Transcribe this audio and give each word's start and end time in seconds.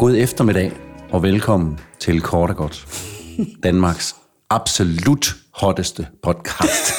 God 0.00 0.16
eftermiddag 0.16 0.72
og 1.10 1.22
velkommen 1.22 1.78
til 1.98 2.20
Kort 2.20 2.50
og 2.50 2.56
Godt. 2.56 2.86
Danmarks 3.62 4.16
absolut 4.50 5.36
hotteste 5.54 6.06
podcast. 6.22 6.92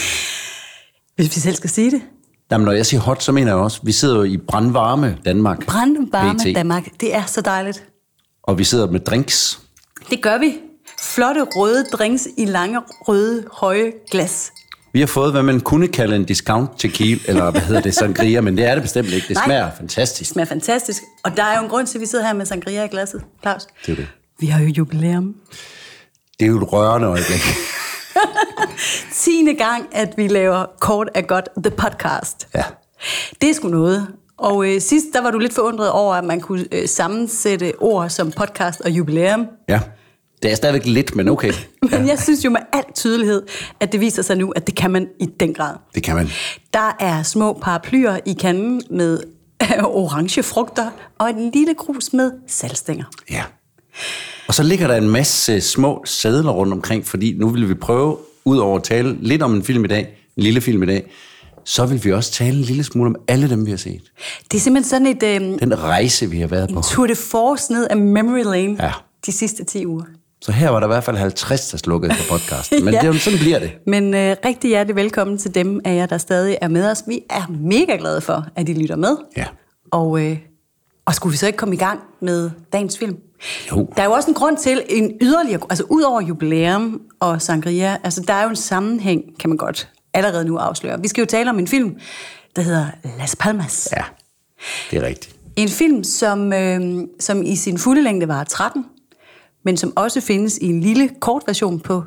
Hvis 1.16 1.36
vi 1.36 1.40
selv 1.40 1.54
skal 1.54 1.70
sige 1.70 1.90
det. 1.90 2.02
Jamen, 2.50 2.64
når 2.64 2.72
jeg 2.72 2.86
siger 2.86 3.00
hot, 3.00 3.22
så 3.22 3.32
mener 3.32 3.52
jeg 3.52 3.56
også, 3.56 3.80
vi 3.82 3.92
sidder 3.92 4.16
jo 4.16 4.22
i 4.22 4.36
brandvarme 4.36 5.18
Danmark. 5.24 5.66
Brandvarme 5.66 6.38
PT. 6.38 6.56
Danmark. 6.56 7.00
Det 7.00 7.14
er 7.14 7.24
så 7.24 7.40
dejligt. 7.40 7.86
Og 8.42 8.58
vi 8.58 8.64
sidder 8.64 8.90
med 8.90 9.00
drinks. 9.00 9.60
Det 10.10 10.22
gør 10.22 10.38
vi. 10.38 10.58
Flotte 11.00 11.42
røde 11.42 11.84
drinks 11.84 12.28
i 12.38 12.44
lange, 12.44 12.80
røde, 13.08 13.44
høje 13.52 13.92
glas. 14.10 14.52
Vi 14.94 15.00
har 15.00 15.06
fået, 15.06 15.32
hvad 15.32 15.42
man 15.42 15.60
kunne 15.60 15.88
kalde 15.88 16.16
en 16.16 16.24
discount 16.24 16.70
tequila, 16.78 17.20
eller 17.28 17.50
hvad 17.50 17.60
hedder 17.60 17.80
det, 17.80 17.94
sangria, 17.94 18.40
men 18.40 18.56
det 18.56 18.64
er 18.66 18.74
det 18.74 18.82
bestemt 18.82 19.08
ikke. 19.08 19.28
Det 19.28 19.36
Nej. 19.36 19.44
smager 19.44 19.64
Det 19.64 19.72
fantastisk. 19.78 20.30
smager 20.30 20.46
fantastisk. 20.46 21.02
Og 21.24 21.36
der 21.36 21.42
er 21.42 21.56
jo 21.58 21.62
en 21.64 21.70
grund 21.70 21.86
til, 21.86 21.98
at 21.98 22.00
vi 22.00 22.06
sidder 22.06 22.26
her 22.26 22.32
med 22.32 22.46
sangria 22.46 22.84
i 22.84 22.88
glasset. 22.88 23.22
Claus. 23.42 23.66
Det 23.86 23.92
er 23.92 23.96
det. 23.96 24.06
Vi 24.40 24.46
har 24.46 24.60
jo 24.62 24.66
jubilæum. 24.68 25.34
Det 26.40 26.46
er 26.46 26.50
jo 26.50 26.56
et 26.62 26.72
rørende 26.72 27.08
øjeblik. 27.08 27.40
10. 29.14 29.54
gang, 29.58 29.88
at 29.92 30.14
vi 30.16 30.28
laver 30.28 30.64
Kort 30.80 31.08
er 31.14 31.20
godt, 31.22 31.48
the 31.64 31.70
podcast. 31.70 32.48
Ja. 32.54 32.64
Det 33.40 33.50
er 33.50 33.54
sgu 33.54 33.68
noget. 33.68 34.06
Og 34.38 34.68
øh, 34.74 34.80
sidst, 34.80 35.06
der 35.12 35.22
var 35.22 35.30
du 35.30 35.38
lidt 35.38 35.54
forundret 35.54 35.90
over, 35.90 36.14
at 36.14 36.24
man 36.24 36.40
kunne 36.40 36.64
øh, 36.72 36.88
sammensætte 36.88 37.72
ord 37.80 38.08
som 38.10 38.32
podcast 38.32 38.80
og 38.80 38.90
jubilæum. 38.90 39.46
Ja. 39.68 39.80
Det 40.42 40.50
er 40.52 40.54
stadigvæk 40.56 40.86
lidt, 40.86 41.16
men 41.16 41.28
okay. 41.28 41.52
Men 41.92 42.08
jeg 42.08 42.18
synes 42.18 42.44
jo 42.44 42.50
med 42.50 42.60
al 42.72 42.82
tydelighed, 42.94 43.42
at 43.80 43.92
det 43.92 44.00
viser 44.00 44.22
sig 44.22 44.36
nu, 44.36 44.50
at 44.50 44.66
det 44.66 44.74
kan 44.74 44.90
man 44.90 45.08
i 45.20 45.26
den 45.40 45.54
grad. 45.54 45.74
Det 45.94 46.02
kan 46.02 46.14
man. 46.16 46.28
Der 46.74 46.96
er 47.00 47.22
små 47.22 47.52
paraplyer 47.62 48.18
i 48.26 48.32
kanden 48.32 48.82
med 48.90 49.18
orange 49.84 50.42
frugter 50.42 50.90
og 51.18 51.30
en 51.30 51.50
lille 51.54 51.74
krus 51.74 52.12
med 52.12 52.30
salgstænger. 52.46 53.04
Ja. 53.30 53.42
Og 54.48 54.54
så 54.54 54.62
ligger 54.62 54.86
der 54.86 54.96
en 54.96 55.08
masse 55.08 55.60
små 55.60 56.02
sædler 56.06 56.52
rundt 56.52 56.72
omkring, 56.72 57.06
fordi 57.06 57.34
nu 57.38 57.48
vil 57.48 57.68
vi 57.68 57.74
prøve, 57.74 58.16
ud 58.44 58.58
over 58.58 58.76
at 58.76 58.82
tale 58.84 59.16
lidt 59.20 59.42
om 59.42 59.54
en 59.54 59.64
film 59.64 59.84
i 59.84 59.88
dag, 59.88 60.00
en 60.36 60.42
lille 60.42 60.60
film 60.60 60.82
i 60.82 60.86
dag, 60.86 61.10
så 61.64 61.86
vil 61.86 62.04
vi 62.04 62.12
også 62.12 62.32
tale 62.32 62.56
en 62.56 62.62
lille 62.62 62.84
smule 62.84 63.08
om 63.08 63.16
alle 63.28 63.50
dem, 63.50 63.66
vi 63.66 63.70
har 63.70 63.78
set. 63.78 64.02
Det 64.50 64.56
er 64.56 64.60
simpelthen 64.60 64.88
sådan 64.90 65.06
et 65.06 65.22
øh, 65.22 65.58
Den 65.60 65.78
rejse, 65.82 66.30
vi 66.30 66.40
har 66.40 66.46
været 66.46 66.70
på. 66.74 66.80
tour 66.82 67.06
de 67.06 67.14
force 67.14 67.72
ned 67.72 67.86
af 67.90 67.96
memory 67.96 68.42
lane 68.44 68.76
Ja. 68.84 68.92
de 69.26 69.32
sidste 69.32 69.64
10 69.64 69.86
uger. 69.86 70.04
Så 70.44 70.52
her 70.52 70.70
var 70.70 70.80
der 70.80 70.86
i 70.86 70.88
hvert 70.88 71.04
fald 71.04 71.16
50, 71.16 71.68
der 71.70 71.78
slukkede 71.78 72.12
på 72.14 72.22
podcasten. 72.30 72.84
Men 72.84 72.94
Ja. 73.02 73.12
det 73.12 73.20
sådan 73.20 73.38
bliver 73.38 73.58
det. 73.58 73.72
Men 73.86 74.14
øh, 74.14 74.36
rigtig 74.44 74.68
hjertelig 74.68 74.96
velkommen 74.96 75.38
til 75.38 75.54
dem 75.54 75.80
af 75.84 75.94
jer, 75.96 76.06
der 76.06 76.18
stadig 76.18 76.58
er 76.60 76.68
med 76.68 76.90
os. 76.90 77.02
Vi 77.06 77.20
er 77.30 77.42
mega 77.60 77.96
glade 77.96 78.20
for, 78.20 78.46
at 78.56 78.68
I 78.68 78.72
lytter 78.72 78.96
med. 78.96 79.16
Ja. 79.36 79.44
Og, 79.90 80.20
øh, 80.20 80.38
og 81.06 81.14
skulle 81.14 81.30
vi 81.30 81.36
så 81.36 81.46
ikke 81.46 81.56
komme 81.56 81.74
i 81.74 81.78
gang 81.78 82.00
med 82.20 82.50
dagens 82.72 82.98
film? 82.98 83.16
Jo. 83.70 83.88
Der 83.96 84.02
er 84.02 84.06
jo 84.06 84.12
også 84.12 84.30
en 84.30 84.34
grund 84.34 84.56
til 84.56 84.82
en 84.88 85.12
yderligere, 85.20 85.60
altså 85.70 85.84
ud 85.90 86.02
over 86.02 86.20
jubilæum 86.20 87.00
og 87.20 87.42
sangria, 87.42 87.96
altså 88.04 88.24
der 88.28 88.34
er 88.34 88.42
jo 88.42 88.48
en 88.50 88.56
sammenhæng, 88.56 89.22
kan 89.40 89.50
man 89.50 89.56
godt 89.56 89.88
allerede 90.14 90.44
nu 90.44 90.56
afsløre. 90.56 91.00
Vi 91.00 91.08
skal 91.08 91.22
jo 91.22 91.26
tale 91.26 91.50
om 91.50 91.58
en 91.58 91.68
film, 91.68 91.96
der 92.56 92.62
hedder 92.62 92.86
Las 93.18 93.36
Palmas. 93.36 93.88
Ja, 93.96 94.02
det 94.90 95.02
er 95.02 95.06
rigtigt. 95.06 95.36
En 95.56 95.68
film, 95.68 96.04
som, 96.04 96.52
øh, 96.52 96.80
som 97.20 97.42
i 97.42 97.56
sin 97.56 97.78
fulde 97.78 98.02
længde 98.02 98.28
var 98.28 98.44
13, 98.44 98.84
men 99.64 99.76
som 99.76 99.92
også 99.96 100.20
findes 100.20 100.58
i 100.58 100.66
en 100.66 100.80
lille 100.80 101.10
kort 101.20 101.42
version 101.46 101.80
på 101.80 102.02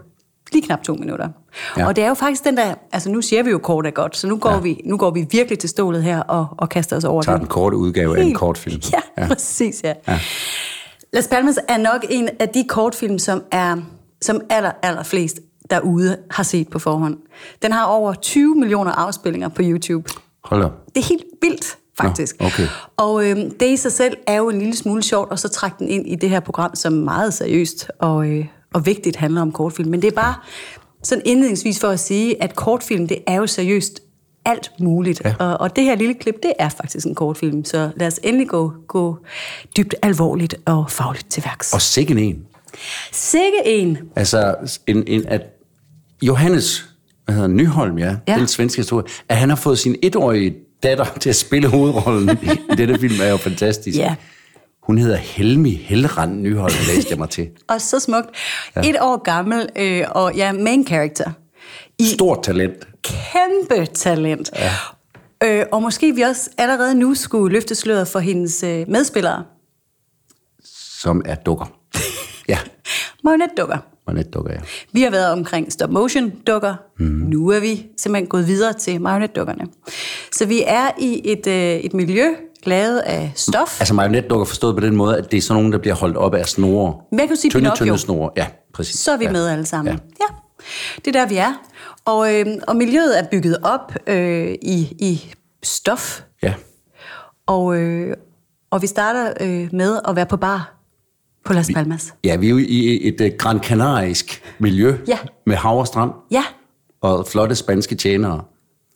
lige 0.54 0.62
knap 0.66 0.84
to 0.84 0.94
minutter. 0.94 1.30
Ja. 1.78 1.88
Og 1.88 1.96
det 1.96 2.04
er 2.04 2.08
jo 2.08 2.14
faktisk 2.14 2.44
den 2.44 2.58
der, 2.58 2.74
altså 2.92 3.10
nu 3.12 3.22
siger 3.22 3.44
vi 3.44 3.50
jo 3.50 3.58
kort 3.58 3.86
er 3.88 3.92
godt, 3.92 4.18
så 4.18 4.28
nu 4.28 4.38
går, 4.38 4.52
Ja. 4.52 4.60
vi, 4.60 4.82
nu 4.86 4.98
går 4.98 5.12
vi 5.12 5.26
virkelig 5.32 5.60
til 5.60 5.70
stålet 5.70 6.04
her 6.04 6.20
og, 6.22 6.48
og 6.58 6.70
kaster 6.70 6.96
os 6.98 7.04
over 7.04 7.22
Tager 7.22 7.36
det. 7.36 7.42
den 7.42 7.48
korte 7.50 7.78
udgave 7.78 8.18
af 8.18 8.24
en 8.24 8.34
kortfilm. 8.34 8.82
Ja, 8.94 9.00
ja, 9.24 9.28
præcis, 9.28 9.84
ja. 9.84 9.94
ja. 10.08 10.20
Las 11.14 11.28
Palmas 11.28 11.60
er 11.70 11.78
nok 11.78 12.06
en 12.10 12.30
af 12.40 12.50
de 12.50 12.64
kortfilm, 12.70 13.20
som 13.20 13.44
er 13.52 13.78
som 14.22 14.42
aller, 14.50 14.72
aller 14.82 15.04
flest 15.04 15.40
derude 15.70 16.18
har 16.32 16.44
set 16.44 16.70
på 16.70 16.80
forhånd. 16.80 17.18
Den 17.62 17.72
har 17.72 17.86
over 17.86 18.14
20 18.14 18.56
millioner 18.56 18.92
afspillinger 18.92 19.48
på 19.50 19.62
YouTube. 19.66 20.10
Hold 20.44 20.64
op. 20.64 20.72
Det 20.96 21.02
er 21.04 21.08
helt 21.08 21.24
vildt, 21.42 21.78
faktisk. 21.98 22.40
Nå, 22.40 22.46
okay. 22.46 22.68
Og 22.98 23.30
øhm, 23.30 23.52
det 23.60 23.70
i 23.70 23.78
sig 23.78 23.92
selv 23.92 24.18
er 24.28 24.36
jo 24.36 24.50
en 24.50 24.60
lille 24.60 24.76
smule 24.76 25.04
sjovt, 25.04 25.32
og 25.32 25.40
så 25.40 25.50
trække 25.50 25.76
den 25.80 25.88
ind 25.88 26.08
i 26.08 26.16
det 26.16 26.30
her 26.30 26.40
program, 26.40 26.76
som 26.76 26.94
meget 26.94 27.34
seriøst 27.34 27.92
og, 28.00 28.30
øh, 28.30 28.46
og 28.74 28.86
vigtigt 28.86 29.16
handler 29.16 29.42
om 29.42 29.52
kortfilm. 29.52 29.90
Men 29.90 30.02
det 30.02 30.08
er 30.08 30.16
bare 30.16 30.36
sådan 31.04 31.22
indledningsvis 31.26 31.80
for 31.80 31.88
at 31.88 32.00
sige, 32.00 32.44
at 32.44 32.56
kortfilm, 32.56 33.08
det 33.08 33.18
er 33.28 33.36
jo 33.36 33.48
seriøst 33.48 34.00
alt 34.46 34.72
muligt. 34.80 35.22
Ja. 35.26 35.34
Og, 35.40 35.62
og 35.62 35.76
det 35.76 35.84
her 35.84 35.96
lille 35.96 36.14
klip, 36.14 36.36
det 36.44 36.54
er 36.60 36.70
faktisk 36.70 37.08
en 37.08 37.16
kortfilm. 37.16 37.66
Så 37.66 37.92
lad 37.96 38.08
os 38.08 38.20
endelig 38.24 38.48
gå, 38.48 38.74
gå 38.88 39.18
dybt 39.78 39.96
alvorligt 40.02 40.56
og 40.66 40.92
fagligt 40.92 41.32
til 41.32 41.44
værks. 41.46 41.74
Og 41.74 41.82
sikken 41.82 42.18
en. 42.18 42.46
Sikke 43.12 43.58
en. 43.66 43.98
Altså, 44.16 44.56
en, 44.88 45.04
en, 45.08 45.26
at 45.28 45.42
Johannes, 46.22 46.90
hvad 47.26 47.36
hedder 47.36 47.48
Nyholm, 47.50 47.98
ja, 47.98 48.06
ja. 48.06 48.16
Ja. 48.28 48.38
den 48.38 48.48
svenske 48.48 48.80
historie, 48.80 49.06
at 49.30 49.38
han 49.38 49.50
har 49.50 49.56
fået 49.56 49.80
sin 49.80 49.96
etårige 50.02 50.56
datter 50.84 51.06
til 51.20 51.30
at 51.30 51.36
spille 51.36 51.68
hovedrollen 51.70 52.38
i, 52.44 52.76
denne 52.76 53.00
film, 53.00 53.22
er 53.22 53.30
jo 53.30 53.38
fantastisk. 53.38 53.98
Ja. 53.98 54.16
Hun 54.84 54.98
hedder 54.98 55.18
Helmi 55.18 55.74
Helrand 55.74 56.42
Nyholm, 56.42 56.74
læste 56.88 57.10
jeg 57.10 57.18
mig 57.20 57.30
til. 57.30 57.50
Og 57.70 57.82
så 57.82 58.00
smukt. 58.00 58.28
Ja. 58.76 58.90
Et 58.90 58.96
år 59.02 59.24
gammel, 59.24 59.70
øh, 59.76 60.04
og 60.12 60.36
ja, 60.36 60.52
main 60.54 60.88
character. 60.88 61.32
I 62.00 62.06
Stort 62.06 62.44
talent. 62.44 62.88
kæmpe 63.04 63.86
talent. 63.86 64.50
Ja. 64.56 64.72
Øh, 65.44 65.66
og 65.72 65.82
måske 65.82 66.16
vi 66.16 66.22
også 66.22 66.50
allerede 66.58 66.96
nu 66.96 67.16
skulle 67.16 67.54
løfte 67.54 67.76
sløret 67.76 68.08
for 68.08 68.20
hendes 68.20 68.64
øh, 68.64 68.86
medspillere. 68.90 69.44
som 71.02 71.22
er 71.26 71.36
dukker. 71.36 71.66
Ja, 72.48 72.58
Marionetdukker. 74.08 74.52
marionetdukker, 74.52 74.54
ja. 74.54 74.60
Vi 74.92 75.02
har 75.02 75.10
været 75.10 75.32
omkring 75.32 75.72
stop 75.72 75.90
motion 75.90 76.30
dukker. 76.30 76.76
Mm. 77.00 77.06
Nu 77.06 77.50
er 77.50 77.60
vi 77.60 77.86
simpelthen 77.98 78.28
gået 78.28 78.48
videre 78.48 78.74
til 78.74 79.02
marionetdukkerne. 79.02 79.66
Så 80.32 80.46
vi 80.46 80.64
er 80.68 80.90
i 81.00 81.22
et, 81.24 81.48
øh, 81.48 81.54
et 81.56 81.94
miljø 81.94 82.26
lavet 82.64 83.00
af 83.00 83.32
stof. 83.36 83.82
Altså 83.82 83.94
marionetdukker 83.94 84.46
forstået 84.46 84.76
på 84.76 84.80
den 84.80 84.96
måde, 84.96 85.18
at 85.18 85.32
det 85.32 85.38
er 85.38 85.42
sådan 85.42 85.62
nogle, 85.62 85.74
der 85.74 85.80
bliver 85.80 85.96
holdt 85.96 86.18
op 86.18 86.34
af 86.34 86.48
snore. 86.48 86.94
Men 87.12 87.20
jeg 87.20 87.28
kan 87.28 87.38
sige 87.38 87.52
tynde, 87.52 87.72
tynde 87.76 87.98
snore. 87.98 88.30
Ja, 88.38 88.48
præcis. 88.74 89.00
Så 89.00 89.12
er 89.12 89.18
vi 89.18 89.26
ja. 89.26 89.32
med 89.32 89.48
alle 89.48 89.66
sammen. 89.66 89.94
Ja. 89.94 90.00
Ja. 90.20 90.26
ja. 90.30 90.36
Det 91.06 91.16
er 91.16 91.20
der, 91.20 91.28
vi 91.30 91.36
er. 91.36 91.54
Og, 92.06 92.34
øh, 92.36 92.46
og 92.68 92.76
miljøet 92.76 93.20
er 93.20 93.24
bygget 93.32 93.58
op 93.64 93.94
øh, 94.08 94.56
i, 94.62 94.96
i 95.00 95.34
stof. 95.64 96.22
Ja, 96.44 96.54
Og, 97.48 97.76
øh, 97.78 98.18
og 98.72 98.82
vi 98.82 98.88
starter 98.88 99.34
øh, 99.42 99.70
med 99.72 100.00
at 100.08 100.16
være 100.16 100.26
på 100.26 100.38
bar 100.38 100.77
på 101.48 101.54
Las 101.54 101.70
Palmas. 101.74 102.14
ja 102.24 102.36
vi 102.36 102.46
er 102.46 102.50
jo 102.50 102.58
i 102.58 103.08
et 103.08 103.22
uh, 103.22 103.28
Gran 103.38 103.60
Canarisk 103.64 104.42
miljø 104.60 104.98
Ja. 105.08 105.18
med 105.46 105.56
hav 105.56 105.80
og 105.80 105.88
strand 105.88 106.12
Ja, 106.32 106.44
og 107.02 107.28
flotte 107.28 107.56
spanske 107.56 107.96
tjenere. 107.96 108.44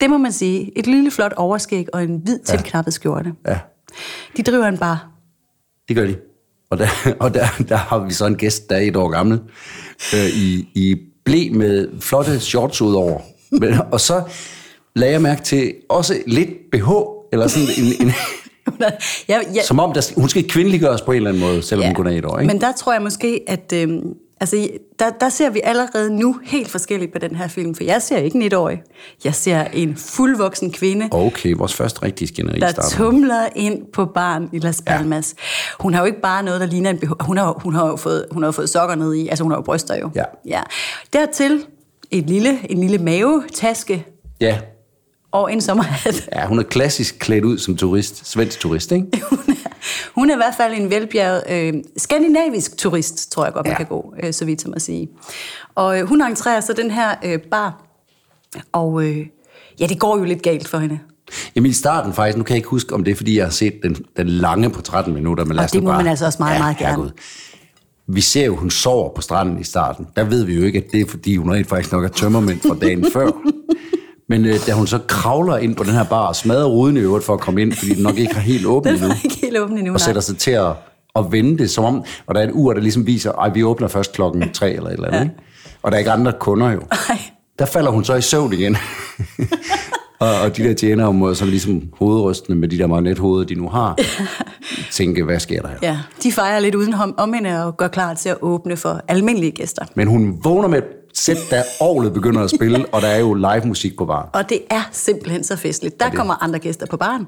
det 0.01 0.09
må 0.09 0.17
man 0.17 0.31
sige. 0.31 0.79
Et 0.79 0.87
lille 0.87 1.11
flot 1.11 1.33
overskæg 1.37 1.85
og 1.93 2.03
en 2.03 2.21
hvid 2.23 2.39
tilknappet 2.39 2.93
skjorte. 2.93 3.33
Ja, 3.47 3.59
De 4.37 4.43
driver 4.43 4.65
en 4.67 4.77
bar. 4.77 5.07
det 5.87 5.95
gør 5.95 6.05
de. 6.07 6.15
Og 6.69 6.77
der, 6.79 6.87
og 7.19 7.33
der, 7.33 7.45
der 7.69 7.75
har 7.75 7.99
vi 7.99 8.13
så 8.13 8.25
en 8.25 8.35
gæst, 8.35 8.69
der 8.69 8.75
er 8.75 8.79
et 8.81 8.95
år 8.95 9.09
gammel, 9.09 9.39
øh, 10.15 10.25
i, 10.35 10.67
i 10.75 10.95
blæ 11.25 11.49
med 11.51 12.01
flotte 12.01 12.39
shorts 12.39 12.81
ud 12.81 12.93
over. 12.93 13.19
Men, 13.51 13.73
og 13.91 13.99
så 14.01 14.23
lagde 14.95 15.13
jeg 15.13 15.21
mærke 15.21 15.41
til 15.41 15.73
også 15.89 16.17
lidt 16.27 16.49
BH, 16.71 16.89
eller 17.33 17.47
sådan 17.47 17.67
en, 17.77 18.07
en 18.07 18.13
ja, 19.29 19.39
ja, 19.55 19.63
som 19.63 19.79
om 19.79 19.93
der, 19.93 20.11
hun 20.17 20.29
skal 20.29 20.47
kvindeliggøres 20.47 21.01
på 21.01 21.11
en 21.11 21.15
eller 21.15 21.29
anden 21.29 21.43
måde, 21.43 21.61
selvom 21.61 21.81
ja. 21.81 21.87
hun 21.87 21.95
kun 21.95 22.07
er 22.07 22.11
et 22.11 22.25
år, 22.25 22.39
ikke? 22.39 22.53
Men 22.53 22.61
der 22.61 22.71
tror 22.71 22.93
jeg 22.93 23.01
måske, 23.01 23.41
at 23.47 23.73
øh, 23.75 23.89
altså, 24.39 24.69
der, 24.99 25.09
der 25.09 25.29
ser 25.29 25.49
vi 25.49 25.61
allerede 25.63 26.15
nu 26.15 26.39
helt 26.43 26.69
forskelligt 26.69 27.11
på 27.13 27.19
den 27.19 27.35
her 27.35 27.47
film. 27.47 27.75
For 27.75 27.83
jeg 27.83 28.01
ser 28.01 28.17
ikke 28.17 28.35
en 28.35 28.41
etårig. 28.41 28.81
Jeg 29.25 29.35
ser 29.35 29.63
en 29.73 29.95
fuldvoksen 29.95 30.71
kvinde, 30.71 31.07
Okay, 31.11 31.53
vores 31.57 31.73
første 31.73 32.03
rigtige 32.03 32.27
skænderi 32.27 32.59
der 32.59 32.67
starter. 32.67 32.89
tumler 32.89 33.47
ind 33.55 33.81
på 33.93 34.05
barn 34.05 34.49
i 34.53 34.59
Las 34.59 34.81
Palmas. 34.87 35.35
Ja. 35.37 35.43
Hun 35.83 35.93
har 35.93 36.01
jo 36.01 36.05
ikke 36.05 36.21
bare 36.21 36.43
noget, 36.43 36.61
der 36.61 36.67
ligner 36.67 36.89
en 36.89 36.97
BH. 36.97 37.11
Hun 37.19 37.37
har, 37.37 37.59
hun 37.63 37.75
har 37.75 37.87
jo 37.87 37.95
fået, 37.95 38.25
hun 38.31 38.43
har 38.43 38.47
jo 38.47 38.51
fået 38.51 38.69
sokker 38.69 38.95
ned 38.95 39.13
i. 39.13 39.27
Altså, 39.27 39.43
hun 39.43 39.51
har 39.51 39.57
jo 39.57 39.63
bryster 39.63 39.95
jo. 39.95 40.09
Ja. 40.15 40.23
ja. 40.45 40.61
Dertil 41.13 41.65
et 42.11 42.29
lille, 42.29 42.59
en 42.71 42.79
lille 42.79 42.97
mavetaske 42.97 44.05
Ja. 44.41 44.57
Og 45.31 45.53
en 45.53 45.61
sommerhat. 45.61 46.29
ja, 46.35 46.45
hun 46.47 46.59
er 46.59 46.63
klassisk 46.63 47.19
klædt 47.19 47.45
ud 47.45 47.57
som 47.57 47.77
turist, 47.77 48.27
svensk 48.31 48.59
turist, 48.59 48.91
ikke? 48.91 49.07
Hun 49.29 49.39
er, 49.49 49.69
hun 50.15 50.29
er 50.29 50.33
i 50.33 50.37
hvert 50.37 50.53
fald 50.57 50.73
en 50.73 50.89
velbjerget 50.89 51.43
øh, 51.49 51.73
skandinavisk 51.97 52.77
turist, 52.77 53.31
tror 53.31 53.43
jeg 53.43 53.53
godt, 53.53 53.65
man 53.65 53.71
Ja. 53.71 53.73
ja. 53.73 53.77
kan 53.77 53.85
gå, 53.85 54.13
øh, 54.23 54.33
så 54.33 54.45
vidt 54.45 54.61
som 54.61 54.73
at 54.73 54.81
sige. 54.81 55.09
Og 55.75 55.99
øh, 55.99 56.07
hun 56.07 56.21
entrerer 56.21 56.61
så 56.61 56.73
den 56.73 56.91
her 56.91 57.15
øh, 57.25 57.39
bar, 57.39 57.85
og 58.71 59.03
øh, 59.03 59.25
ja, 59.79 59.87
det 59.87 59.99
går 59.99 60.17
jo 60.17 60.23
lidt 60.23 60.41
galt 60.41 60.67
for 60.67 60.77
hende. 60.77 60.99
Jamen 61.55 61.69
i 61.71 61.73
starten 61.73 62.13
faktisk, 62.13 62.37
nu 62.37 62.43
kan 62.43 62.53
jeg 62.53 62.57
ikke 62.57 62.69
huske, 62.69 62.93
om 62.95 63.03
det 63.03 63.11
er, 63.11 63.15
fordi 63.15 63.37
jeg 63.37 63.45
har 63.45 63.51
set 63.51 63.73
den, 63.83 63.95
den 64.17 64.29
lange 64.29 64.69
på 64.69 64.81
13 64.81 65.13
minutter, 65.13 65.45
men 65.45 65.55
lad 65.55 65.59
Og 65.59 65.65
os 65.65 65.71
det 65.71 65.83
må 65.83 65.89
bare... 65.89 65.97
man 65.97 66.07
altså 66.07 66.25
også 66.25 66.37
meget, 66.39 66.59
meget 66.59 66.77
gerne. 66.77 66.89
herregud. 66.91 67.09
Vi 68.07 68.21
ser 68.21 68.45
jo, 68.45 68.55
hun 68.55 68.69
sover 68.69 69.09
på 69.15 69.21
stranden 69.21 69.59
i 69.59 69.63
starten. 69.63 70.07
Der 70.15 70.23
ved 70.23 70.43
vi 70.43 70.53
jo 70.55 70.63
ikke, 70.63 70.77
at 70.77 70.91
det 70.91 71.01
er, 71.01 71.05
fordi 71.07 71.35
hun 71.35 71.51
rent 71.51 71.67
faktisk 71.69 71.91
nok 71.91 72.03
er 72.03 72.07
tømmermænd 72.09 72.59
fra 72.61 72.75
dagen 72.81 73.05
før. 73.13 73.31
Men 74.31 74.45
øh, 74.45 74.55
da 74.67 74.71
hun 74.71 74.87
så 74.87 74.99
kravler 75.07 75.57
ind 75.57 75.75
på 75.75 75.83
den 75.83 75.91
her 75.93 76.03
bar 76.03 76.27
og 76.27 76.35
smadrer 76.35 76.65
ruden 76.65 76.97
i 76.97 76.99
øvrigt 76.99 77.25
for 77.25 77.33
at 77.33 77.39
komme 77.39 77.61
ind, 77.61 77.73
fordi 77.73 77.93
den 77.93 78.03
nok 78.03 78.17
ikke 78.17 78.33
har 78.33 78.41
helt 78.41 78.65
åbent 78.65 78.93
Den 78.93 79.03
endnu, 79.03 79.09
er 79.09 79.23
ikke 79.25 79.37
helt 79.41 79.57
åben 79.57 79.77
endnu, 79.77 79.93
og 79.93 79.99
nej. 79.99 80.05
sætter 80.05 80.21
sig 80.21 80.37
til 80.37 80.51
at 81.15 81.31
vende 81.31 81.57
det 81.57 81.69
som 81.69 81.83
om, 81.83 82.03
og 82.27 82.35
der 82.35 82.41
er 82.41 82.47
et 82.47 82.51
ur, 82.53 82.73
der 82.73 82.81
ligesom 82.81 83.07
viser, 83.07 83.31
at 83.31 83.55
vi 83.55 83.63
åbner 83.63 83.87
først 83.87 84.13
klokken 84.13 84.53
tre 84.53 84.71
eller 84.71 84.89
et 84.89 84.93
eller 84.93 85.07
andet, 85.07 85.19
ja. 85.19 85.23
ikke? 85.23 85.35
og 85.83 85.91
der 85.91 85.95
er 85.95 85.99
ikke 85.99 86.11
andre 86.11 86.33
kunder 86.39 86.71
jo. 86.71 86.81
Ej. 86.91 87.19
Der 87.59 87.65
falder 87.65 87.91
hun 87.91 88.03
så 88.03 88.15
i 88.15 88.21
søvn 88.21 88.53
igen. 88.53 88.77
og, 90.19 90.41
og 90.43 90.57
de 90.57 90.63
der 90.63 90.73
tjenere 90.73 91.13
må 91.13 91.33
så 91.33 91.45
ligesom 91.45 91.83
hovedrystende 91.99 92.59
med 92.59 92.67
de 92.67 92.77
der 92.77 92.87
marionethoveder, 92.87 93.45
de 93.45 93.55
nu 93.55 93.69
har, 93.69 93.99
tænke, 94.91 95.23
hvad 95.23 95.39
sker 95.39 95.61
der 95.61 95.69
her? 95.69 95.77
Ja, 95.81 95.97
de 96.23 96.31
fejrer 96.31 96.59
lidt 96.59 96.75
uden 96.75 96.93
om, 96.93 97.15
om 97.17 97.33
hende 97.33 97.65
og 97.65 97.77
gør 97.77 97.87
klar 97.87 98.13
til 98.13 98.29
at 98.29 98.37
åbne 98.41 98.77
for 98.77 99.01
almindelige 99.07 99.51
gæster. 99.51 99.85
Men 99.95 100.07
hun 100.07 100.39
vågner 100.43 100.67
med 100.67 100.77
et 100.77 100.85
sæt, 101.21 101.37
da 101.51 101.63
orlet 101.79 102.13
begynder 102.13 102.43
at 102.43 102.49
spille, 102.49 102.85
og 102.91 103.01
der 103.01 103.07
er 103.07 103.19
jo 103.19 103.33
live 103.33 103.65
musik 103.65 103.97
på 103.97 104.05
bar. 104.05 104.29
Og 104.33 104.49
det 104.49 104.59
er 104.69 104.89
simpelthen 104.91 105.43
så 105.43 105.55
festligt. 105.55 105.99
Der 105.99 106.09
kommer 106.09 106.43
andre 106.43 106.59
gæster 106.59 106.85
på 106.85 106.97
baren. 106.97 107.27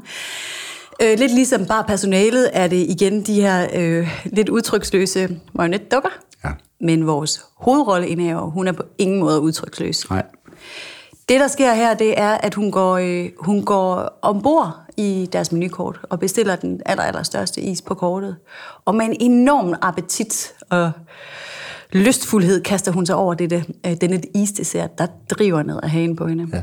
Øh, 1.01 1.19
lidt 1.19 1.33
ligesom 1.33 1.65
bare 1.65 1.83
personalet 1.83 2.49
er 2.53 2.67
det 2.67 2.85
igen 2.89 3.21
de 3.21 3.41
her 3.41 3.67
øh, 3.73 4.23
lidt 4.25 4.49
udtryksløse 4.49 5.39
marionetdukker. 5.53 6.09
Ja. 6.45 6.49
Men 6.81 7.07
vores 7.07 7.45
hovedrolleindehaver, 7.57 8.49
hun 8.49 8.67
er 8.67 8.71
på 8.71 8.83
ingen 8.97 9.19
måde 9.19 9.39
udtryksløs. 9.39 10.09
Nej. 10.09 10.23
Det, 11.29 11.39
der 11.39 11.47
sker 11.47 11.73
her, 11.73 11.93
det 11.93 12.19
er, 12.19 12.31
at 12.31 12.53
hun 12.53 12.71
går, 12.71 12.97
øh, 12.97 13.29
hun 13.39 13.65
går 13.65 14.19
ombord 14.21 14.75
i 14.97 15.29
deres 15.33 15.51
menukort 15.51 15.99
og 16.09 16.19
bestiller 16.19 16.55
den 16.55 16.81
aller, 16.85 17.03
aller 17.03 17.23
største 17.23 17.61
is 17.61 17.81
på 17.81 17.93
kortet. 17.93 18.35
Og 18.85 18.95
med 18.95 19.05
en 19.05 19.15
enorm 19.19 19.75
appetit 19.81 20.53
og 20.69 20.91
lystfuldhed 21.93 22.61
kaster 22.61 22.91
hun 22.91 23.05
sig 23.05 23.15
over 23.15 23.33
dette, 23.33 23.65
øh, 23.85 23.95
denne 24.01 24.21
isdessert, 24.35 24.97
der 24.97 25.07
driver 25.29 25.63
ned 25.63 25.79
af 25.83 25.89
hagen 25.89 26.15
på 26.15 26.27
hende. 26.27 26.47
Ja. 26.53 26.61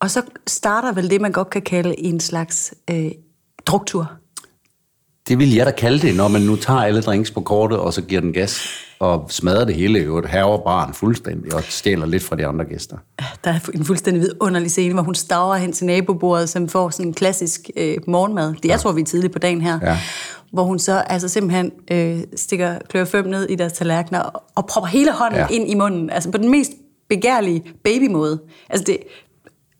Og 0.00 0.10
så 0.10 0.22
starter 0.46 0.92
vel 0.92 1.10
det, 1.10 1.20
man 1.20 1.32
godt 1.32 1.50
kan 1.50 1.62
kalde 1.62 2.00
en 2.00 2.20
slags 2.20 2.74
øh, 2.90 3.10
druktur. 3.66 4.12
Det 5.28 5.38
vil 5.38 5.54
jeg 5.54 5.66
da 5.66 5.70
kalde 5.70 5.98
det, 5.98 6.16
når 6.16 6.28
man 6.28 6.42
nu 6.42 6.56
tager 6.56 6.80
alle 6.80 7.02
drinks 7.02 7.30
på 7.30 7.40
kortet, 7.40 7.78
og 7.78 7.94
så 7.94 8.02
giver 8.02 8.20
den 8.20 8.32
gas, 8.32 8.68
og 9.00 9.26
smadrer 9.30 9.64
det 9.64 9.74
hele 9.74 10.02
i 10.02 10.06
haver 10.24 10.58
baren 10.64 10.94
fuldstændig, 10.94 11.54
og 11.54 11.62
stjæler 11.62 12.06
lidt 12.06 12.22
fra 12.22 12.36
de 12.36 12.46
andre 12.46 12.64
gæster. 12.64 12.96
Der 13.44 13.50
er 13.50 13.58
en 13.74 13.84
fuldstændig 13.84 14.22
vidunderlig 14.22 14.70
scene, 14.70 14.94
hvor 14.94 15.02
hun 15.02 15.14
staver 15.14 15.56
hen 15.56 15.72
til 15.72 15.86
nabobordet, 15.86 16.48
som 16.48 16.68
får 16.68 16.90
sådan 16.90 17.06
en 17.06 17.14
klassisk 17.14 17.70
øh, 17.76 17.96
morgenmad. 18.06 18.54
Det 18.62 18.64
jeg 18.64 18.80
tror, 18.80 18.92
vi 18.92 19.00
er 19.00 19.04
tidligt 19.04 19.32
på 19.32 19.38
dagen 19.38 19.60
her. 19.60 19.78
Ja. 19.82 19.98
Hvor 20.52 20.62
hun 20.62 20.78
så 20.78 20.92
altså 20.98 21.28
simpelthen 21.28 21.72
øh, 21.90 22.20
stikker 22.36 22.78
klør 22.88 23.22
ned 23.22 23.48
i 23.48 23.54
deres 23.54 23.72
tallerkener 23.72 24.20
og, 24.20 24.42
og 24.54 24.66
propper 24.66 24.88
hele 24.88 25.12
hånden 25.12 25.40
Ja. 25.40 25.46
ind 25.50 25.70
i 25.70 25.74
munden. 25.74 26.10
Altså 26.10 26.30
på 26.30 26.38
den 26.38 26.48
mest 26.48 26.70
begærlige 27.08 27.64
babymåde. 27.84 28.40
Altså 28.68 28.84
det 28.84 28.98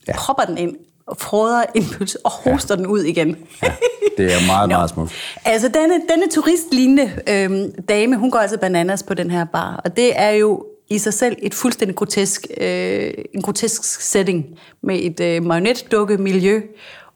ja. 0.08 0.12
propper 0.16 0.44
den 0.44 0.58
ind 0.58 0.76
og 1.06 1.16
froder 1.16 1.62
en 1.74 1.84
pølse 1.98 2.18
og 2.24 2.30
hoster 2.30 2.74
ja. 2.74 2.78
den 2.78 2.86
ud 2.86 3.02
igen. 3.02 3.36
Ja. 3.62 3.72
Det 4.16 4.26
er 4.32 4.46
meget, 4.46 4.68
meget 4.78 4.90
smukt. 4.90 5.12
Altså, 5.44 5.68
denne, 5.68 5.94
denne 5.94 6.28
turistlignende 6.30 7.12
øhm, 7.28 7.82
dame, 7.88 8.16
hun 8.16 8.30
går 8.30 8.38
altså 8.38 8.58
bananas 8.58 9.02
på 9.02 9.14
den 9.14 9.30
her 9.30 9.44
bar, 9.44 9.80
og 9.84 9.96
det 9.96 10.20
er 10.20 10.30
jo 10.30 10.64
i 10.90 10.98
sig 10.98 11.14
selv 11.14 11.36
et 11.42 11.54
fuldstændig 11.54 11.96
grotesk, 11.96 12.46
øh, 12.60 13.10
en 13.34 13.42
grotesk 13.42 14.00
setting 14.00 14.46
med 14.82 14.98
et 15.02 15.20
øh, 15.20 15.42
marionetdukke 15.44 16.16
miljø 16.18 16.60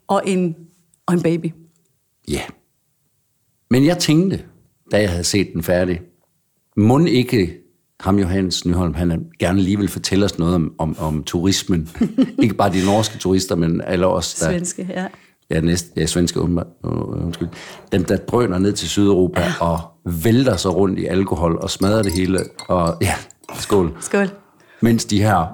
og 0.08 0.22
en, 0.26 0.56
og 1.06 1.14
en 1.14 1.22
baby. 1.22 1.52
Ja. 2.28 2.40
Men 3.72 3.86
jeg 3.86 3.98
tænkte, 3.98 4.40
da 4.92 5.00
jeg 5.00 5.10
havde 5.10 5.24
set 5.24 5.48
den 5.54 5.62
færdig, 5.62 6.00
må 6.76 6.98
ikke 6.98 7.58
ham 8.00 8.18
Johannes 8.18 8.66
Nyholm, 8.66 8.94
han 8.94 9.26
gerne 9.38 9.60
lige 9.60 9.78
vil 9.78 9.88
fortælle 9.88 10.24
os 10.24 10.38
noget 10.38 10.54
om, 10.54 10.74
om, 10.78 10.96
om 10.98 11.24
turismen. 11.24 11.88
ikke 12.42 12.54
bare 12.54 12.72
de 12.72 12.84
norske 12.84 13.18
turister, 13.18 13.56
men 13.56 13.80
alle 13.80 14.06
os, 14.06 14.34
der... 14.34 14.50
Svenske, 14.50 14.88
ja. 14.90 15.06
Ja, 15.50 15.60
næste, 15.60 15.90
ja 15.96 16.06
svenske, 16.06 16.40
undskyld. 16.40 17.48
Dem, 17.92 18.04
der 18.04 18.16
drøner 18.16 18.58
ned 18.58 18.72
til 18.72 18.88
Sydeuropa 18.88 19.40
ja. 19.40 19.52
og 19.60 19.80
vælter 20.24 20.56
sig 20.56 20.74
rundt 20.76 20.98
i 20.98 21.06
alkohol 21.06 21.56
og 21.56 21.70
smadrer 21.70 22.02
det 22.02 22.12
hele. 22.12 22.38
Og 22.68 22.96
ja, 23.00 23.14
skål. 23.54 23.96
Skål. 24.00 24.28
Mens 24.80 25.04
de 25.04 25.22
her, 25.22 25.46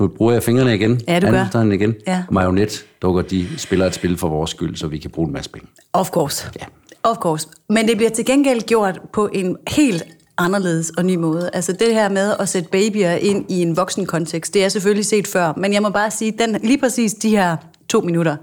nu 0.00 0.08
bruger 0.08 0.32
jeg 0.32 0.42
fingrene 0.42 0.74
igen, 0.74 1.00
Ja, 1.08 1.20
du 1.20 1.26
gør. 1.26 1.62
igen, 1.72 1.94
Ja. 2.06 2.24
marionet 2.30 2.86
dukker, 3.02 3.22
de 3.22 3.58
spiller 3.58 3.86
et 3.86 3.94
spil 3.94 4.16
for 4.16 4.28
vores 4.28 4.50
skyld, 4.50 4.76
så 4.76 4.86
vi 4.86 4.98
kan 4.98 5.10
bruge 5.10 5.26
en 5.26 5.32
masse 5.32 5.50
penge. 5.50 5.68
Of 5.92 6.10
course. 6.10 6.50
Ja. 6.60 6.64
Of 7.02 7.16
course. 7.16 7.48
Men 7.68 7.88
det 7.88 7.96
bliver 7.96 8.10
til 8.10 8.24
gengæld 8.24 8.62
gjort 8.62 9.00
på 9.12 9.28
en 9.32 9.56
helt 9.68 10.04
anderledes 10.38 10.90
og 10.90 11.04
ny 11.04 11.14
måde. 11.16 11.50
Altså 11.52 11.72
det 11.72 11.94
her 11.94 12.08
med 12.08 12.34
at 12.40 12.48
sætte 12.48 12.68
babyer 12.68 13.10
ind 13.10 13.50
i 13.50 13.62
en 13.62 13.76
voksen 13.76 14.06
kontekst, 14.06 14.54
det 14.54 14.64
er 14.64 14.68
selvfølgelig 14.68 15.06
set 15.06 15.26
før, 15.26 15.52
men 15.56 15.72
jeg 15.72 15.82
må 15.82 15.88
bare 15.90 16.10
sige, 16.10 16.34
den, 16.38 16.56
lige 16.62 16.78
præcis 16.78 17.14
de 17.14 17.30
her 17.30 17.56
to 17.88 18.00
minutter. 18.00 18.36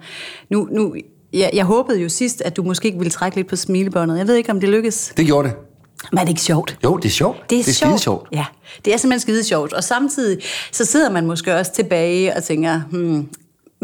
Nu, 0.50 0.68
nu, 0.72 0.96
jeg, 1.34 1.50
jeg 1.54 1.66
håbede 1.66 2.00
jo 2.02 2.10
sidst, 2.10 2.42
at 2.42 2.58
du 2.58 2.64
måske 2.64 2.92
ville 2.92 3.12
trække 3.12 3.38
lidt 3.38 3.48
på 3.48 3.56
smilebåndet. 3.56 4.18
Jeg 4.18 4.28
ved 4.28 4.36
ikke, 4.36 4.52
om 4.52 4.60
det 4.60 4.70
lykkes. 4.70 5.14
Det 5.18 5.26
gjorde 5.26 5.48
det. 5.48 5.58
Men 6.12 6.20
er 6.20 6.24
det 6.24 6.30
ikke 6.30 6.42
sjovt? 6.42 6.78
Jo, 6.84 6.98
det 6.98 7.06
er 7.06 7.14
sjovt. 7.14 7.50
Det 7.50 7.60
er, 7.60 7.64
det 7.64 7.70
er 7.70 7.74
sjovt. 7.74 8.00
sjovt. 8.02 8.28
Ja, 8.32 8.46
det 8.86 8.94
er 8.94 8.98
simpelthen 8.98 9.20
skide 9.20 9.44
sjovt. 9.44 9.74
Og 9.74 9.84
samtidig, 9.84 10.42
så 10.72 10.86
sidder 10.86 11.12
man 11.12 11.26
måske 11.26 11.56
også 11.56 11.74
tilbage 11.74 12.36
og 12.36 12.44
tænker, 12.44 12.82
hmm, 12.92 13.30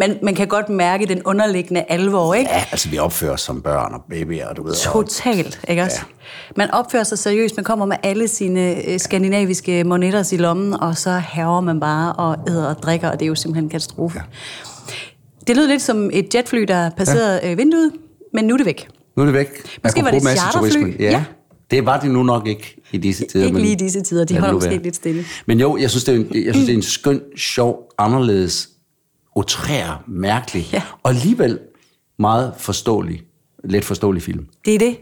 man, 0.08 0.18
man 0.24 0.36
kan 0.36 0.48
godt 0.48 0.70
mærke 0.70 1.06
den 1.06 1.22
underliggende 1.26 1.84
alvor, 1.90 2.34
ikke? 2.34 2.52
Ja, 2.52 2.64
altså 2.72 2.90
vi 2.90 2.98
opfører 2.98 3.32
os 3.34 3.42
som 3.42 3.62
børn 3.62 3.94
og 3.94 4.02
babyer, 4.10 4.48
og 4.48 4.58
du 4.58 4.64
ved. 4.64 4.72
og- 4.72 4.78
Totalt, 4.94 5.60
ikke 5.70 5.82
også? 5.82 6.00
Man 6.58 6.72
opfører 6.72 7.04
sig 7.04 7.18
seriøst, 7.20 7.58
man 7.58 7.64
kommer 7.64 7.86
med 7.86 7.98
alle 8.04 8.28
sine 8.28 8.88
øh, 8.88 9.00
skandinaviske 9.00 9.84
monetter 9.84 10.34
i 10.34 10.38
lommen, 10.38 10.74
og 10.74 10.98
så 10.98 11.10
haver 11.12 11.62
man 11.62 11.80
bare 11.80 12.14
og 12.14 12.38
æder 12.48 12.66
og 12.76 12.84
drikker, 12.84 13.10
og 13.10 13.20
det 13.20 13.26
er 13.26 13.28
jo 13.28 13.36
simpelthen 13.36 13.64
en 13.66 13.70
katastrofe. 13.70 14.20
Ja. 14.20 14.24
Det 15.48 15.56
lød 15.56 15.68
lidt 15.68 15.82
som 15.82 16.10
et 16.14 16.36
jetfly, 16.36 16.60
der 16.68 16.90
passerede 16.90 17.40
ja. 17.44 17.54
vinduet, 17.54 17.92
men 18.34 18.46
nu 18.46 18.54
er 18.54 18.58
det 18.58 18.66
væk. 18.66 18.88
Nu 19.18 19.22
er 19.24 19.26
det 19.26 19.34
væk. 19.36 19.48
Måske 19.84 20.04
var 20.04 20.12
det 20.12 20.24
et 20.32 20.38
charterfly. 20.40 21.00
Ja. 21.00 21.12
Ja. 21.12 21.24
Det 21.72 21.86
var 21.86 22.00
det 22.00 22.12
nu 22.12 22.24
nok 22.24 22.48
ikke 22.48 22.82
i 22.92 22.98
disse 22.98 23.26
tider. 23.26 23.44
Ikke 23.46 23.54
men 23.54 23.62
lige 23.62 23.74
i 23.74 23.76
disse 23.76 24.02
tider, 24.02 24.26
de 24.26 24.38
holder 24.40 24.54
måske 24.54 24.78
lidt 24.84 24.96
stille. 24.96 25.24
Men 25.46 25.60
jo, 25.60 25.78
jeg 25.78 25.90
synes, 25.90 26.04
det 26.04 26.16
er 26.16 26.20
en, 26.20 26.46
jeg 26.46 26.54
synes, 26.54 26.66
det 26.68 26.74
er 26.74 26.78
en 26.78 26.82
skøn, 26.84 27.22
sjov, 27.38 27.80
anderledes, 27.98 28.70
outrær, 29.36 30.04
mærkelig, 30.08 30.70
Ja. 30.74 30.84
og 31.04 31.10
alligevel 31.12 31.60
meget 32.20 32.54
forståelig, 32.58 33.24
let 33.64 33.86
forståelig 33.86 34.24
film. 34.24 34.48
Det 34.66 34.76
er 34.76 34.80
det. 34.80 34.98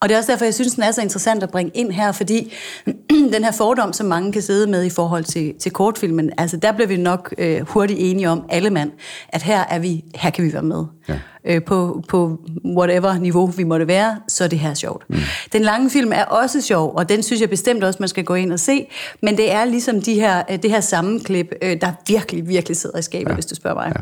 Og 0.00 0.08
det 0.08 0.14
er 0.14 0.18
også 0.18 0.32
derfor, 0.32 0.44
jeg 0.44 0.54
synes, 0.54 0.74
den 0.74 0.82
er 0.82 0.90
så 0.90 1.02
interessant 1.02 1.42
at 1.42 1.50
bringe 1.50 1.72
ind 1.74 1.92
her, 1.92 2.12
fordi 2.12 2.52
den 3.34 3.44
her 3.44 3.52
fordom, 3.52 3.92
som 3.92 4.06
mange 4.06 4.32
kan 4.32 4.42
sidde 4.42 4.70
med 4.70 4.84
i 4.84 4.90
forhold 4.90 5.24
til, 5.24 5.54
til 5.58 5.72
kortfilmen, 5.72 6.32
altså 6.38 6.56
der 6.56 6.72
bliver 6.72 6.88
vi 6.88 6.96
nok 6.96 7.34
øh, 7.38 7.60
hurtigt 7.60 8.00
enige 8.02 8.30
om, 8.30 8.44
alle 8.48 8.70
mand, 8.70 8.90
at 9.28 9.42
her, 9.42 9.60
er 9.60 9.78
vi, 9.78 10.04
her 10.14 10.30
kan 10.30 10.44
vi 10.44 10.52
være 10.52 10.62
med. 10.62 10.84
Ja. 11.08 11.18
Øh, 11.44 11.64
på, 11.64 12.02
på 12.08 12.38
whatever 12.64 13.18
niveau 13.18 13.46
vi 13.46 13.64
måtte 13.64 13.86
være, 13.86 14.18
så 14.28 14.44
er 14.44 14.48
det 14.48 14.58
her 14.58 14.74
sjovt. 14.74 15.10
Mm. 15.10 15.16
Den 15.52 15.62
lange 15.62 15.90
film 15.90 16.12
er 16.12 16.24
også 16.24 16.60
sjov, 16.60 16.94
og 16.96 17.08
den 17.08 17.22
synes 17.22 17.40
jeg 17.40 17.50
bestemt 17.50 17.84
også, 17.84 17.96
man 18.00 18.08
skal 18.08 18.24
gå 18.24 18.34
ind 18.34 18.52
og 18.52 18.60
se, 18.60 18.86
men 19.22 19.36
det 19.36 19.52
er 19.52 19.64
ligesom 19.64 20.02
de 20.02 20.14
her, 20.14 20.42
øh, 20.50 20.62
det 20.62 20.70
her 20.70 20.80
sammenklip, 20.80 21.54
øh, 21.62 21.80
der 21.80 21.92
virkelig, 22.08 22.48
virkelig 22.48 22.76
sidder 22.76 22.98
i 22.98 23.02
skabet, 23.02 23.30
ja. 23.30 23.34
hvis 23.34 23.46
du 23.46 23.54
spørger 23.54 23.76
mig. 23.76 23.92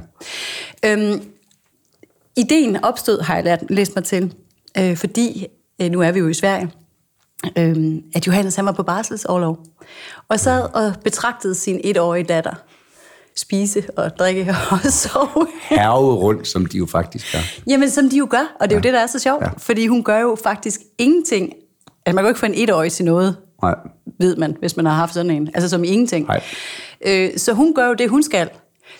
Ja. 0.84 0.92
Øhm, 0.92 1.22
ideen 2.36 2.84
opstod, 2.84 3.22
har 3.22 3.34
jeg 3.34 3.44
lært, 3.44 3.64
læst 3.70 3.96
mig 3.96 4.04
til, 4.04 4.34
øh, 4.78 4.96
fordi, 4.96 5.46
nu 5.90 6.00
er 6.02 6.12
vi 6.12 6.18
jo 6.18 6.28
i 6.28 6.34
Sverige, 6.34 6.70
øh, 7.58 7.76
at 8.14 8.26
Johannes 8.26 8.56
han 8.56 8.66
var 8.66 8.72
på 8.72 8.82
barselsårlov, 8.82 9.58
og 10.28 10.40
sad 10.40 10.62
og 10.74 10.92
betragtede 11.04 11.54
sin 11.54 11.80
etårige 11.84 12.24
datter 12.24 12.54
spise 13.36 13.82
og 13.96 14.10
drikke 14.18 14.50
og 14.70 14.78
sove. 14.80 15.46
Herve 15.62 16.14
rundt, 16.14 16.48
som 16.48 16.66
de 16.66 16.78
jo 16.78 16.86
faktisk 16.86 17.32
gør. 17.32 17.38
Jamen, 17.68 17.90
som 17.90 18.10
de 18.10 18.16
jo 18.16 18.26
gør, 18.30 18.56
og 18.60 18.68
det 18.68 18.74
er 18.74 18.78
jo 18.78 18.82
det, 18.82 18.92
der 18.92 19.00
er 19.00 19.06
så 19.06 19.18
sjovt, 19.18 19.42
Ja. 19.42 19.46
ja. 19.48 19.52
fordi 19.58 19.86
hun 19.86 20.02
gør 20.04 20.18
jo 20.20 20.36
faktisk 20.42 20.80
ingenting. 20.98 21.52
Altså, 22.06 22.14
man 22.14 22.16
kan 22.16 22.24
jo 22.24 22.28
ikke 22.28 22.40
få 22.40 22.46
en 22.46 22.54
etårig 22.54 22.92
til 22.92 23.04
noget, 23.04 23.36
Nej. 23.62 23.74
ved 24.20 24.36
man, 24.36 24.56
hvis 24.60 24.76
man 24.76 24.86
har 24.86 24.92
haft 24.92 25.14
sådan 25.14 25.30
en. 25.30 25.48
Altså 25.54 25.68
som 25.68 25.84
ingenting. 25.84 26.26
Nej. 26.26 26.42
Øh, 27.06 27.30
så 27.38 27.52
hun 27.52 27.74
gør 27.74 27.86
jo 27.88 27.94
det, 27.94 28.10
hun 28.10 28.22
skal. 28.22 28.48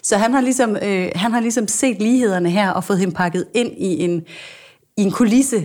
Så 0.03 0.17
han 0.17 0.35
har, 0.35 0.41
ligesom, 0.41 0.77
øh, 0.77 1.09
han 1.15 1.33
har 1.33 1.41
ligesom 1.41 1.69
set 1.69 1.99
lighederne 2.03 2.51
her 2.51 2.71
og 2.71 2.85
fået 2.85 2.99
hende 2.99 3.15
pakket 3.15 3.47
ind 3.55 3.73
i 3.77 4.05
en, 4.05 4.23
i 4.97 5.03
en 5.03 5.11
kulisse. 5.11 5.65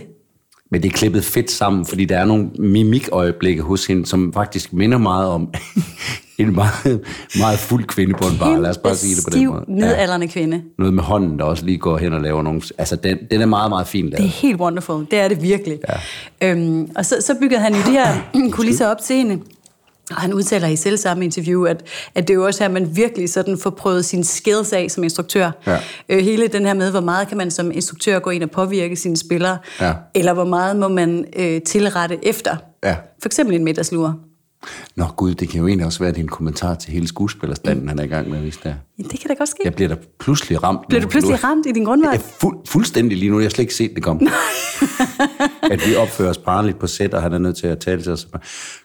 Men 0.70 0.82
det 0.82 0.88
er 0.88 0.92
klippet 0.92 1.24
fedt 1.24 1.50
sammen, 1.50 1.86
fordi 1.86 2.04
der 2.04 2.18
er 2.18 2.24
nogle 2.24 2.50
mimikøjeblikke 2.58 3.62
hos 3.62 3.86
hende, 3.86 4.06
som 4.06 4.32
faktisk 4.32 4.72
minder 4.72 4.98
meget 4.98 5.28
om 5.28 5.48
en 6.38 6.54
meget, 6.54 7.00
meget 7.38 7.58
fuld 7.58 7.84
kvinde 7.84 8.14
på 8.14 8.24
en 8.28 8.38
bar. 8.38 8.56
Lad 8.58 8.70
os 8.70 8.78
bare 8.78 8.94
sige 8.96 9.16
det 9.16 9.24
på 9.24 9.30
den 9.30 9.46
måde. 9.48 9.64
midaldrende 9.68 10.28
kvinde. 10.28 10.62
Noget 10.78 10.94
med 10.94 11.02
hånden, 11.02 11.38
der 11.38 11.44
også 11.44 11.64
lige 11.66 11.78
går 11.78 11.98
hen 11.98 12.12
og 12.12 12.20
laver 12.20 12.42
nogle... 12.42 12.62
Altså, 12.78 12.96
den, 12.96 13.18
den 13.30 13.40
er 13.40 13.46
meget, 13.46 13.70
meget 13.70 13.86
fin 13.86 14.06
Det 14.06 14.14
er 14.14 14.18
lavet. 14.18 14.30
helt 14.32 14.60
wonderful. 14.60 15.06
Det 15.10 15.18
er 15.20 15.28
det 15.28 15.42
virkelig. 15.42 15.78
Ja. 16.40 16.50
Øhm, 16.50 16.90
og 16.96 17.06
så, 17.06 17.16
så 17.20 17.34
byggede 17.40 17.60
han 17.60 17.72
jo 17.74 17.80
de 17.86 17.90
her 17.90 18.06
kulisser 18.56 18.86
op 18.86 18.98
til 19.00 19.16
hende. 19.16 19.38
Og 20.10 20.16
han 20.16 20.34
udtaler 20.34 20.68
i 20.68 20.76
selv 20.76 20.96
samme 20.96 21.24
interview, 21.24 21.64
at, 21.64 21.82
at 22.14 22.28
det 22.28 22.34
er 22.34 22.38
jo 22.38 22.44
også 22.46 22.62
her, 22.64 22.70
man 22.70 22.96
virkelig 22.96 23.30
sådan 23.30 23.58
får 23.58 23.70
prøvet 23.70 24.04
sine 24.04 24.24
skills 24.24 24.72
af 24.72 24.90
som 24.90 25.04
instruktør. 25.04 25.50
Ja. 25.66 25.78
Øh, 26.08 26.18
hele 26.24 26.48
den 26.48 26.66
her 26.66 26.74
med, 26.74 26.90
hvor 26.90 27.00
meget 27.00 27.28
kan 27.28 27.36
man 27.38 27.50
som 27.50 27.70
instruktør 27.70 28.18
gå 28.18 28.30
ind 28.30 28.42
og 28.42 28.50
påvirke 28.50 28.96
sine 28.96 29.16
spillere, 29.16 29.58
Ja. 29.80 29.92
eller 30.14 30.32
hvor 30.32 30.44
meget 30.44 30.76
må 30.76 30.88
man 30.88 31.24
øh, 31.36 31.62
tilrette 31.62 32.18
efter. 32.22 32.56
Ja. 32.84 32.96
For 33.22 33.28
eksempel 33.28 33.56
en 33.56 33.64
middagslur. 33.64 34.18
Nå 34.96 35.04
gud, 35.16 35.34
det 35.34 35.48
kan 35.48 35.60
jo 35.60 35.66
egentlig 35.66 35.86
også 35.86 35.98
være, 35.98 36.08
at 36.08 36.14
det 36.14 36.20
er 36.20 36.24
en 36.24 36.28
kommentar 36.28 36.74
til 36.74 36.92
hele 36.92 37.08
skuespillerstanden, 37.08 37.88
han 37.88 37.98
er 37.98 38.02
i 38.02 38.06
gang 38.06 38.30
med, 38.30 38.38
hvis 38.38 38.56
det 38.56 38.66
er. 38.66 38.74
Ja, 38.98 39.02
det 39.02 39.20
kan 39.20 39.28
da 39.28 39.34
godt 39.34 39.48
ske. 39.48 39.60
Jeg 39.64 39.74
bliver 39.74 39.88
da 39.88 39.96
pludselig 40.18 40.62
ramt. 40.62 40.88
Bliver 40.88 41.00
nu. 41.00 41.04
du 41.04 41.10
pludselig 41.10 41.44
ramt 41.44 41.66
i 41.66 41.72
din 41.72 41.84
grundvej? 41.84 42.10
Jeg 42.10 42.18
er 42.18 42.22
fuld, 42.40 42.58
fuldstændig 42.66 43.18
lige 43.18 43.30
nu. 43.30 43.38
Jeg 43.38 43.44
har 43.44 43.50
slet 43.50 43.62
ikke 43.62 43.74
set 43.74 43.94
det 43.94 44.02
komme. 44.02 44.30
at 45.72 45.86
vi 45.86 45.94
opfører 45.94 46.30
os 46.30 46.38
barnligt 46.38 46.78
på 46.78 46.86
sæt, 46.86 47.14
og 47.14 47.22
han 47.22 47.32
er 47.32 47.38
nødt 47.38 47.56
til 47.56 47.66
at 47.66 47.78
tale 47.78 48.02
til 48.02 48.12
os. 48.12 48.28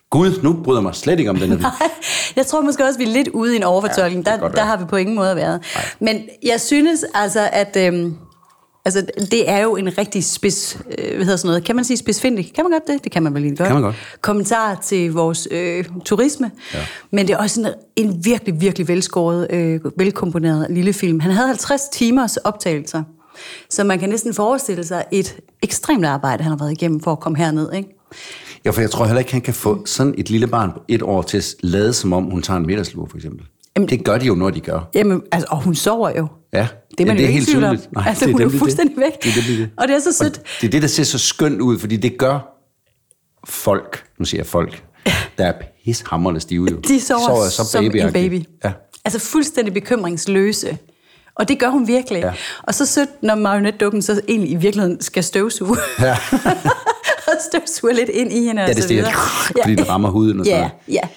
Gud, 0.10 0.42
nu 0.44 0.54
bryder 0.64 0.82
mig 0.82 0.96
slet 0.96 1.20
ikke 1.20 1.30
om 1.30 1.38
den 1.38 1.52
her. 1.52 1.70
Jeg 2.36 2.46
tror 2.46 2.62
måske 2.62 2.86
også, 2.86 3.00
vi 3.00 3.06
er 3.06 3.14
lidt 3.14 3.28
ude 3.28 3.54
i 3.54 3.56
en 3.56 3.64
overfortolkning. 3.64 4.28
Ja, 4.28 4.38
der, 4.38 4.50
der 4.50 4.64
har 4.64 4.78
vi 4.78 4.86
på 4.86 4.96
ingen 4.96 5.16
måde 5.16 5.36
været. 5.36 5.64
Men 6.00 6.22
jeg 6.44 6.62
synes 6.62 7.06
altså, 7.14 7.50
at 7.54 7.78
øhm, 7.80 8.18
altså, 8.86 9.06
det 9.32 9.50
er 9.50 9.58
jo 9.58 9.76
en 9.76 9.98
rigtig 9.98 10.24
spids, 10.24 10.78
øh, 10.98 11.16
hvad 11.16 11.26
hedder 11.26 11.36
sådan 11.38 11.50
noget, 11.50 11.64
kan 11.64 11.76
man 11.76 11.86
sige 11.86 11.98
spidsfindig? 11.98 12.52
Kan 12.56 12.64
man 12.66 12.72
godt 12.72 12.88
det? 12.88 13.04
Det 13.04 13.12
kan 13.12 13.24
man 13.24 13.34
vel 13.34 13.42
lige 13.42 13.56
godt. 13.56 13.68
Kan 13.68 13.76
man 13.76 13.84
godt. 13.84 13.96
Kommentar 14.22 14.80
til 14.84 15.14
vores 15.14 15.48
øh, 15.52 15.86
turisme. 16.06 16.52
Ja. 16.74 16.80
Men 17.12 17.28
det 17.28 17.34
er 17.34 17.38
også 17.38 17.62
en, 17.62 17.68
en 17.96 18.26
virkelig, 18.26 18.62
virkelig 18.62 18.88
velskåret, 18.88 19.48
øh, 19.50 19.80
velkomponeret 19.98 20.68
lille 20.70 20.94
film. 20.94 21.20
Han 21.20 21.32
havde 21.32 21.48
50 21.48 21.82
timers 21.92 22.38
optagelser. 22.38 23.04
Så 23.70 23.84
man 23.84 24.00
kan 24.00 24.10
næsten 24.10 24.34
forestille 24.34 24.84
sig 24.84 25.06
et 25.12 25.36
ekstremt 25.64 26.06
arbejde, 26.06 26.44
han 26.44 26.50
har 26.50 26.58
været 26.58 26.72
igennem 26.72 27.00
for 27.00 27.12
at 27.12 27.20
komme 27.20 27.38
herned. 27.38 27.74
Ikke? 27.74 27.90
Ja, 28.66 28.70
for 28.70 28.82
jeg 28.82 28.92
tror 28.92 29.06
heller 29.06 29.20
ikke, 29.20 29.32
han 29.32 29.42
kan 29.42 29.54
få 29.54 29.86
sådan 29.86 30.16
et 30.18 30.30
lille 30.30 30.48
barn 30.48 30.72
på 30.72 30.80
et 30.88 31.02
år 31.02 31.22
til 31.22 31.38
at 31.38 31.56
lade, 31.62 31.94
som 31.94 32.14
om 32.14 32.24
hun 32.24 32.42
tager 32.42 32.58
en 32.58 32.66
middagslur, 32.66 33.08
for 33.10 33.18
eksempel. 33.18 33.46
Jamen, 33.76 33.90
det 33.90 34.04
gør 34.04 34.18
de 34.18 34.26
jo, 34.26 34.36
når 34.36 34.50
de 34.50 34.60
gør. 34.60 34.90
Jamen, 34.94 35.22
altså, 35.32 35.48
og 35.52 35.62
hun 35.64 35.76
sover 35.76 36.10
jo. 36.18 36.28
Ja, 36.54 36.68
Det 36.98 37.04
er 37.04 37.08
man 37.08 37.16
ja, 37.18 37.22
jo 37.22 37.28
ikke 37.28 37.34
helt 37.34 37.48
tydeligt. 37.48 37.90
Altså, 38.06 38.26
det 38.26 38.34
hun 38.34 38.42
er 38.42 38.44
jo 38.44 38.48
nemlig 38.48 38.60
fuldstændig 38.60 38.98
væk. 38.98 39.24
Det 39.24 39.30
er 39.30 39.34
det, 39.34 39.44
det, 39.48 39.54
er 39.54 39.58
det. 39.58 39.70
Og 39.78 39.88
det 39.88 39.96
er 39.96 40.00
så 40.00 40.14
sødt. 40.14 40.38
Og 40.38 40.44
det 40.62 40.68
er 40.68 40.72
det, 40.72 40.82
der 40.82 40.88
ser 40.88 41.04
så 41.04 41.18
skønt 41.18 41.62
ud, 41.62 41.80
fordi 41.80 41.98
det 41.98 42.18
gør 42.18 42.40
folk, 43.48 44.04
nu 44.20 44.26
siger 44.26 44.40
jeg 44.40 44.46
folk, 44.48 44.84
der 45.38 45.46
er 45.46 45.54
pishammerende 45.86 46.40
stive 46.42 46.68
jo. 46.72 46.78
De 46.88 47.02
sover, 47.02 47.50
så 47.50 47.66
som 47.66 47.86
en 47.86 48.14
baby. 48.14 48.44
Ja. 48.64 48.72
Altså 49.06 49.20
fuldstændig 49.20 49.74
bekymringsløse. 49.74 50.78
Og 51.36 51.48
det 51.48 51.60
gør 51.60 51.68
hun 51.70 51.88
virkelig. 51.88 52.20
Ja. 52.22 52.32
Og 52.64 52.74
så 52.76 52.86
sødt, 52.86 53.10
når 53.24 53.36
marionetdukken 53.36 54.02
så 54.02 54.22
egentlig 54.28 54.52
i 54.52 54.56
virkeligheden 54.56 55.02
skal 55.02 55.24
støvsuge. 55.24 55.78
Ja. 56.00 56.18
og 57.28 57.34
støvsuge 57.52 57.94
lidt 57.94 58.10
ind 58.10 58.32
i 58.34 58.46
hende 58.46 58.62
Ja, 58.62 58.74
det 58.74 58.84
stiger, 58.84 59.02
videre. 59.02 59.14
fordi 59.64 59.76
den 59.76 59.90
rammer 59.90 60.10
huden 60.10 60.40
og 60.40 60.46
sådan 60.46 60.58
Ja, 60.60 60.68
noget. 60.88 61.02
ja. 61.04 61.08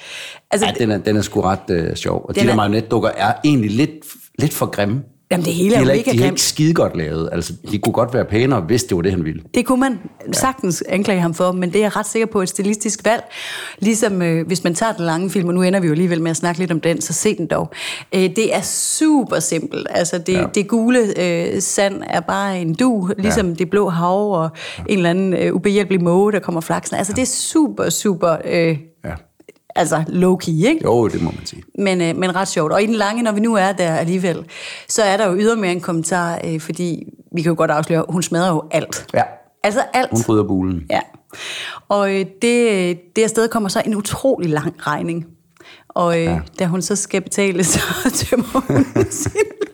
Altså, 0.50 0.66
Ja, 0.66 0.73
den 0.78 0.90
er, 0.90 0.99
den 0.99 1.16
er 1.16 1.23
sgu 1.23 1.40
ret 1.40 1.70
øh, 1.70 1.97
sjov. 1.97 2.25
Og 2.28 2.35
de 2.35 2.40
der 2.40 2.50
er- 2.50 2.54
marionetdukker 2.56 3.08
er 3.08 3.32
egentlig 3.44 3.70
lidt, 3.70 3.90
lidt 4.38 4.54
for 4.54 4.66
grimme. 4.66 5.02
Jamen, 5.30 5.47
det 5.47 5.54
hele 5.54 5.75
er 5.75 5.78
jo 5.78 5.87
heller 5.87 5.94
mega 5.94 6.11
ikke, 6.11 6.18
de 6.18 6.25
er 6.26 6.30
ikke 6.30 6.42
skide 6.42 6.75
godt 6.75 6.97
lavet. 6.97 7.28
Altså, 7.32 7.52
de 7.70 7.78
kunne 7.78 7.92
godt 7.92 8.14
være 8.14 8.25
pænere, 8.25 8.61
hvis 8.61 8.85
det 8.85 8.97
var 8.97 9.02
det, 9.02 9.12
han 9.12 9.25
ville. 9.25 9.42
Det 9.54 9.66
kunne 9.66 9.80
man 9.80 9.99
sagtens 10.32 10.85
anklage 10.88 11.20
ham 11.20 11.35
for, 11.35 11.52
men 11.52 11.73
det 11.73 11.78
er 11.78 11.82
jeg 11.82 11.97
ret 11.97 12.06
sikker 12.06 12.26
på 12.26 12.42
et 12.42 12.49
stilistisk 12.49 13.04
valg. 13.04 13.23
Ligesom 13.78 14.23
øh, 14.23 14.47
hvis 14.47 14.64
man 14.64 14.75
tager 14.75 14.92
den 14.92 15.04
lange 15.04 15.30
film, 15.30 15.49
og 15.49 15.54
nu 15.54 15.62
ender 15.62 15.80
vi 15.80 15.87
jo 15.87 15.92
alligevel 15.92 16.23
med 16.23 16.30
at 16.30 16.37
snakke 16.37 16.58
lidt 16.61 16.73
om 16.73 16.80
den, 16.80 17.00
så 17.00 17.12
se 17.12 17.37
den 17.37 17.47
dog. 17.47 17.70
Øh, 18.14 18.20
det 18.20 18.54
er 18.54 18.61
super 18.62 19.38
simpelt. 19.38 19.87
Altså 19.90 20.18
det, 20.18 20.32
Ja. 20.32 20.40
ja. 20.40 20.47
det 20.54 20.68
gule 20.68 21.20
øh, 21.23 21.62
sand 21.62 22.02
er 22.06 22.20
bare 22.20 22.61
en 22.61 22.75
du, 22.75 23.11
ligesom 23.18 23.49
ja. 23.49 23.54
det 23.54 23.70
blå 23.70 23.88
hav 23.88 24.32
og 24.32 24.50
ja. 24.78 24.82
en 24.88 24.97
eller 24.99 25.11
anden 25.11 25.35
øh, 25.35 25.54
ubehjælpelig 25.54 26.02
måge, 26.02 26.32
der 26.32 26.38
kommer 26.38 26.61
flaksen. 26.61 26.97
Altså 26.97 27.12
det 27.12 27.23
er 27.23 27.26
super, 27.26 27.90
super... 27.90 28.37
Øh, 28.44 28.78
Ja. 29.04 29.14
Altså 29.78 30.04
low-key, 30.08 30.66
ikke? 30.68 30.80
Jo, 30.85 31.08
det 31.08 31.23
må 31.23 31.30
man 31.30 31.47
sige. 31.47 31.62
Men, 31.78 32.00
øh, 32.00 32.16
men 32.16 32.35
ret 32.37 32.49
sjovt. 32.49 32.73
Og 32.73 32.82
i 32.82 32.87
den 32.87 32.94
lange, 32.94 33.23
når 33.23 33.32
vi 33.32 33.40
nu 33.40 33.54
er 33.54 33.73
der 33.73 33.94
alligevel, 33.94 34.44
så 34.88 35.02
er 35.02 35.16
der 35.16 35.28
jo 35.28 35.37
ydermere 35.37 35.73
en 35.73 35.80
kommentar, 35.80 36.40
øh, 36.44 36.61
fordi 36.61 37.02
vi 37.32 37.42
kan 37.42 37.50
jo 37.50 37.54
godt 37.58 37.70
afsløre, 37.70 38.04
hun 38.08 38.23
smadrer 38.23 38.49
jo 38.49 38.62
alt. 38.70 39.06
Ja. 39.14 39.23
Altså 39.64 39.80
alt. 39.94 40.11
Hun 40.11 40.23
bryder 40.26 40.44
bulen. 40.44 40.82
Ja. 40.90 41.00
Og 41.88 42.14
øh, 42.14 42.26
det, 42.42 42.99
det 43.16 43.23
afsted 43.23 43.49
kommer 43.49 43.68
så 43.68 43.82
en 43.87 43.94
utrolig 43.94 44.50
lang 44.50 44.75
regning. 44.87 45.26
Og 45.88 46.18
øh, 46.18 46.25
ja. 46.25 46.40
da 46.58 46.66
hun 46.66 46.82
så 46.82 46.97
skal 46.97 47.20
betale, 47.20 47.64
så 47.75 47.80
tømmer 48.14 48.61
hun 48.66 48.85
sin 49.11 49.32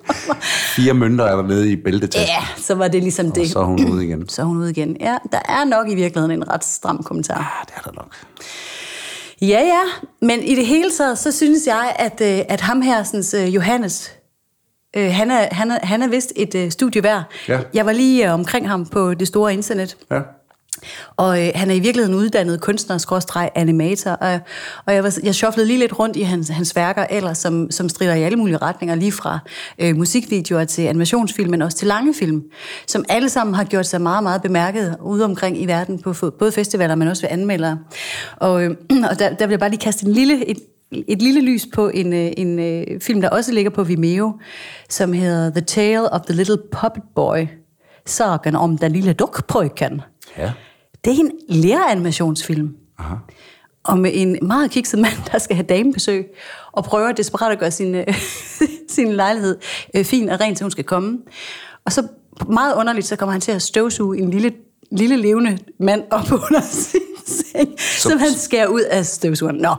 lommer. 0.08 0.40
Fire 0.76 0.94
mønter 0.94 1.25
er 1.25 1.37
der 1.37 1.42
nede 1.42 1.73
i 1.73 1.76
bæltetassen. 1.76 2.28
Ja, 2.28 2.62
så 2.62 2.75
var 2.75 2.88
det 2.88 3.02
ligesom 3.02 3.26
Og 3.26 3.34
det. 3.34 3.50
så 3.50 3.58
er 3.58 3.64
hun 3.64 3.92
ude 3.92 4.04
igen. 4.04 4.28
Så 4.34 4.42
er 4.42 4.46
hun 4.46 4.56
ude 4.56 4.70
igen. 4.70 4.96
Ja, 5.00 5.16
der 5.32 5.40
er 5.49 5.64
nok 5.64 5.88
i 5.88 5.94
virkeligheden 5.94 6.30
en 6.30 6.49
ret 6.50 6.64
stram 6.64 7.02
kommentar. 7.02 7.34
Ja, 7.34 7.64
det 7.66 7.75
er 7.76 7.90
der 7.90 8.02
nok. 8.02 8.14
Ja, 9.42 9.60
ja. 9.60 9.82
Men 10.20 10.42
i 10.42 10.54
det 10.54 10.66
hele 10.66 10.90
taget, 10.90 11.18
så 11.18 11.32
synes 11.32 11.66
jeg, 11.66 11.96
at, 11.98 12.20
øh, 12.20 12.44
at 12.48 12.60
ham 12.60 12.82
her, 12.82 13.02
sådan, 13.02 13.46
øh, 13.46 13.54
Johannes, 13.54 14.12
øh, 14.96 15.10
han, 15.12 15.30
er, 15.30 15.54
han, 15.54 15.70
er, 15.70 15.86
han 15.86 16.02
er 16.02 16.08
vist 16.08 16.32
et 16.36 16.72
studie 16.72 17.02
værd. 17.02 17.22
Ja. 17.48 17.60
Jeg 17.74 17.86
var 17.86 17.92
lige 17.92 18.32
omkring 18.32 18.68
ham 18.68 18.86
på 18.86 19.14
det 19.14 19.28
store 19.28 19.52
internet. 19.52 19.96
Ja. 20.10 20.20
Og 21.16 21.46
øh, 21.46 21.50
han 21.54 21.70
er 21.70 21.74
i 21.74 21.78
virkeligheden 21.78 22.14
uddannet 22.14 22.60
kunstner 22.60 22.98
animator 23.54 24.10
og, 24.10 24.40
og 24.86 24.94
jeg, 24.94 25.04
var, 25.04 25.18
jeg 25.22 25.34
shufflede 25.34 25.66
lige 25.66 25.78
lidt 25.78 25.98
rundt 25.98 26.16
i 26.16 26.22
hans, 26.22 26.48
hans 26.48 26.76
værker 26.76 27.06
ellers, 27.10 27.38
som, 27.38 27.70
som 27.70 27.88
strider 27.88 28.14
i 28.14 28.22
alle 28.22 28.36
mulige 28.36 28.56
retninger, 28.56 28.94
lige 28.94 29.12
fra 29.12 29.38
øh, 29.78 29.96
musikvideoer 29.96 30.64
til 30.64 30.82
animationsfilm, 30.82 31.50
men 31.50 31.62
også 31.62 31.76
til 31.76 31.88
lange 31.88 32.14
film, 32.14 32.42
som 32.86 33.04
alle 33.08 33.28
sammen 33.28 33.54
har 33.54 33.64
gjort 33.64 33.86
sig 33.86 34.00
meget, 34.00 34.22
meget 34.22 34.42
bemærket 34.42 34.96
ude 35.02 35.24
omkring 35.24 35.62
i 35.62 35.66
verden, 35.66 36.02
på 36.02 36.30
både 36.38 36.52
festivaler, 36.52 36.94
men 36.94 37.08
også 37.08 37.22
ved 37.22 37.30
anmeldere. 37.30 37.78
Og, 38.36 38.64
øh, 38.64 38.70
og 39.10 39.18
der, 39.18 39.34
der 39.34 39.46
vil 39.46 39.52
jeg 39.52 39.60
bare 39.60 39.70
lige 39.70 39.80
kaste 39.80 40.06
en 40.06 40.12
lille, 40.12 40.46
et, 40.48 40.58
et 41.08 41.22
lille 41.22 41.40
lys 41.40 41.66
på 41.74 41.88
en, 41.88 42.12
øh, 42.12 42.32
en 42.36 42.58
øh, 42.58 43.00
film, 43.00 43.20
der 43.20 43.28
også 43.28 43.52
ligger 43.52 43.70
på 43.70 43.84
Vimeo, 43.84 44.38
som 44.88 45.12
hedder 45.12 45.50
The 45.50 45.60
Tale 45.60 46.12
of 46.12 46.20
the 46.20 46.34
Little 46.34 46.58
Puppet 46.72 47.02
Boy. 47.14 47.46
Sagen 48.06 48.56
om 48.56 48.78
den 48.78 48.92
lille 48.92 49.12
dukpojken. 49.12 50.00
Ja. 50.38 50.52
Det 51.04 51.12
er 51.12 51.20
en 51.20 51.32
læreranimationsfilm. 51.49 52.76
Aha. 52.99 53.14
Om 53.84 54.04
en 54.04 54.38
meget 54.42 54.70
kikset 54.70 55.00
mand, 55.00 55.12
der 55.32 55.38
skal 55.38 55.56
have 55.56 55.66
damebesøg, 55.66 56.26
og 56.73 56.84
prøver 56.84 57.12
desperat 57.12 57.52
at 57.52 57.58
gøre 57.58 57.70
sin, 57.70 57.94
øh, 57.94 58.06
sin 58.88 59.12
lejlighed 59.12 59.56
øh, 59.94 60.04
fin 60.04 60.28
og 60.28 60.40
ren, 60.40 60.54
til 60.54 60.64
hun 60.64 60.70
skal 60.70 60.84
komme. 60.84 61.18
Og 61.84 61.92
så 61.92 62.06
meget 62.49 62.75
underligt, 62.75 63.06
så 63.06 63.16
kommer 63.16 63.32
han 63.32 63.40
til 63.40 63.52
at 63.52 63.62
støvsuge 63.62 64.18
en 64.18 64.30
lille, 64.30 64.52
lille 64.92 65.16
levende 65.16 65.58
mand 65.80 66.02
op 66.11 66.32
under 66.32 66.61
sin 66.90 67.00
seng, 67.26 67.75
som, 67.80 68.11
som 68.11 68.18
han 68.18 68.32
skærer 68.32 68.66
ud 68.66 68.80
af 68.80 69.06
støvsugeren. 69.06 69.56
Nå, 69.56 69.75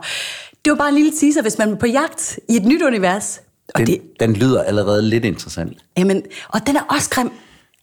det 0.66 0.72
var 0.72 0.78
bare 0.78 0.90
en 0.90 0.96
lille 0.96 1.12
teaser, 1.20 1.42
hvis 1.42 1.58
man 1.58 1.70
er 1.70 1.76
på 1.76 1.88
jagt 1.88 2.40
i 2.50 2.56
et 2.56 2.66
nyt 2.66 2.82
univers. 2.82 3.42
Og 3.74 3.80
Den, 3.80 3.88
det, 3.88 4.02
den 4.20 4.34
lyder 4.34 4.64
allerede 4.64 5.02
lidt 5.02 5.26
interessant. 5.26 5.78
jamen, 5.98 6.24
og 6.50 6.68
den 6.68 6.76
er 6.76 6.82
også 6.90 7.10
grim. 7.10 7.32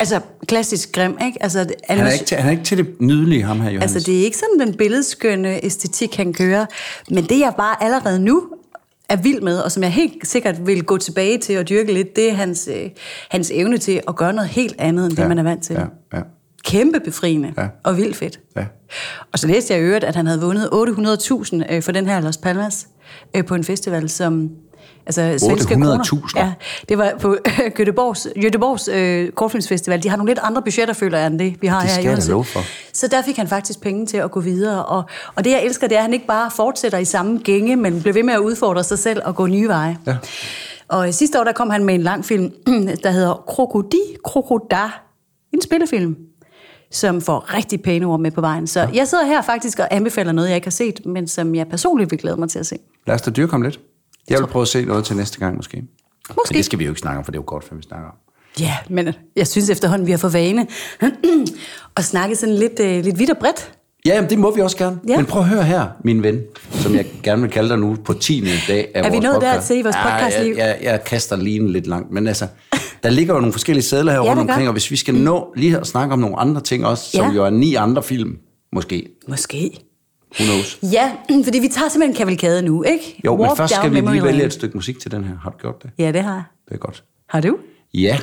Altså, 0.02 0.20
klassisk 0.46 0.92
grim, 0.92 1.16
ikke? 1.26 1.42
Altså, 1.42 1.58
Han 1.88 1.98
er 1.98 2.10
ikke 2.10 2.24
til, 2.24 2.36
han 2.36 2.46
er 2.46 2.50
ikke 2.50 2.64
til 2.64 2.78
det 2.78 3.00
nydelige, 3.00 3.42
ham 3.42 3.60
her, 3.60 3.70
Johannes. 3.70 3.94
Altså, 3.96 4.10
det 4.10 4.20
er 4.20 4.24
ikke 4.24 4.36
sådan 4.36 4.66
den 4.68 4.76
billedskønne 4.76 5.64
æstetik, 5.64 6.16
han 6.16 6.32
kører. 6.32 6.66
Men 7.10 7.24
det, 7.24 7.38
jeg 7.40 7.52
bare 7.56 7.82
allerede 7.82 8.18
nu 8.20 8.42
er 9.08 9.16
vild 9.16 9.40
med, 9.40 9.58
og 9.58 9.72
som 9.72 9.82
jeg 9.82 9.92
helt 9.92 10.28
sikkert 10.28 10.66
vil 10.66 10.84
gå 10.84 10.98
tilbage 10.98 11.38
til 11.38 11.58
og 11.58 11.68
dyrke 11.68 11.92
lidt, 11.92 12.16
det 12.16 12.30
er 12.30 12.34
hans, 12.34 12.68
øh, 12.72 12.90
hans 13.30 13.50
evne 13.54 13.78
til 13.78 14.00
at 14.08 14.16
gøre 14.16 14.32
noget 14.32 14.48
helt 14.50 14.74
andet, 14.78 15.04
end 15.06 15.16
det, 15.16 15.22
Ja, 15.22 15.28
man 15.28 15.38
er 15.38 15.42
vant 15.42 15.64
til. 15.64 15.74
ja, 15.74 15.84
ja. 16.18 16.22
Kæmpe 16.64 17.00
befriende 17.00 17.52
Ja. 17.58 17.66
og 17.84 17.96
vildt 17.96 18.16
fedt. 18.16 18.40
Ja. 18.56 18.64
Og 19.32 19.38
så 19.38 19.46
læste 19.46 19.72
jeg 19.74 19.82
i 19.82 19.84
øvrigt, 19.84 20.04
at 20.04 20.16
han 20.16 20.26
havde 20.26 20.40
vundet 20.40 20.68
800.000 20.72 21.74
øh, 21.74 21.82
for 21.82 21.92
den 21.92 22.06
her 22.06 22.20
Los 22.20 22.36
Palmas 22.36 22.86
øh, 23.36 23.44
på 23.44 23.54
en 23.54 23.64
festival, 23.64 24.08
som... 24.10 24.50
Altså, 25.06 25.46
svenske 25.46 25.74
800.000? 25.74 25.78
kroner. 25.78 26.02
Ja, 26.36 26.52
det 26.88 26.98
var 26.98 27.12
på 27.20 27.36
Göteborgs, 27.80 28.26
Göteborgs 28.36 28.90
øh, 28.92 29.30
kortfilmsfestival. 29.30 30.02
De 30.02 30.08
har 30.08 30.16
nogle 30.16 30.30
lidt 30.30 30.38
andre 30.42 30.62
budgetter, 30.62 30.94
føler 30.94 31.18
jeg, 31.18 31.26
end 31.26 31.38
det, 31.38 31.56
vi 31.60 31.66
har 31.66 31.80
Det 31.80 31.90
her 31.90 32.02
i 32.02 32.08
Odense. 32.08 32.32
for. 32.32 32.60
Så 32.92 33.08
der 33.08 33.22
fik 33.22 33.36
han 33.36 33.48
faktisk 33.48 33.80
penge 33.80 34.06
til 34.06 34.16
at 34.16 34.30
gå 34.30 34.40
videre. 34.40 34.84
Og, 34.84 35.02
og 35.34 35.44
det, 35.44 35.50
jeg 35.50 35.64
elsker, 35.64 35.86
det 35.86 35.94
er, 35.94 35.98
at 35.98 36.04
han 36.04 36.12
ikke 36.12 36.26
bare 36.26 36.50
fortsætter 36.50 36.98
i 36.98 37.04
samme 37.04 37.40
gænge, 37.44 37.76
men 37.76 38.00
bliver 38.00 38.14
ved 38.14 38.22
med 38.22 38.34
at 38.34 38.38
udfordre 38.40 38.84
sig 38.84 38.98
selv 38.98 39.20
og 39.24 39.36
gå 39.36 39.46
nye 39.46 39.68
veje. 39.68 39.98
Ja. 40.06 40.16
Og 40.88 41.06
øh, 41.06 41.12
sidste 41.12 41.40
år, 41.40 41.44
der 41.44 41.52
kom 41.52 41.70
han 41.70 41.84
med 41.84 41.94
en 41.94 42.02
lang 42.02 42.24
film, 42.24 42.50
der 43.04 43.10
hedder 43.10 43.44
Krokodi 43.48 44.00
Krokoda. 44.24 44.90
En 45.52 45.62
spillefilm 45.62 46.16
som 46.90 47.20
får 47.20 47.54
rigtig 47.54 47.82
pæne 47.82 48.06
ord 48.06 48.20
med 48.20 48.30
på 48.30 48.40
vejen. 48.40 48.66
Så 48.66 48.88
jeg 48.94 49.08
sidder 49.08 49.24
her 49.24 49.42
faktisk 49.42 49.78
og 49.78 49.88
anbefaler 49.90 50.32
noget, 50.32 50.48
jeg 50.48 50.56
ikke 50.56 50.66
har 50.66 50.70
set, 50.70 51.06
men 51.06 51.28
som 51.28 51.54
jeg 51.54 51.68
personligt 51.68 52.10
vil 52.10 52.18
glæde 52.18 52.36
mig 52.36 52.48
til 52.48 52.58
at 52.58 52.66
se. 52.66 52.78
Lad 53.06 53.14
os 53.14 53.22
da 53.22 53.30
dyrke 53.30 53.50
ham 53.50 53.62
lidt. 53.62 53.80
Jeg 54.30 54.38
vil 54.38 54.46
prøve 54.46 54.62
at 54.62 54.68
se 54.68 54.84
noget 54.84 55.04
til 55.04 55.16
næste 55.16 55.38
gang, 55.38 55.56
måske. 55.56 55.76
Men 55.76 55.88
Måske. 56.36 56.54
det 56.54 56.64
skal 56.64 56.78
vi 56.78 56.84
jo 56.84 56.90
ikke 56.90 57.00
snakke 57.00 57.18
om, 57.18 57.24
for 57.24 57.32
det 57.32 57.38
er 57.38 57.42
jo 57.42 57.44
godt, 57.46 57.64
for 57.64 57.74
vi 57.74 57.82
snakker 57.82 58.08
om. 58.08 58.14
Ja, 58.60 58.76
men 58.90 59.08
jeg 59.36 59.46
synes 59.46 59.70
efterhånden, 59.70 60.06
vi 60.06 60.10
har 60.12 60.18
fået 60.18 60.32
vane 60.32 60.66
at 61.96 62.04
snakke 62.04 62.36
sådan 62.36 62.54
lidt, 62.54 62.80
øh, 62.80 63.04
lidt 63.04 63.18
vidt 63.18 63.30
og 63.30 63.36
bredt. 63.36 63.72
Ja, 64.06 64.14
jamen, 64.14 64.30
det 64.30 64.38
må 64.38 64.54
vi 64.54 64.60
også 64.60 64.76
gerne. 64.76 64.98
Ja. 65.08 65.16
Men 65.16 65.26
prøv 65.26 65.42
at 65.42 65.48
høre 65.48 65.62
her, 65.64 65.86
min 66.04 66.22
ven, 66.22 66.40
som 66.72 66.94
jeg 66.94 67.06
gerne 67.22 67.42
vil 67.42 67.50
kalde 67.50 67.68
dig 67.68 67.78
nu 67.78 67.96
på 68.04 68.12
10. 68.14 68.44
dag 68.68 68.90
af 68.94 69.02
Er 69.06 69.10
vi 69.10 69.18
nået 69.18 69.34
podcast. 69.34 69.54
dertil 69.54 69.78
i 69.78 69.82
vores 69.82 69.96
podcastliv? 70.02 70.54
Ja, 70.54 70.66
jeg, 70.66 70.78
jeg, 70.82 70.90
jeg 70.92 71.04
kaster 71.04 71.36
lige 71.36 71.72
lidt 71.72 71.86
langt, 71.86 72.10
men 72.10 72.26
altså, 72.26 72.46
der 73.02 73.10
ligger 73.10 73.34
jo 73.34 73.40
nogle 73.40 73.52
forskellige 73.52 73.84
sædler 73.84 74.12
her 74.12 74.18
Ja, 74.22 74.30
rundt 74.30 74.36
der 74.36 74.40
omkring, 74.54 74.68
og 74.68 74.72
hvis 74.72 74.90
vi 74.90 74.96
skal 74.96 75.14
nå 75.14 75.52
lige 75.56 75.78
at 75.78 75.86
snakke 75.86 76.12
om 76.12 76.18
nogle 76.18 76.36
andre 76.38 76.60
ting 76.60 76.86
også, 76.86 77.10
som 77.10 77.26
Ja. 77.30 77.32
jo 77.36 77.44
er 77.44 77.50
ni 77.50 77.74
andre 77.74 78.02
film, 78.02 78.38
måske, 78.72 79.08
Måske. 79.28 79.84
Who 80.40 80.44
knows. 80.44 80.78
Ja, 80.82 81.12
fordi 81.44 81.58
vi 81.58 81.68
tager 81.68 81.88
simpelthen 81.88 82.10
en 82.10 82.16
kavalkade 82.16 82.62
nu, 82.62 82.82
ikke? 82.82 83.20
Jo, 83.24 83.36
men 83.36 83.46
Walk 83.46 83.56
først 83.56 83.74
down 83.74 83.82
skal 83.82 84.04
vi 84.04 84.10
lige 84.10 84.24
vælge 84.24 84.44
et 84.44 84.52
stykke 84.52 84.76
musik 84.76 85.00
til 85.00 85.10
den 85.10 85.24
her. 85.24 85.34
Har 85.42 85.50
du 85.50 85.56
gjort 85.58 85.82
det? 85.82 85.90
Ja, 85.98 86.12
det 86.12 86.22
har 86.22 86.32
jeg. 86.32 86.42
Det 86.68 86.74
er 86.74 86.78
godt. 86.78 87.04
Har 87.28 87.40
du? 87.40 87.56
Ja. 87.94 88.18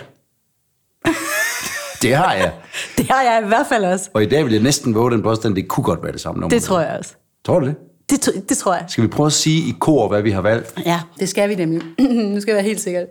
det 2.02 2.16
har 2.16 2.34
jeg. 2.34 2.54
Det 2.98 3.08
har 3.10 3.22
jeg 3.22 3.42
i 3.46 3.48
hvert 3.48 3.66
fald 3.70 3.86
også. 3.86 4.10
Og 4.14 4.24
i 4.24 4.26
dag 4.26 4.46
vil 4.46 4.54
jeg 4.54 4.62
næsten 4.62 4.96
våge 4.96 5.12
den 5.12 5.22
påstand, 5.24 5.56
det 5.56 5.68
kunne 5.68 5.84
godt 5.84 6.04
være 6.04 6.12
det 6.12 6.22
samme 6.22 6.42
nummer. 6.42 6.58
Det 6.58 6.64
tror 6.64 6.80
jeg 6.80 6.98
også. 7.00 7.14
Tror 7.46 7.60
du 7.60 7.66
det? 7.66 7.76
Det, 8.10 8.50
det 8.50 8.58
tror 8.58 8.74
jeg. 8.74 8.86
Skal 8.88 9.04
vi 9.04 9.08
prøve 9.08 9.28
at 9.28 9.34
sige 9.34 9.70
i 9.70 9.76
kor, 9.80 10.08
hvad 10.08 10.22
vi 10.22 10.32
har 10.32 10.42
valgt? 10.42 10.74
Ja, 10.86 11.02
det 11.20 11.30
skal 11.30 11.50
vi 11.50 11.56
nemlig. 11.56 11.82
nu 12.34 12.42
skal 12.42 12.52
jeg 12.52 12.56
være 12.56 12.64
helt 12.64 12.82
sikker. 12.82 13.06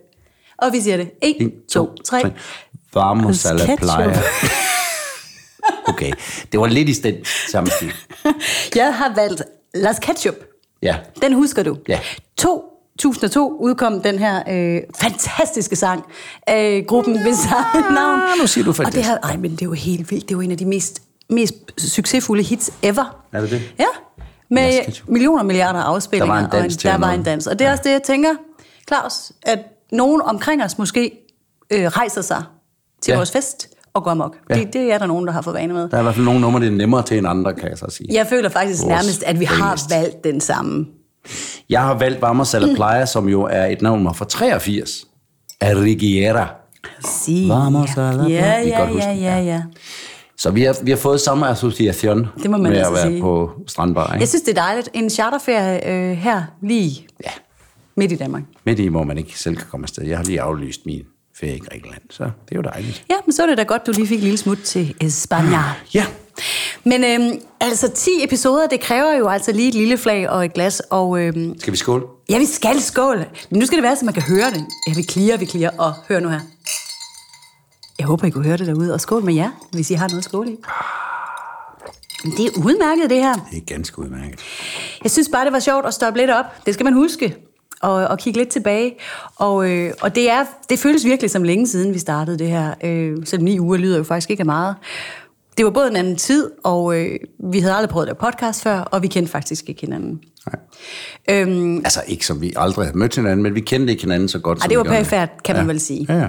Og 0.59 0.73
vi 0.73 0.81
siger 0.81 0.97
det. 0.97 1.11
1, 1.23 1.52
2, 1.73 1.95
3. 2.05 2.33
Vamos 2.95 3.47
a 3.47 3.52
la 3.55 3.67
Ketchup. 3.67 4.17
Okay, 5.88 6.12
det 6.52 6.61
var 6.61 6.66
lidt 6.66 6.88
i 6.88 6.92
den 6.92 7.14
samme 7.52 7.71
stil. 7.71 7.92
Jeg 8.75 8.95
har 8.95 9.14
valgt 9.14 9.42
Las 9.75 9.99
Ketchup. 9.99 10.35
Ja, 10.83 10.97
Den 11.23 11.33
husker 11.33 11.62
du. 11.62 11.76
Ja. 11.88 12.00
2002 12.37 13.57
udkom 13.61 14.02
den 14.02 14.18
her 14.18 14.42
øh, 14.50 14.80
fantastiske 15.00 15.76
sang 15.76 16.04
af 16.47 16.85
gruppen 16.88 17.14
ved 17.14 17.35
samme 17.35 17.95
navn. 17.95 18.21
nu 18.40 18.47
siger 18.47 18.64
du 18.64 18.71
Og 18.71 18.76
det 18.76 18.85
fantastisk. 18.85 19.09
her, 19.09 19.18
ej, 19.23 19.37
men 19.37 19.50
det 19.50 19.62
er 19.62 19.66
jo 19.66 19.73
helt 19.73 20.11
vildt. 20.11 20.28
Det 20.28 20.35
er 20.35 20.37
jo 20.37 20.40
en 20.40 20.50
af 20.50 20.59
de 20.59 20.64
mest, 20.64 21.02
mest 21.30 21.54
succesfulde 21.78 22.42
hits 22.42 22.71
ever. 22.83 23.25
Er 23.33 23.40
det 23.40 23.50
det? 23.50 23.62
Ja. 23.78 23.85
Med 24.50 24.73
millioner 25.09 25.38
og 25.40 25.47
milliarder 25.47 25.80
afspillinger. 25.80 26.35
Der 26.35 26.40
var 26.40 26.45
en 26.47 26.62
dans 26.62 26.75
og 26.75 26.80
til 26.80 26.90
der 26.90 26.99
var 26.99 27.11
en 27.12 27.23
dans. 27.23 27.47
Og 27.47 27.59
det 27.59 27.66
er 27.66 27.71
også 27.71 27.83
det, 27.85 27.90
jeg 27.90 28.02
tænker, 28.02 28.30
Claus, 28.88 29.33
at 29.42 29.59
nogen 29.92 30.23
omkring 30.23 30.64
os 30.64 30.78
måske 30.78 31.12
øh, 31.71 31.87
rejser 31.87 32.23
sig 32.23 32.42
til 33.02 33.11
Ja. 33.11 33.14
ja. 33.14 33.18
vores 33.18 33.30
fest 33.30 33.68
og 33.99 34.05
går 34.05 34.11
amok. 34.11 34.37
Ja. 34.50 34.55
Det, 34.55 34.73
det 34.73 34.93
er 34.93 34.99
der 34.99 35.07
nogen, 35.07 35.26
der 35.26 35.33
har 35.33 35.43
for 35.43 35.52
vane 35.52 35.73
med. 35.75 35.88
der 35.88 35.97
er 35.97 36.00
i 36.00 36.02
hvert 36.02 36.14
fald 36.14 36.25
nogle 36.25 36.40
numre, 36.40 36.61
det 36.61 36.67
er 36.69 36.73
nemmere 36.73 37.02
til 37.02 37.19
end 37.19 37.28
andre, 37.28 37.55
kan 37.55 37.69
jeg 37.71 37.78
så 37.78 37.87
sige. 37.90 38.09
Jeg 38.12 38.26
føler 38.26 38.49
faktisk 38.49 38.83
Vores 38.83 38.88
nærmest, 38.90 39.23
at 39.23 39.40
vi 39.40 39.45
har 39.45 39.57
playlist. 39.57 39.90
valgt 39.90 40.25
den 40.25 40.40
samme. 40.40 40.87
Jeg 41.71 41.81
har 41.83 41.95
valgt 41.99 42.23
Vamos 42.23 42.55
a 42.55 42.59
la 42.59 42.75
playa, 42.75 43.07
som 43.07 43.28
jo 43.28 43.43
er 43.43 43.67
et 43.67 43.83
nummer 43.83 44.12
fra 44.12 44.25
83 44.25 45.05
af 45.61 45.75
Rigiera. 45.76 46.49
Sige. 47.05 47.49
Vamos 47.49 47.88
ja, 47.88 47.95
playa. 47.95 48.28
Ja, 48.28 48.61
ja, 48.69 48.90
ja, 48.93 49.12
ja. 49.14 49.40
ja. 49.43 49.62
Så 50.37 50.50
vi 50.50 50.62
har, 50.62 50.76
vi 50.83 50.90
har 50.90 50.99
fået 50.99 51.21
samme 51.21 51.49
association 51.49 52.26
Det 52.43 52.50
må 52.50 52.57
man 52.57 52.73
med 52.73 52.81
at 52.81 52.93
være 52.93 53.02
sige. 53.11 53.21
på 53.21 53.50
strandbar. 53.67 54.07
Ikke? 54.12 54.21
Jeg 54.21 54.28
synes, 54.28 54.43
det 54.43 54.59
er 54.59 54.62
dejligt. 54.62 54.88
En 54.95 55.11
charterferie 55.11 55.88
øh, 55.93 56.17
her 56.17 56.43
lige 56.62 57.07
Ja, 57.25 57.31
midt 57.97 58.12
i 58.12 58.17
Danmark. 58.17 58.43
midt 58.64 58.78
i, 58.78 58.87
hvor 58.87 59.05
man 59.05 59.19
ikke 59.19 59.38
selv 59.38 59.57
kan 59.57 59.67
komme 59.71 59.85
afsted. 59.85 60.05
Jeg 60.07 60.17
har 60.17 60.25
lige 60.25 60.40
aflyst 60.40 60.81
min 60.87 61.02
ferie 61.40 61.57
i 61.57 61.59
Grækenland, 61.59 62.02
så 62.11 62.25
det 62.25 62.52
er 62.52 62.57
jo 62.57 62.62
dejligt. 62.62 63.04
Ja, 63.11 63.14
men 63.26 63.33
så 63.33 63.42
er 63.42 63.47
det 63.47 63.59
da 63.59 63.62
godt, 63.62 63.87
du 63.87 63.92
lige 63.92 64.07
fik 64.07 64.18
et 64.18 64.23
lille 64.25 64.38
smut 64.38 64.59
til 64.64 64.95
Espanja. 65.00 65.62
Ja, 65.95 66.07
Men 66.85 67.04
øhm, 67.04 67.40
altså 67.61 67.88
10 67.88 68.11
episoder, 68.25 68.66
det 68.66 68.80
kræver 68.80 69.12
jo 69.18 69.28
altså 69.28 69.52
lige 69.52 69.68
et 69.68 69.75
lille 69.75 69.99
flag 69.99 70.30
og 70.30 70.45
et 70.45 70.52
glas. 70.52 70.80
Og 70.90 71.21
øhm, 71.21 71.59
skal 71.61 71.73
vi 71.73 71.76
skåle? 71.76 72.04
ja, 72.28 72.38
vi 72.38 72.45
skal 72.47 72.80
skåle. 72.80 73.26
Men 73.50 73.61
nu 73.61 73.66
skal 73.66 73.76
det 73.76 73.83
være, 73.83 73.97
så 73.97 74.04
man 74.04 74.14
kan 74.14 74.23
høre 74.23 74.50
det. 74.50 74.66
Ja, 74.88 74.92
vi 74.97 75.02
klirer, 75.02 75.37
vi 75.37 75.45
klirer. 75.45 75.71
Og 75.78 75.92
hør 76.09 76.21
nu 76.21 76.28
her. 76.28 76.40
Jeg 77.99 78.07
håber, 78.07 78.26
I 78.26 78.30
kunne 78.30 78.45
høre 78.45 78.57
det 78.57 78.66
derude. 78.66 78.95
Og 78.95 79.00
skål 79.00 79.25
med 79.25 79.35
jer, 79.35 79.50
hvis 79.71 79.90
I 79.90 79.95
har 79.95 80.09
noget 80.09 80.18
at 80.18 80.25
skåle 80.25 80.52
i. 80.52 80.57
Det 82.25 82.47
er 82.47 82.50
udmærket, 82.59 83.11
det 83.11 83.23
her. 83.23 83.35
Det 83.50 83.59
er 83.59 83.64
ganske 83.75 83.99
udmærket. 83.99 84.40
Jeg 85.02 85.11
synes 85.11 85.28
bare, 85.33 85.45
det 85.45 85.52
var 85.52 85.61
sjovt 85.61 85.87
at 85.87 85.95
stoppe 85.95 86.21
lidt 86.21 86.30
op. 86.30 86.45
Det 86.66 86.75
skal 86.75 86.85
man 86.85 86.92
huske. 86.92 87.37
Og, 87.82 87.94
og 87.94 88.18
kigge 88.18 88.38
lidt 88.38 88.49
tilbage. 88.49 88.94
Og, 89.37 89.70
øh, 89.70 89.92
og 90.00 90.14
det, 90.14 90.30
er, 90.30 90.44
det 90.70 90.78
føles 90.78 91.04
virkelig 91.04 91.30
som 91.30 91.42
længe 91.42 91.66
siden, 91.66 91.94
vi 91.94 91.99
startede 91.99 92.38
det 92.38 92.49
her. 92.49 92.75
Øh, 92.85 93.16
selvom 93.25 93.44
ni 93.44 93.61
uger 93.61 93.76
lyder 93.76 93.99
jo 93.99 94.04
faktisk 94.04 94.30
ikke 94.30 94.40
af 94.40 94.47
meget. 94.47 94.76
Det 95.56 95.64
var 95.64 95.70
både 95.70 95.88
en 95.88 95.97
anden 95.97 96.16
tid, 96.16 96.50
og 96.64 97.00
øh, 97.00 97.18
vi 97.52 97.61
havde 97.61 97.75
aldrig 97.75 97.90
prøvet 97.90 98.06
at 98.06 98.08
lave 98.08 98.32
podcast 98.32 98.62
før, 98.62 98.78
og 98.78 99.02
vi 99.02 99.06
kendte 99.06 99.32
faktisk 99.32 99.68
ikke 99.68 99.80
hinanden. 99.80 100.20
Nej. 100.47 100.61
Øhm, 101.30 101.76
Altså 101.76 102.02
ikke 102.06 102.26
som 102.26 102.40
vi 102.40 102.52
aldrig 102.56 102.87
har 102.87 102.94
mødt 102.94 103.16
hinanden, 103.16 103.42
men 103.42 103.54
vi 103.54 103.61
kendte 103.61 103.92
ikke 103.92 104.02
hinanden 104.02 104.28
så 104.28 104.38
godt, 104.38 104.58
Ej, 104.58 104.62
som 104.62 104.68
det 104.68 104.78
var 104.78 104.85
perifært, 104.85 105.28
kan 105.44 105.56
man 105.56 105.68
vel 105.68 105.80
sige. 105.80 106.06
Ja, 106.08 106.18
ja. 106.18 106.28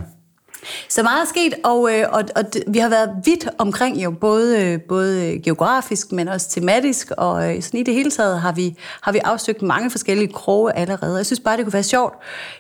Så 0.90 1.04
meget 1.04 1.22
er 1.22 1.28
sket, 1.28 1.54
og, 1.64 1.94
øh, 1.94 2.06
og, 2.12 2.24
og 2.36 2.44
vi 2.68 2.80
har 2.80 2.90
været 2.90 3.10
vidt 3.26 3.48
omkring 3.58 4.04
jo, 4.04 4.12
både, 4.12 4.66
øh, 4.66 4.82
både 4.82 5.40
geografisk, 5.44 6.12
men 6.12 6.28
også 6.28 6.50
tematisk, 6.50 7.12
og 7.18 7.56
øh, 7.56 7.62
sådan 7.62 7.80
i 7.80 7.84
det 7.84 7.94
hele 7.94 8.12
taget 8.12 8.42
har 8.42 8.52
vi, 8.52 8.76
har 9.02 9.12
vi 9.12 9.18
afsøgt 9.18 9.62
mange 9.62 9.92
forskellige 9.92 10.34
kroge 10.34 10.78
allerede. 10.78 11.18
Jeg 11.18 11.26
synes 11.26 11.40
bare, 11.40 11.58
det 11.58 11.66
kunne 11.66 11.74
være 11.74 11.84
sjovt. 11.84 12.14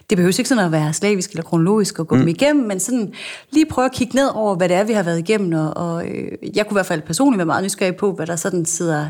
Det 0.09 0.17
behøver 0.17 0.39
ikke 0.39 0.49
sådan 0.49 0.65
at 0.65 0.71
være 0.71 0.93
slavisk 0.93 1.29
eller 1.29 1.43
kronologisk 1.43 1.99
og 1.99 2.07
gå 2.07 2.15
mm. 2.15 2.21
dem 2.21 2.27
igennem, 2.27 2.67
men 2.67 2.79
sådan 2.79 3.13
lige 3.51 3.65
prøve 3.65 3.85
at 3.85 3.91
kigge 3.91 4.15
ned 4.15 4.27
over, 4.33 4.55
hvad 4.55 4.69
det 4.69 4.77
er, 4.77 4.83
vi 4.83 4.93
har 4.93 5.03
været 5.03 5.19
igennem, 5.19 5.59
og, 5.59 5.93
og 5.93 6.07
øh, 6.07 6.31
jeg 6.55 6.65
kunne 6.67 6.73
i 6.73 6.77
hvert 6.77 6.85
fald 6.85 7.01
personligt 7.01 7.37
være 7.37 7.45
meget 7.45 7.63
nysgerrig 7.63 7.95
på, 7.95 8.11
hvad 8.11 8.27
der 8.27 8.35
sådan 8.35 8.65
sidder 8.65 9.05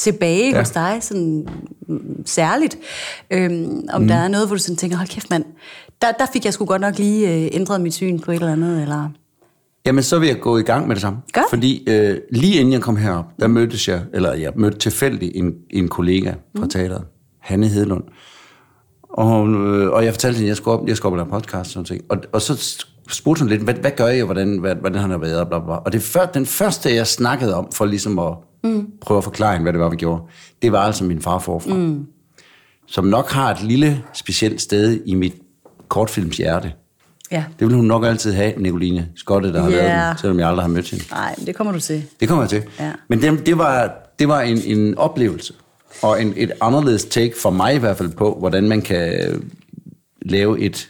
tilbage 0.00 0.50
Ja. 0.50 0.58
hos 0.58 0.70
dig, 0.70 0.98
sådan 1.00 1.46
mm, 1.88 2.26
særligt. 2.26 2.78
Øhm, 3.30 3.84
om 3.92 4.02
mm. 4.02 4.08
der 4.08 4.14
er 4.14 4.28
noget, 4.28 4.46
hvor 4.46 4.56
du 4.56 4.62
sådan 4.62 4.76
tænker, 4.76 4.96
hold 4.96 5.08
kæft 5.08 5.30
mand, 5.30 5.44
der, 6.02 6.12
der 6.12 6.26
fik 6.32 6.44
jeg 6.44 6.52
sgu 6.52 6.64
godt 6.64 6.80
nok 6.80 6.98
lige 6.98 7.34
øh, 7.34 7.48
ændret 7.52 7.80
mit 7.80 7.94
syn 7.94 8.18
på 8.18 8.30
et 8.30 8.34
eller 8.34 8.52
andet, 8.52 8.82
eller... 8.82 9.08
Jamen, 9.86 10.02
så 10.02 10.18
vil 10.18 10.28
jeg 10.28 10.40
gå 10.40 10.58
i 10.58 10.62
gang 10.62 10.86
med 10.88 10.94
det 10.96 11.02
samme. 11.02 11.18
Gør. 11.32 11.40
Fordi 11.50 11.84
øh, 11.88 12.18
lige 12.32 12.60
inden 12.60 12.72
jeg 12.72 12.80
kom 12.80 12.96
herop, 12.96 13.24
der 13.40 13.46
mødtes 13.46 13.88
jeg, 13.88 14.02
eller 14.14 14.34
jeg 14.34 14.52
mødte 14.56 14.78
tilfældigt 14.78 15.32
en, 15.34 15.52
en 15.70 15.88
kollega 15.88 16.32
fra 16.58 16.66
teateret, 16.66 17.04
Hanne 17.40 17.68
Hedlund. 17.68 18.04
Og, 19.02 19.48
øh, 19.48 19.90
og 19.90 20.04
jeg 20.04 20.12
fortalte 20.12 20.36
hende, 20.36 20.46
at 20.46 20.48
jeg 20.48 20.56
skulle 20.56 20.78
op, 20.78 20.88
jeg 20.88 20.96
skulle 20.96 21.12
op 21.12 21.18
og 21.18 21.26
lave 21.26 21.40
podcast 21.40 21.54
og 21.58 21.66
sådan 21.66 21.84
ting. 21.84 22.02
Og, 22.08 22.18
og 22.32 22.42
så 22.42 22.84
spurgte 23.10 23.40
hun 23.40 23.48
lidt, 23.48 23.62
hvad, 23.62 23.74
hvad 23.74 23.90
gør 23.90 24.06
jeg, 24.06 24.24
hvordan, 24.24 24.58
hvad, 24.58 24.74
hvordan 24.74 25.00
han 25.00 25.10
har 25.10 25.18
været, 25.18 25.48
bla, 25.48 25.58
bla. 25.58 25.74
Og 25.74 25.92
det 25.92 26.02
før, 26.02 26.26
den 26.26 26.46
første, 26.46 26.94
jeg 26.94 27.06
snakkede 27.06 27.54
om, 27.54 27.72
for 27.72 27.84
ligesom 27.84 28.18
at 28.18 28.34
mm. 28.64 28.86
prøve 29.00 29.18
at 29.18 29.24
forklare 29.24 29.52
hende, 29.52 29.62
hvad 29.62 29.72
det 29.72 29.80
var, 29.80 29.88
vi 29.88 29.96
gjorde, 29.96 30.22
det 30.62 30.72
var 30.72 30.78
altså 30.78 31.04
min 31.04 31.20
far 31.22 31.38
forfra. 31.38 31.74
Mm. 31.74 32.06
Som 32.86 33.04
nok 33.04 33.30
har 33.30 33.50
et 33.50 33.62
lille 33.62 34.02
specielt 34.12 34.60
sted 34.60 35.00
i 35.06 35.14
mit 35.14 35.34
kortfilms 35.88 36.36
hjerte. 36.36 36.72
Ja. 37.30 37.44
Det 37.58 37.66
vil 37.66 37.76
hun 37.76 37.84
nok 37.84 38.04
altid 38.04 38.32
have, 38.32 38.52
Nicoline 38.56 39.08
Skotte, 39.16 39.52
der 39.52 39.62
har 39.62 39.70
lavet 39.70 39.82
Ja. 39.82 40.08
den, 40.08 40.18
selvom 40.18 40.38
jeg 40.38 40.48
aldrig 40.48 40.64
har 40.64 40.68
mødt 40.68 40.90
hende. 40.90 41.04
Nej, 41.10 41.34
det 41.46 41.54
kommer 41.54 41.72
du 41.72 41.80
til. 41.80 42.04
Det 42.20 42.28
kommer 42.28 42.42
jeg 42.44 42.50
til. 42.50 42.62
Ja. 42.80 42.92
Men 43.08 43.22
det, 43.22 43.46
det 43.46 43.58
var, 43.58 43.94
det 44.18 44.28
var 44.28 44.40
en, 44.40 44.58
en 44.64 44.98
oplevelse, 44.98 45.54
og 46.02 46.22
en, 46.22 46.34
et 46.36 46.52
anderledes 46.60 47.04
take 47.04 47.34
for 47.42 47.50
mig 47.50 47.74
i 47.74 47.78
hvert 47.78 47.96
fald 47.96 48.08
på, 48.08 48.36
hvordan 48.38 48.68
man 48.68 48.82
kan 48.82 49.42
lave 50.22 50.60
et, 50.60 50.88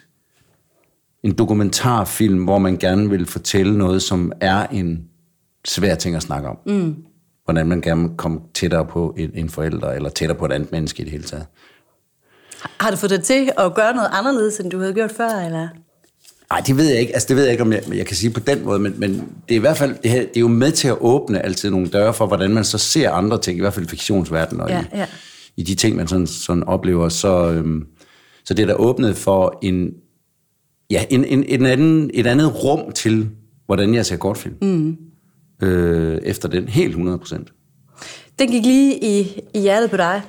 en 1.22 1.32
dokumentarfilm, 1.32 2.44
hvor 2.44 2.58
man 2.58 2.76
gerne 2.76 3.10
vil 3.10 3.26
fortælle 3.26 3.78
noget, 3.78 4.02
som 4.02 4.32
er 4.40 4.66
en 4.66 5.04
svær 5.64 5.94
ting 5.94 6.16
at 6.16 6.22
snakke 6.22 6.48
om. 6.48 6.58
Mm. 6.66 6.96
Hvordan 7.44 7.66
man 7.66 7.80
gerne 7.80 8.02
vil 8.02 8.16
komme 8.16 8.40
tættere 8.54 8.86
på 8.86 9.14
en, 9.18 9.30
en 9.34 9.48
forælder, 9.48 9.90
eller 9.90 10.08
tættere 10.08 10.38
på 10.38 10.44
et 10.46 10.52
andet 10.52 10.72
menneske 10.72 11.00
i 11.00 11.04
det 11.04 11.12
hele 11.12 11.24
taget. 11.24 11.46
Har 12.80 12.90
du 12.90 12.96
fået 12.96 13.10
dig 13.10 13.22
til 13.22 13.50
at 13.58 13.74
gøre 13.74 13.94
noget 13.94 14.08
anderledes, 14.12 14.60
end 14.60 14.70
du 14.70 14.78
havde 14.78 14.94
gjort 14.94 15.10
før, 15.10 15.30
eller? 15.30 15.68
Nej, 16.52 16.62
det 16.66 16.76
ved 16.76 16.88
jeg 16.88 17.00
ikke. 17.00 17.12
Altså, 17.12 17.28
det 17.28 17.36
ved 17.36 17.42
jeg 17.42 17.52
ikke, 17.52 17.62
om 17.62 17.72
jeg, 17.72 17.82
jeg 17.94 18.06
kan 18.06 18.16
sige 18.16 18.30
på 18.30 18.40
den 18.40 18.64
måde, 18.64 18.78
men, 18.78 18.94
men 18.96 19.12
det 19.48 19.54
er 19.54 19.56
i 19.56 19.58
hvert 19.58 19.76
fald, 19.76 19.94
det, 20.02 20.10
her, 20.10 20.20
det 20.20 20.36
er 20.36 20.40
jo 20.40 20.48
med 20.48 20.72
til 20.72 20.88
at 20.88 20.96
åbne 21.00 21.44
altid 21.44 21.70
nogle 21.70 21.88
døre 21.88 22.14
for, 22.14 22.26
hvordan 22.26 22.50
man 22.50 22.64
så 22.64 22.78
ser 22.78 23.10
andre 23.10 23.40
ting, 23.40 23.58
i 23.58 23.60
hvert 23.60 23.74
fald 23.74 23.86
i 23.86 23.88
fiktionsverdenen 23.88 24.60
og 24.60 24.68
Ja, 24.68 24.80
i, 24.80 24.84
ja. 24.94 25.06
i 25.56 25.62
de 25.62 25.74
ting, 25.74 25.96
man 25.96 26.08
sådan, 26.08 26.26
sådan 26.26 26.64
oplever. 26.64 27.08
Så, 27.08 27.50
øhm, 27.50 27.86
så 28.44 28.54
det 28.54 28.62
er 28.62 28.66
der 28.66 28.74
åbnet 28.74 29.16
for 29.16 29.58
en, 29.62 29.90
ja, 30.90 31.04
en, 31.10 31.24
en, 31.24 31.44
en 31.48 31.66
anden, 31.66 32.10
et 32.14 32.26
andet 32.26 32.64
rum 32.64 32.92
til, 32.92 33.28
hvordan 33.66 33.94
jeg 33.94 34.06
ser 34.06 34.16
kortfilm. 34.16 34.54
Mm. 34.62 34.96
Øh, 35.62 36.18
efter 36.22 36.48
den 36.48 36.68
helt 36.68 36.88
100 36.90 37.18
procent. 37.18 37.52
Den 38.38 38.50
gik 38.50 38.64
lige 38.64 38.98
i, 39.04 39.40
i 39.54 39.60
hjertet 39.60 39.90
på 39.90 39.96
dig. 39.96 40.22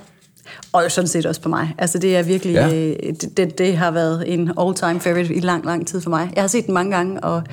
Og 0.73 0.83
jo 0.83 0.89
sådan 0.89 1.07
set 1.07 1.25
også 1.25 1.41
på 1.41 1.49
mig. 1.49 1.75
Altså 1.77 1.97
det 1.99 2.15
er 2.17 2.23
virkelig, 2.23 2.53
Ja. 2.53 2.67
øh, 2.67 2.95
det, 3.21 3.37
det, 3.37 3.57
det 3.57 3.77
har 3.77 3.91
været 3.91 4.33
en 4.33 4.51
all-time 4.59 4.99
favorite 4.99 5.33
i 5.35 5.39
lang, 5.39 5.65
lang 5.65 5.87
tid 5.87 6.01
for 6.01 6.09
mig. 6.09 6.31
Jeg 6.35 6.43
har 6.43 6.47
set 6.47 6.65
den 6.65 6.73
mange 6.73 6.91
gange, 6.95 7.23
og, 7.23 7.43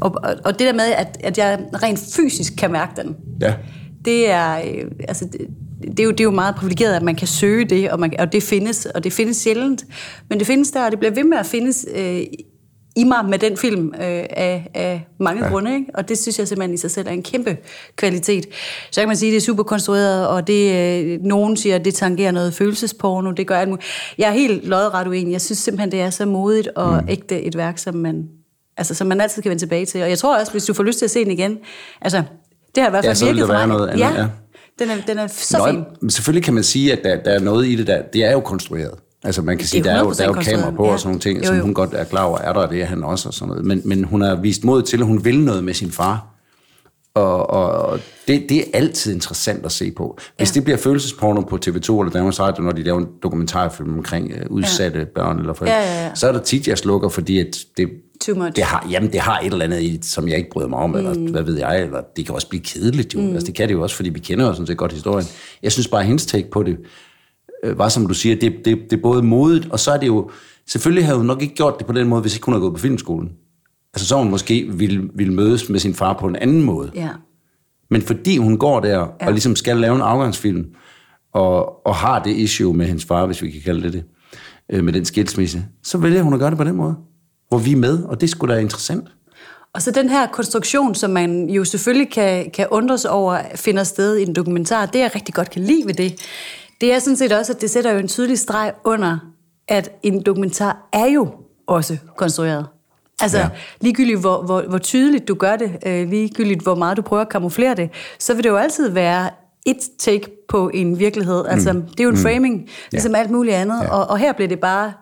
og, 0.00 0.14
og 0.44 0.52
det 0.58 0.60
der 0.66 0.72
med, 0.72 0.84
at, 0.96 1.16
at 1.20 1.38
jeg 1.38 1.60
rent 1.82 1.98
fysisk 2.16 2.52
kan 2.58 2.72
mærke 2.72 2.92
den, 3.02 3.16
Ja. 3.40 3.54
det 4.04 4.30
er, 4.30 4.58
øh, 4.58 4.84
altså, 5.08 5.24
det, 5.24 5.40
det, 5.82 6.00
er 6.00 6.04
jo, 6.04 6.10
det 6.10 6.20
er 6.20 6.24
jo 6.24 6.30
meget 6.30 6.54
privilegeret, 6.54 6.94
at 6.94 7.02
man 7.02 7.14
kan 7.16 7.26
søge 7.28 7.64
det, 7.64 7.90
og, 7.90 8.00
man, 8.00 8.12
og 8.18 8.32
det 8.32 8.42
findes, 8.42 8.86
og 8.86 9.04
det 9.04 9.12
findes 9.12 9.36
sjældent. 9.36 9.84
Men 10.30 10.38
det 10.38 10.46
findes 10.46 10.70
der, 10.70 10.84
og 10.84 10.90
det 10.90 10.98
bliver 10.98 11.14
ved 11.14 11.24
med 11.24 11.38
at 11.38 11.46
findes 11.46 11.86
øh, 11.96 12.20
i 13.00 13.04
mig 13.04 13.24
med 13.24 13.38
den 13.38 13.56
film 13.56 13.94
øh, 13.94 14.24
af, 14.30 14.70
af 14.74 15.06
mange 15.18 15.44
ja. 15.44 15.50
grunde, 15.50 15.74
ikke? 15.74 15.86
og 15.94 16.08
det 16.08 16.18
synes 16.18 16.38
jeg 16.38 16.48
simpelthen 16.48 16.74
i 16.74 16.76
sig 16.76 16.90
selv 16.90 17.08
er 17.08 17.12
en 17.12 17.22
kæmpe 17.22 17.56
kvalitet. 17.96 18.46
Så 18.90 19.00
kan 19.00 19.08
man 19.08 19.16
sige, 19.16 19.30
at 19.30 19.32
det 19.32 19.36
er 19.36 19.44
super 19.44 19.62
konstrueret, 19.62 20.28
og 20.28 20.46
det, 20.46 20.74
øh, 21.04 21.18
nogen 21.22 21.56
siger, 21.56 21.76
at 21.76 21.84
det 21.84 21.94
tangerer 21.94 22.30
noget 22.30 22.54
følelsesporno, 22.54 23.30
det 23.30 23.46
gør 23.46 23.58
alt 23.58 23.68
muligt. 23.68 23.86
Jeg 24.18 24.28
er 24.28 24.32
helt 24.32 24.64
lodret 24.64 25.06
uenig. 25.06 25.32
Jeg 25.32 25.40
synes 25.40 25.58
simpelthen, 25.58 25.92
det 25.92 26.00
er 26.00 26.10
så 26.10 26.26
modigt 26.26 26.68
og 26.68 27.02
mm. 27.02 27.08
ægte 27.08 27.42
et 27.42 27.56
værk, 27.56 27.78
som 27.78 27.94
man, 27.94 28.28
altså, 28.76 28.94
som 28.94 29.06
man 29.06 29.20
altid 29.20 29.42
kan 29.42 29.50
vende 29.50 29.62
tilbage 29.62 29.86
til. 29.86 30.02
Og 30.02 30.10
jeg 30.10 30.18
tror 30.18 30.38
også, 30.38 30.52
hvis 30.52 30.64
du 30.64 30.74
får 30.74 30.82
lyst 30.82 30.98
til 30.98 31.04
at 31.04 31.10
se 31.10 31.24
den 31.24 31.30
igen, 31.32 31.58
altså, 32.00 32.22
det 32.74 32.82
har 32.82 32.88
i 32.88 32.90
hvert 32.90 33.04
fald 33.04 33.18
Ja, 33.22 33.26
virket 33.26 33.46
for 33.46 33.52
mig. 33.54 33.66
noget 33.66 33.88
andet, 33.88 34.00
ja, 34.00 34.20
ja. 34.20 34.26
Den, 34.78 34.90
er, 34.90 34.96
den 35.06 35.18
er 35.18 35.26
så 35.26 35.58
Nå, 35.58 35.66
fin. 35.66 35.84
men 36.00 36.10
selvfølgelig 36.10 36.44
kan 36.44 36.54
man 36.54 36.62
sige, 36.62 36.92
at 36.92 36.98
der, 37.04 37.16
der 37.16 37.30
er 37.30 37.38
noget 37.38 37.66
i 37.66 37.74
det 37.74 37.86
der. 37.86 38.02
Det 38.02 38.24
er 38.24 38.32
jo 38.32 38.40
konstrueret. 38.40 38.94
Altså 39.24 39.42
man 39.42 39.58
kan 39.58 39.66
sige, 39.66 39.80
er 39.80 39.84
der 39.84 39.92
er 39.92 39.98
jo, 40.00 40.12
der 40.12 40.24
er 40.24 40.28
jo 40.28 40.34
100% 40.34 40.42
kamera 40.50 40.70
på 40.70 40.76
konstrueret, 40.76 40.92
og 40.92 41.00
sådan 41.00 41.08
nogle 41.08 41.20
ting, 41.20 41.38
ja. 41.38 41.42
Jo, 41.42 41.46
som 41.46 41.56
jo. 41.56 41.62
hun 41.62 41.74
godt 41.74 41.90
er 41.94 42.04
klar 42.04 42.24
over, 42.24 42.38
er 42.38 42.52
der, 42.52 42.66
det 42.66 42.80
er 42.82 42.86
han 42.86 43.04
også 43.04 43.28
og 43.28 43.34
sådan 43.34 43.48
noget. 43.48 43.64
Men, 43.64 43.82
men 43.84 44.04
hun 44.04 44.20
har 44.20 44.34
vist 44.34 44.64
mod 44.64 44.82
til, 44.82 44.96
at 45.00 45.06
hun 45.06 45.24
vil 45.24 45.40
noget 45.40 45.64
med 45.64 45.74
sin 45.74 45.90
far. 45.90 46.26
Og, 47.14 47.50
og 47.50 47.98
det, 48.28 48.44
det 48.48 48.58
er 48.58 48.64
altid 48.74 49.14
interessant 49.14 49.64
at 49.66 49.72
se 49.72 49.90
på. 49.90 50.18
Hvis 50.36 50.50
Ja. 50.50 50.54
det 50.54 50.64
bliver 50.64 50.76
følelsesporno 50.76 51.40
på 51.40 51.58
TV2 51.66 52.00
eller 52.00 52.10
Danmarks 52.12 52.40
Radio, 52.40 52.62
når 52.62 52.72
de 52.72 52.82
laver 52.82 52.98
en 52.98 53.06
dokumentarfilm 53.22 53.94
omkring 53.98 54.32
uh, 54.34 54.56
udsatte 54.56 54.98
ja. 54.98 55.04
børn 55.04 55.38
eller 55.38 55.52
forældre, 55.52 55.76
Ja, 55.76 55.94
ja, 55.94 56.04
ja. 56.06 56.14
så 56.14 56.28
er 56.28 56.32
der 56.32 56.40
tit, 56.40 56.68
jeg 56.68 56.78
slukker, 56.78 57.08
fordi 57.08 57.38
at 57.38 57.56
det, 57.76 57.88
Too 58.26 58.34
much. 58.34 58.56
det 58.56 58.64
har, 58.64 58.88
jamen, 58.90 59.12
det 59.12 59.20
har 59.20 59.38
et 59.38 59.52
eller 59.52 59.64
andet 59.64 59.82
i, 59.82 59.98
som 60.02 60.28
jeg 60.28 60.36
ikke 60.38 60.50
bryder 60.50 60.68
mig 60.68 60.78
om, 60.78 60.90
mm. 60.90 60.96
eller 60.96 61.30
hvad 61.30 61.42
ved 61.42 61.58
jeg, 61.58 61.82
eller 61.82 62.00
det 62.16 62.26
kan 62.26 62.34
også 62.34 62.48
blive 62.48 62.62
kedeligt 62.62 63.14
jo. 63.14 63.20
Mm. 63.20 63.32
Altså, 63.32 63.46
det 63.46 63.54
kan 63.54 63.68
det 63.68 63.74
jo 63.74 63.82
også, 63.82 63.96
fordi 63.96 64.08
vi 64.08 64.18
kender 64.20 64.46
jo 64.46 64.52
sådan 64.52 64.66
set 64.66 64.76
godt 64.76 64.92
historien. 64.92 65.26
Jeg 65.62 65.72
synes 65.72 65.88
bare, 65.88 66.00
at 66.00 66.06
hendes 66.06 66.26
take 66.26 66.50
på 66.50 66.62
det 66.62 66.76
øh, 67.64 67.78
var, 67.78 67.88
som 67.88 68.06
du 68.06 68.14
siger, 68.14 68.36
det, 68.36 68.64
det, 68.64 68.78
det 68.90 68.96
er 68.96 69.02
både 69.02 69.22
modigt, 69.22 69.68
og 69.70 69.80
så 69.80 69.90
er 69.90 69.96
det 69.96 70.06
jo, 70.06 70.30
selvfølgelig 70.68 71.04
havde 71.04 71.18
hun 71.18 71.26
nok 71.26 71.42
ikke 71.42 71.54
gjort 71.54 71.78
det 71.78 71.86
på 71.86 71.92
den 71.92 72.08
måde, 72.08 72.20
hvis 72.20 72.34
ikke 72.34 72.44
hun 72.44 72.54
havde 72.54 72.60
gået 72.60 72.74
på 72.74 72.80
filmskolen. 72.80 73.32
Altså 73.94 74.08
så 74.08 74.16
hun 74.16 74.30
måske 74.30 74.66
ville, 74.72 75.08
ville 75.14 75.34
mødes 75.34 75.68
med 75.68 75.80
sin 75.80 75.94
far 75.94 76.12
på 76.12 76.26
en 76.26 76.36
anden 76.36 76.62
måde. 76.62 76.90
Ja. 76.94 77.08
Men 77.90 78.02
fordi 78.02 78.36
hun 78.36 78.58
går 78.58 78.80
der 78.80 78.98
ja. 78.98 79.26
og 79.26 79.32
ligesom 79.32 79.56
skal 79.56 79.76
lave 79.76 79.94
en 79.94 80.02
afgangsfilm, 80.02 80.66
og, 81.34 81.86
og 81.86 81.94
har 81.94 82.22
det 82.22 82.30
issue 82.30 82.74
med 82.74 82.86
hendes 82.86 83.04
far, 83.04 83.26
hvis 83.26 83.42
vi 83.42 83.50
kan 83.50 83.60
kalde 83.60 83.82
det 83.82 83.92
det, 83.92 84.04
øh, 84.72 84.84
med 84.84 84.92
den 84.92 85.04
skilsmisse, 85.04 85.64
så 85.82 85.98
vælger 85.98 86.22
hun 86.22 86.32
at 86.32 86.38
gøre 86.38 86.50
det 86.50 86.58
på 86.58 86.64
den 86.64 86.76
måde, 86.76 86.94
hvor 87.48 87.58
vi 87.58 87.72
er 87.72 87.76
med, 87.76 88.02
og 88.02 88.20
det 88.20 88.30
skulle 88.30 88.54
da 88.54 88.60
interessant. 88.60 89.08
Og 89.74 89.82
så 89.82 89.90
den 89.90 90.08
her 90.08 90.26
konstruktion, 90.26 90.94
som 90.94 91.10
man 91.10 91.48
jo 91.48 91.64
selvfølgelig 91.64 92.12
kan, 92.12 92.50
kan 92.50 92.66
undres 92.70 93.04
over, 93.04 93.38
finder 93.54 93.84
sted 93.84 94.16
i 94.16 94.22
en 94.22 94.34
dokumentar, 94.34 94.86
det 94.86 94.98
jeg 94.98 95.10
rigtig 95.14 95.34
godt 95.34 95.50
kan 95.50 95.62
lide 95.62 95.86
ved 95.86 95.94
det, 95.94 96.14
det 96.80 96.92
er 96.92 96.98
sådan 96.98 97.16
set 97.16 97.32
også, 97.32 97.52
at 97.52 97.60
det 97.60 97.70
sætter 97.70 97.92
jo 97.92 97.98
en 97.98 98.08
tydelig 98.08 98.38
streg 98.38 98.72
under, 98.84 99.18
at 99.68 99.90
en 100.02 100.22
dokumentar 100.22 100.88
er 100.92 101.06
jo 101.06 101.28
også 101.66 101.96
konstrueret. 102.16 102.66
Altså, 103.22 103.38
ja. 103.38 103.48
ligegyldigt 103.80 104.20
hvor, 104.20 104.42
hvor, 104.42 104.62
hvor 104.62 104.78
tydeligt 104.78 105.28
du 105.28 105.34
gør 105.34 105.56
det, 105.56 105.78
øh, 105.86 106.08
ligegyldigt 106.08 106.62
hvor 106.62 106.74
meget 106.74 106.96
du 106.96 107.02
prøver 107.02 107.22
at 107.22 107.28
kamuflere 107.28 107.74
det, 107.74 107.90
så 108.18 108.34
vil 108.34 108.44
det 108.44 108.50
jo 108.50 108.56
altid 108.56 108.90
være 108.90 109.30
et 109.66 109.76
take 109.98 110.26
på 110.48 110.70
en 110.74 110.98
virkelighed. 110.98 111.44
Altså, 111.46 111.72
mm. 111.72 111.82
det 111.82 112.00
er 112.00 112.04
jo 112.04 112.10
en 112.10 112.16
mm. 112.16 112.22
framing, 112.22 112.68
ligesom 112.92 113.12
ja. 113.12 113.18
alt 113.18 113.30
muligt 113.30 113.56
andet. 113.56 113.80
Ja. 113.82 113.90
Og, 113.90 114.06
og 114.06 114.18
her 114.18 114.32
bliver 114.32 114.48
det 114.48 114.60
bare, 114.60 114.92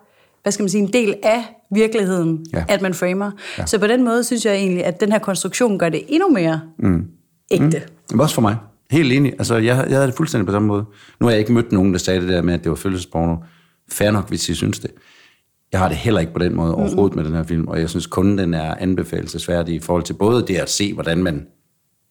hvad 0.42 0.52
skal 0.52 0.62
man 0.62 0.70
sige, 0.70 0.82
en 0.82 0.92
del 0.92 1.14
af 1.22 1.44
virkeligheden, 1.70 2.46
ja. 2.52 2.64
at 2.68 2.82
man 2.82 2.94
framer. 2.94 3.30
Ja. 3.58 3.66
Så 3.66 3.78
på 3.78 3.86
den 3.86 4.04
måde 4.04 4.24
synes 4.24 4.46
jeg 4.46 4.54
egentlig, 4.54 4.84
at 4.84 5.00
den 5.00 5.12
her 5.12 5.18
konstruktion 5.18 5.78
gør 5.78 5.88
det 5.88 6.02
endnu 6.08 6.28
mere 6.28 6.60
mm. 6.78 7.06
ægte. 7.50 7.82
Mm. 8.12 8.20
Også 8.20 8.34
for 8.34 8.42
mig. 8.42 8.56
Helt 8.90 9.12
enig. 9.12 9.32
Altså, 9.32 9.54
jeg, 9.54 9.86
jeg 9.88 9.96
havde 9.96 10.06
det 10.06 10.14
fuldstændig 10.14 10.46
på 10.46 10.52
samme 10.52 10.68
måde. 10.68 10.84
Nu 11.20 11.26
har 11.26 11.30
jeg 11.30 11.40
ikke 11.40 11.52
mødt 11.52 11.72
nogen, 11.72 11.92
der 11.92 11.98
sagde 11.98 12.20
det 12.20 12.28
der 12.28 12.42
med, 12.42 12.54
at 12.54 12.64
det 12.64 12.70
var 12.70 12.76
følelsesporno. 12.76 13.36
Fair 13.90 14.10
nok, 14.10 14.28
hvis 14.28 14.48
I 14.48 14.54
synes 14.54 14.78
det. 14.78 14.90
Jeg 15.72 15.80
har 15.80 15.88
det 15.88 15.96
heller 15.96 16.20
ikke 16.20 16.32
på 16.32 16.38
den 16.38 16.54
måde 16.54 16.74
overhovedet 16.74 17.16
mm. 17.16 17.22
med 17.22 17.24
den 17.28 17.36
her 17.36 17.42
film, 17.42 17.68
og 17.68 17.80
jeg 17.80 17.90
synes 17.90 18.06
kun, 18.06 18.38
den 18.38 18.54
er 18.54 18.74
anbefalesværdig 18.74 19.74
i 19.74 19.78
forhold 19.78 20.02
til 20.02 20.14
både 20.14 20.46
det 20.46 20.56
at 20.56 20.70
se, 20.70 20.94
hvordan 20.94 21.22
man, 21.22 21.46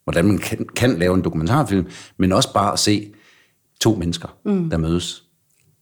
hvordan 0.04 0.26
man 0.26 0.38
kan, 0.38 0.66
kan 0.76 1.00
lave 1.00 1.16
en 1.16 1.22
dokumentarfilm, 1.22 1.88
men 2.18 2.32
også 2.32 2.54
bare 2.54 2.74
at 2.74 2.80
se 2.80 3.14
to 3.82 3.96
mennesker, 3.96 4.28
mm. 4.46 4.70
der 4.70 4.78
mødes. 4.78 5.24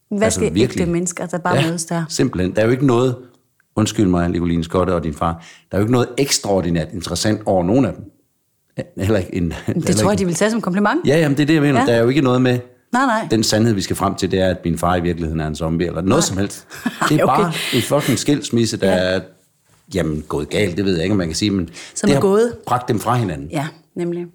Hvad 0.08 0.22
altså, 0.22 0.40
skal 0.40 0.54
virkelig, 0.54 0.80
ægte 0.80 0.92
mennesker, 0.92 1.26
der 1.26 1.38
bare 1.38 1.56
ja, 1.56 1.66
mødes 1.66 1.84
der? 1.84 2.04
simpelthen. 2.08 2.56
Der 2.56 2.60
er 2.62 2.66
jo 2.66 2.72
ikke 2.72 2.86
noget, 2.86 3.16
undskyld 3.76 4.06
mig, 4.06 4.28
Nicoline 4.28 4.64
Skotte 4.64 4.94
og 4.94 5.04
din 5.04 5.14
far, 5.14 5.44
der 5.70 5.76
er 5.76 5.80
jo 5.80 5.84
ikke 5.84 5.92
noget 5.92 6.08
ekstraordinært 6.18 6.88
interessant 6.92 7.42
over 7.46 7.64
nogen 7.64 7.84
af 7.84 7.94
dem. 7.94 8.04
Heller 8.98 9.18
ikke 9.18 9.34
en, 9.34 9.54
det 9.66 9.96
tror 9.96 10.10
jeg, 10.10 10.18
de 10.18 10.24
vil 10.24 10.34
tage 10.34 10.50
som 10.50 10.60
kompliment. 10.60 11.00
Ja, 11.06 11.18
jamen, 11.18 11.36
det 11.36 11.42
er 11.42 11.46
det, 11.46 11.54
jeg 11.54 11.62
mener. 11.62 11.80
Ja. 11.80 11.86
Der 11.86 11.92
er 11.92 12.02
jo 12.02 12.08
ikke 12.08 12.20
noget 12.20 12.42
med, 12.42 12.58
Nej, 12.92 13.06
nej. 13.06 13.28
Den 13.30 13.42
sandhed, 13.42 13.74
vi 13.74 13.80
skal 13.80 13.96
frem 13.96 14.14
til, 14.14 14.30
det 14.30 14.40
er, 14.40 14.48
at 14.48 14.64
min 14.64 14.78
far 14.78 14.96
i 14.96 15.00
virkeligheden 15.00 15.40
er 15.40 15.46
en 15.46 15.54
zombie, 15.54 15.86
eller 15.86 16.00
noget 16.00 16.10
nej. 16.10 16.20
som 16.20 16.36
helst. 16.36 16.66
Det 17.08 17.20
er 17.20 17.24
okay. 17.24 17.42
bare 17.42 17.52
en 17.74 17.82
fucking 17.82 18.18
skilsmisse, 18.18 18.76
der 18.76 18.90
ja. 18.90 18.96
er 18.96 19.20
jamen, 19.94 20.24
gået 20.28 20.50
galt, 20.50 20.76
det 20.76 20.84
ved 20.84 20.94
jeg 20.94 21.02
ikke, 21.02 21.12
om 21.12 21.18
man 21.18 21.26
kan 21.26 21.36
sige, 21.36 21.50
men 21.50 21.68
som 21.94 22.08
det 22.08 22.16
er 22.16 22.20
gået. 22.20 22.54
bragt 22.66 22.88
dem 22.88 23.00
fra 23.00 23.14
hinanden. 23.14 23.48
Ja, 23.50 23.66
nemlig. 23.94 24.26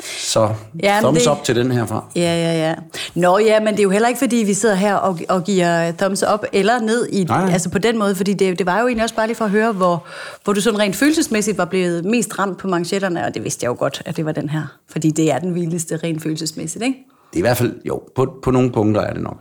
Så 0.00 0.54
ja, 0.82 0.98
thumbs 1.00 1.22
det, 1.22 1.30
up 1.30 1.44
til 1.44 1.56
den 1.56 1.72
herfra. 1.72 2.04
Ja, 2.16 2.20
ja, 2.20 2.68
ja. 2.68 2.74
Nå 3.14 3.38
ja, 3.38 3.60
men 3.60 3.68
det 3.68 3.78
er 3.78 3.82
jo 3.82 3.90
heller 3.90 4.08
ikke, 4.08 4.18
fordi 4.18 4.36
vi 4.36 4.54
sidder 4.54 4.74
her 4.74 4.94
og, 4.94 5.18
og 5.28 5.44
giver 5.44 5.92
thumbs 5.92 6.24
up 6.34 6.44
eller 6.52 6.80
ned 6.80 7.08
i, 7.12 7.24
Nej. 7.24 7.50
altså 7.52 7.70
på 7.70 7.78
den 7.78 7.98
måde, 7.98 8.14
fordi 8.14 8.34
det, 8.34 8.58
det 8.58 8.66
var 8.66 8.80
jo 8.80 8.86
egentlig 8.86 9.02
også 9.02 9.14
bare 9.14 9.26
lige 9.26 9.36
for 9.36 9.44
at 9.44 9.50
høre, 9.50 9.72
hvor, 9.72 10.06
hvor 10.44 10.52
du 10.52 10.60
sådan 10.60 10.78
rent 10.78 10.96
følelsesmæssigt 10.96 11.58
var 11.58 11.64
blevet 11.64 12.04
mest 12.04 12.38
ramt 12.38 12.58
på 12.58 12.68
manchetterne, 12.68 13.24
og 13.26 13.34
det 13.34 13.44
vidste 13.44 13.64
jeg 13.64 13.68
jo 13.68 13.76
godt, 13.78 14.02
at 14.04 14.16
det 14.16 14.24
var 14.24 14.32
den 14.32 14.48
her, 14.48 14.62
fordi 14.90 15.10
det 15.10 15.32
er 15.32 15.38
den 15.38 15.54
vildeste 15.54 15.96
rent 15.96 16.22
følelsesmæssigt, 16.22 16.84
ikke? 16.84 16.98
Det 17.30 17.36
er 17.36 17.38
i 17.38 17.40
hvert 17.40 17.56
fald, 17.56 17.74
jo, 17.84 18.02
på, 18.14 18.38
på 18.42 18.50
nogle 18.50 18.72
punkter 18.72 19.00
er 19.00 19.12
det 19.12 19.22
nok. 19.22 19.36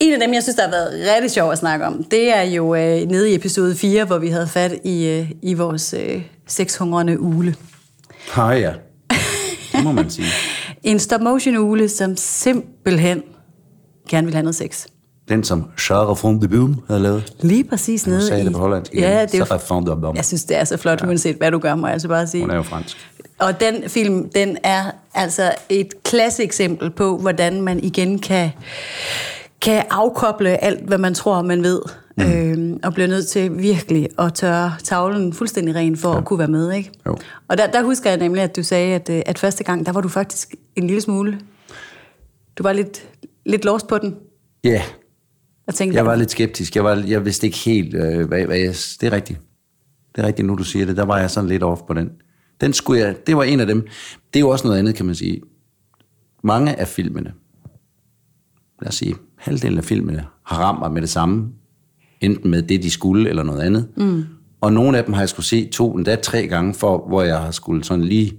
En 0.00 0.12
af 0.12 0.20
dem, 0.20 0.34
jeg 0.34 0.42
synes, 0.42 0.56
der 0.56 0.62
har 0.62 0.70
været 0.70 1.14
rigtig 1.14 1.30
sjov 1.30 1.52
at 1.52 1.58
snakke 1.58 1.86
om, 1.86 2.04
det 2.04 2.36
er 2.36 2.42
jo 2.42 2.74
øh, 2.74 3.00
nede 3.00 3.30
i 3.30 3.34
episode 3.34 3.74
4, 3.76 4.04
hvor 4.04 4.18
vi 4.18 4.28
havde 4.28 4.46
fat 4.48 4.72
i, 4.84 5.06
øh, 5.08 5.30
i 5.42 5.54
vores 5.54 5.94
øh, 5.98 6.22
sexhungrende 6.46 7.20
ule. 7.20 7.54
Hej 8.34 8.54
ja, 8.54 8.72
det 9.78 9.84
må 9.84 9.92
man 9.92 10.10
sige. 10.10 10.26
en 10.82 10.98
stop-motion 10.98 11.56
ule, 11.56 11.88
som 11.88 12.16
simpelthen 12.16 13.22
gerne 14.08 14.26
vil 14.26 14.34
have 14.34 14.42
noget 14.42 14.56
sex. 14.56 14.86
Den, 15.28 15.44
som 15.44 15.64
Charles 15.78 16.22
von 16.22 16.42
de 16.42 16.48
Boom 16.48 16.80
havde 16.88 17.00
lavet. 17.00 17.32
Lige 17.40 17.64
præcis 17.64 18.06
nede 18.06 18.26
sagde 18.26 18.42
i... 18.42 18.44
det 18.44 18.52
på 18.52 18.58
hollandsk. 18.58 18.94
Ja, 18.94 19.22
det 19.22 19.34
er 19.34 20.02
jo... 20.02 20.12
Jeg 20.14 20.24
synes, 20.24 20.44
det 20.44 20.56
er 20.56 20.64
så 20.64 20.76
flot, 20.76 21.00
ja. 21.02 21.06
uanset 21.06 21.36
hvad 21.36 21.50
du 21.50 21.58
gør, 21.58 21.74
må 21.74 21.86
jeg 21.86 21.92
altså 21.92 22.08
bare 22.08 22.26
sige. 22.26 22.40
Hun 22.40 22.50
er 22.50 22.56
jo 22.56 22.62
fransk. 22.62 22.96
Og 23.38 23.60
den 23.60 23.88
film, 23.88 24.28
den 24.28 24.58
er 24.62 24.90
altså 25.14 25.54
et 25.68 26.02
klasse 26.02 26.42
eksempel 26.42 26.90
på, 26.90 27.18
hvordan 27.18 27.62
man 27.62 27.80
igen 27.84 28.18
kan, 28.18 28.50
kan 29.60 29.84
afkoble 29.90 30.64
alt, 30.64 30.88
hvad 30.88 30.98
man 30.98 31.14
tror, 31.14 31.42
man 31.42 31.62
ved. 31.62 31.80
Mm. 32.18 32.32
Øhm, 32.32 32.80
og 32.82 32.94
bliver 32.94 33.06
nødt 33.06 33.26
til 33.26 33.58
virkelig 33.58 34.08
at 34.18 34.34
tørre 34.34 34.72
tavlen 34.84 35.32
fuldstændig 35.32 35.74
ren 35.74 35.96
for 35.96 36.12
ja. 36.12 36.18
at 36.18 36.24
kunne 36.24 36.38
være 36.38 36.48
med. 36.48 36.72
Ikke? 36.72 36.90
Jo. 37.06 37.16
Og 37.48 37.58
der, 37.58 37.70
der 37.70 37.82
husker 37.82 38.10
jeg 38.10 38.18
nemlig, 38.18 38.42
at 38.42 38.56
du 38.56 38.62
sagde, 38.62 38.94
at, 38.94 39.10
øh, 39.10 39.22
at 39.26 39.38
første 39.38 39.64
gang, 39.64 39.86
der 39.86 39.92
var 39.92 40.00
du 40.00 40.08
faktisk 40.08 40.54
en 40.76 40.86
lille 40.86 41.00
smule... 41.00 41.40
Du 42.58 42.62
var 42.62 42.72
lidt, 42.72 43.08
lidt 43.46 43.64
lost 43.64 43.86
på 43.86 43.98
den. 43.98 44.16
Ja. 44.64 44.70
Yeah. 44.70 44.82
Jeg, 45.66 45.74
tænkte, 45.74 45.96
jeg 45.96 46.06
var 46.06 46.14
lidt 46.14 46.30
skeptisk. 46.30 46.76
Jeg, 46.76 46.84
var, 46.84 47.04
jeg 47.06 47.24
vidste 47.24 47.46
ikke 47.46 47.58
helt, 47.58 47.94
øh, 47.94 48.28
hvad, 48.28 48.44
hvad 48.44 48.56
jeg... 48.58 48.74
Det 49.00 49.02
er 49.02 49.12
rigtigt. 49.12 49.40
Det 50.16 50.22
er 50.22 50.26
rigtigt, 50.26 50.46
nu 50.46 50.54
du 50.54 50.64
siger 50.64 50.86
det. 50.86 50.96
Der 50.96 51.04
var 51.04 51.18
jeg 51.18 51.30
sådan 51.30 51.48
lidt 51.48 51.62
off 51.62 51.80
på 51.86 51.94
den. 51.94 52.10
Den 52.60 52.72
skulle 52.72 53.00
jeg, 53.00 53.26
det 53.26 53.36
var 53.36 53.42
en 53.42 53.60
af 53.60 53.66
dem. 53.66 53.86
Det 54.34 54.38
er 54.38 54.40
jo 54.40 54.48
også 54.48 54.66
noget 54.66 54.78
andet, 54.78 54.94
kan 54.94 55.06
man 55.06 55.14
sige. 55.14 55.40
Mange 56.42 56.80
af 56.80 56.88
filmene, 56.88 57.32
lad 58.82 58.88
os 58.88 58.94
sige, 58.94 59.14
halvdelen 59.36 59.78
af 59.78 59.84
filmene, 59.84 60.24
har 60.42 60.62
ramt 60.62 60.78
mig 60.78 60.92
med 60.92 61.02
det 61.02 61.10
samme. 61.10 61.52
Enten 62.20 62.50
med 62.50 62.62
det, 62.62 62.82
de 62.82 62.90
skulle, 62.90 63.28
eller 63.28 63.42
noget 63.42 63.60
andet. 63.60 63.88
Mm. 63.96 64.24
Og 64.60 64.72
nogle 64.72 64.98
af 64.98 65.04
dem 65.04 65.14
har 65.14 65.20
jeg 65.22 65.28
skulle 65.28 65.46
se 65.46 65.66
to, 65.66 65.94
endda 65.94 66.16
tre 66.16 66.46
gange, 66.46 66.74
for, 66.74 67.08
hvor 67.08 67.22
jeg 67.22 67.38
har 67.38 67.50
skulle 67.50 67.84
sådan 67.84 68.04
lige... 68.04 68.32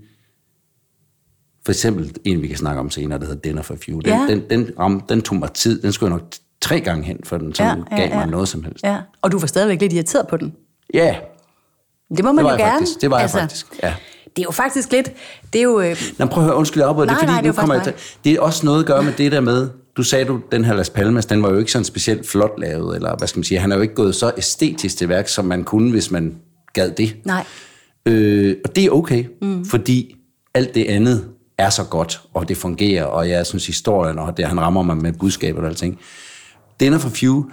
For 1.65 1.71
eksempel 1.71 2.15
en, 2.25 2.41
vi 2.41 2.47
kan 2.47 2.57
snakke 2.57 2.79
om 2.79 2.89
senere, 2.89 3.19
der 3.19 3.25
hedder 3.25 3.41
Dinner 3.41 3.61
for 3.61 3.75
Few. 3.85 3.99
Den, 3.99 4.13
ja. 4.13 4.25
den, 4.29 4.43
den, 4.49 4.69
ram, 4.79 5.03
den 5.09 5.21
tog 5.21 5.37
mig 5.37 5.51
tid. 5.51 5.81
Den 5.81 5.91
skulle 5.91 6.13
jeg 6.13 6.19
nok 6.19 6.31
tre 6.61 6.79
gange 6.79 7.05
hen, 7.05 7.17
for 7.23 7.37
den 7.37 7.55
sådan 7.55 7.83
ja, 7.91 7.95
ja, 7.97 8.01
gav 8.01 8.15
mig 8.15 8.25
ja. 8.25 8.31
noget 8.31 8.47
som 8.47 8.63
helst. 8.63 8.83
Ja. 8.83 8.97
Og 9.21 9.31
du 9.31 9.39
var 9.39 9.47
stadigvæk 9.47 9.81
lidt 9.81 9.93
irriteret 9.93 10.27
på 10.27 10.37
den. 10.37 10.53
Ja, 10.93 11.15
det 12.17 12.25
må 12.25 12.31
man 12.31 12.45
det 12.45 12.51
jo 12.51 12.57
gerne. 12.57 12.71
Faktisk. 12.71 13.01
Det 13.01 13.11
var 13.11 13.17
altså, 13.17 13.37
jeg 13.37 13.43
faktisk, 13.43 13.65
ja. 13.83 13.93
Det 14.35 14.41
er 14.41 14.43
jo 14.43 14.51
faktisk 14.51 14.91
lidt... 14.91 15.11
Det 15.53 15.59
er 15.59 15.63
jo... 15.63 15.81
Øh... 15.81 15.95
Nå, 16.17 16.25
prøv 16.25 16.43
at 16.43 16.47
høre, 16.47 16.57
undskyld, 16.57 16.83
jeg 16.83 16.93
nej, 16.93 17.05
det, 17.05 17.17
fordi 17.17 17.25
nej, 17.25 17.41
det, 17.41 17.47
nu 17.47 17.53
kommer 17.53 17.75
jeg 17.75 17.83
til, 17.83 17.93
det 18.23 18.33
er 18.33 18.41
også 18.41 18.65
noget 18.65 18.79
at 18.79 18.85
gøre 18.85 19.03
med 19.03 19.13
det 19.13 19.31
der 19.31 19.39
med, 19.39 19.69
du 19.99 20.03
sagde 20.03 20.25
du, 20.25 20.41
den 20.51 20.65
her 20.65 20.73
Las 20.73 20.89
Palmas, 20.89 21.25
den 21.25 21.43
var 21.43 21.49
jo 21.49 21.57
ikke 21.57 21.71
sådan 21.71 21.85
specielt 21.85 22.27
flot 22.27 22.51
lavet, 22.57 22.95
eller 22.95 23.15
hvad 23.17 23.27
skal 23.27 23.39
man 23.39 23.43
sige, 23.43 23.59
han 23.59 23.71
er 23.71 23.75
jo 23.75 23.81
ikke 23.81 23.93
gået 23.93 24.15
så 24.15 24.31
æstetisk 24.37 24.97
til 24.97 25.09
værk, 25.09 25.27
som 25.27 25.45
man 25.45 25.63
kunne, 25.63 25.91
hvis 25.91 26.11
man 26.11 26.35
gad 26.73 26.91
det. 26.91 27.15
Nej. 27.25 27.45
Øh, 28.05 28.55
og 28.65 28.75
det 28.75 28.85
er 28.85 28.89
okay, 28.89 29.25
mm. 29.41 29.65
fordi 29.65 30.15
alt 30.53 30.75
det 30.75 30.85
andet 30.85 31.27
er 31.57 31.69
så 31.69 31.83
godt, 31.83 32.21
og 32.33 32.47
det 32.47 32.57
fungerer, 32.57 33.03
og 33.05 33.29
jeg 33.29 33.45
synes 33.45 33.67
historien, 33.67 34.19
og 34.19 34.37
det, 34.37 34.45
han 34.45 34.59
rammer 34.59 34.83
mig 34.83 34.97
med 34.97 35.13
budskabet 35.13 35.61
og 35.61 35.67
alting. 35.67 35.99
Dinner 36.79 36.97
for 36.97 37.09
Few, 37.09 37.43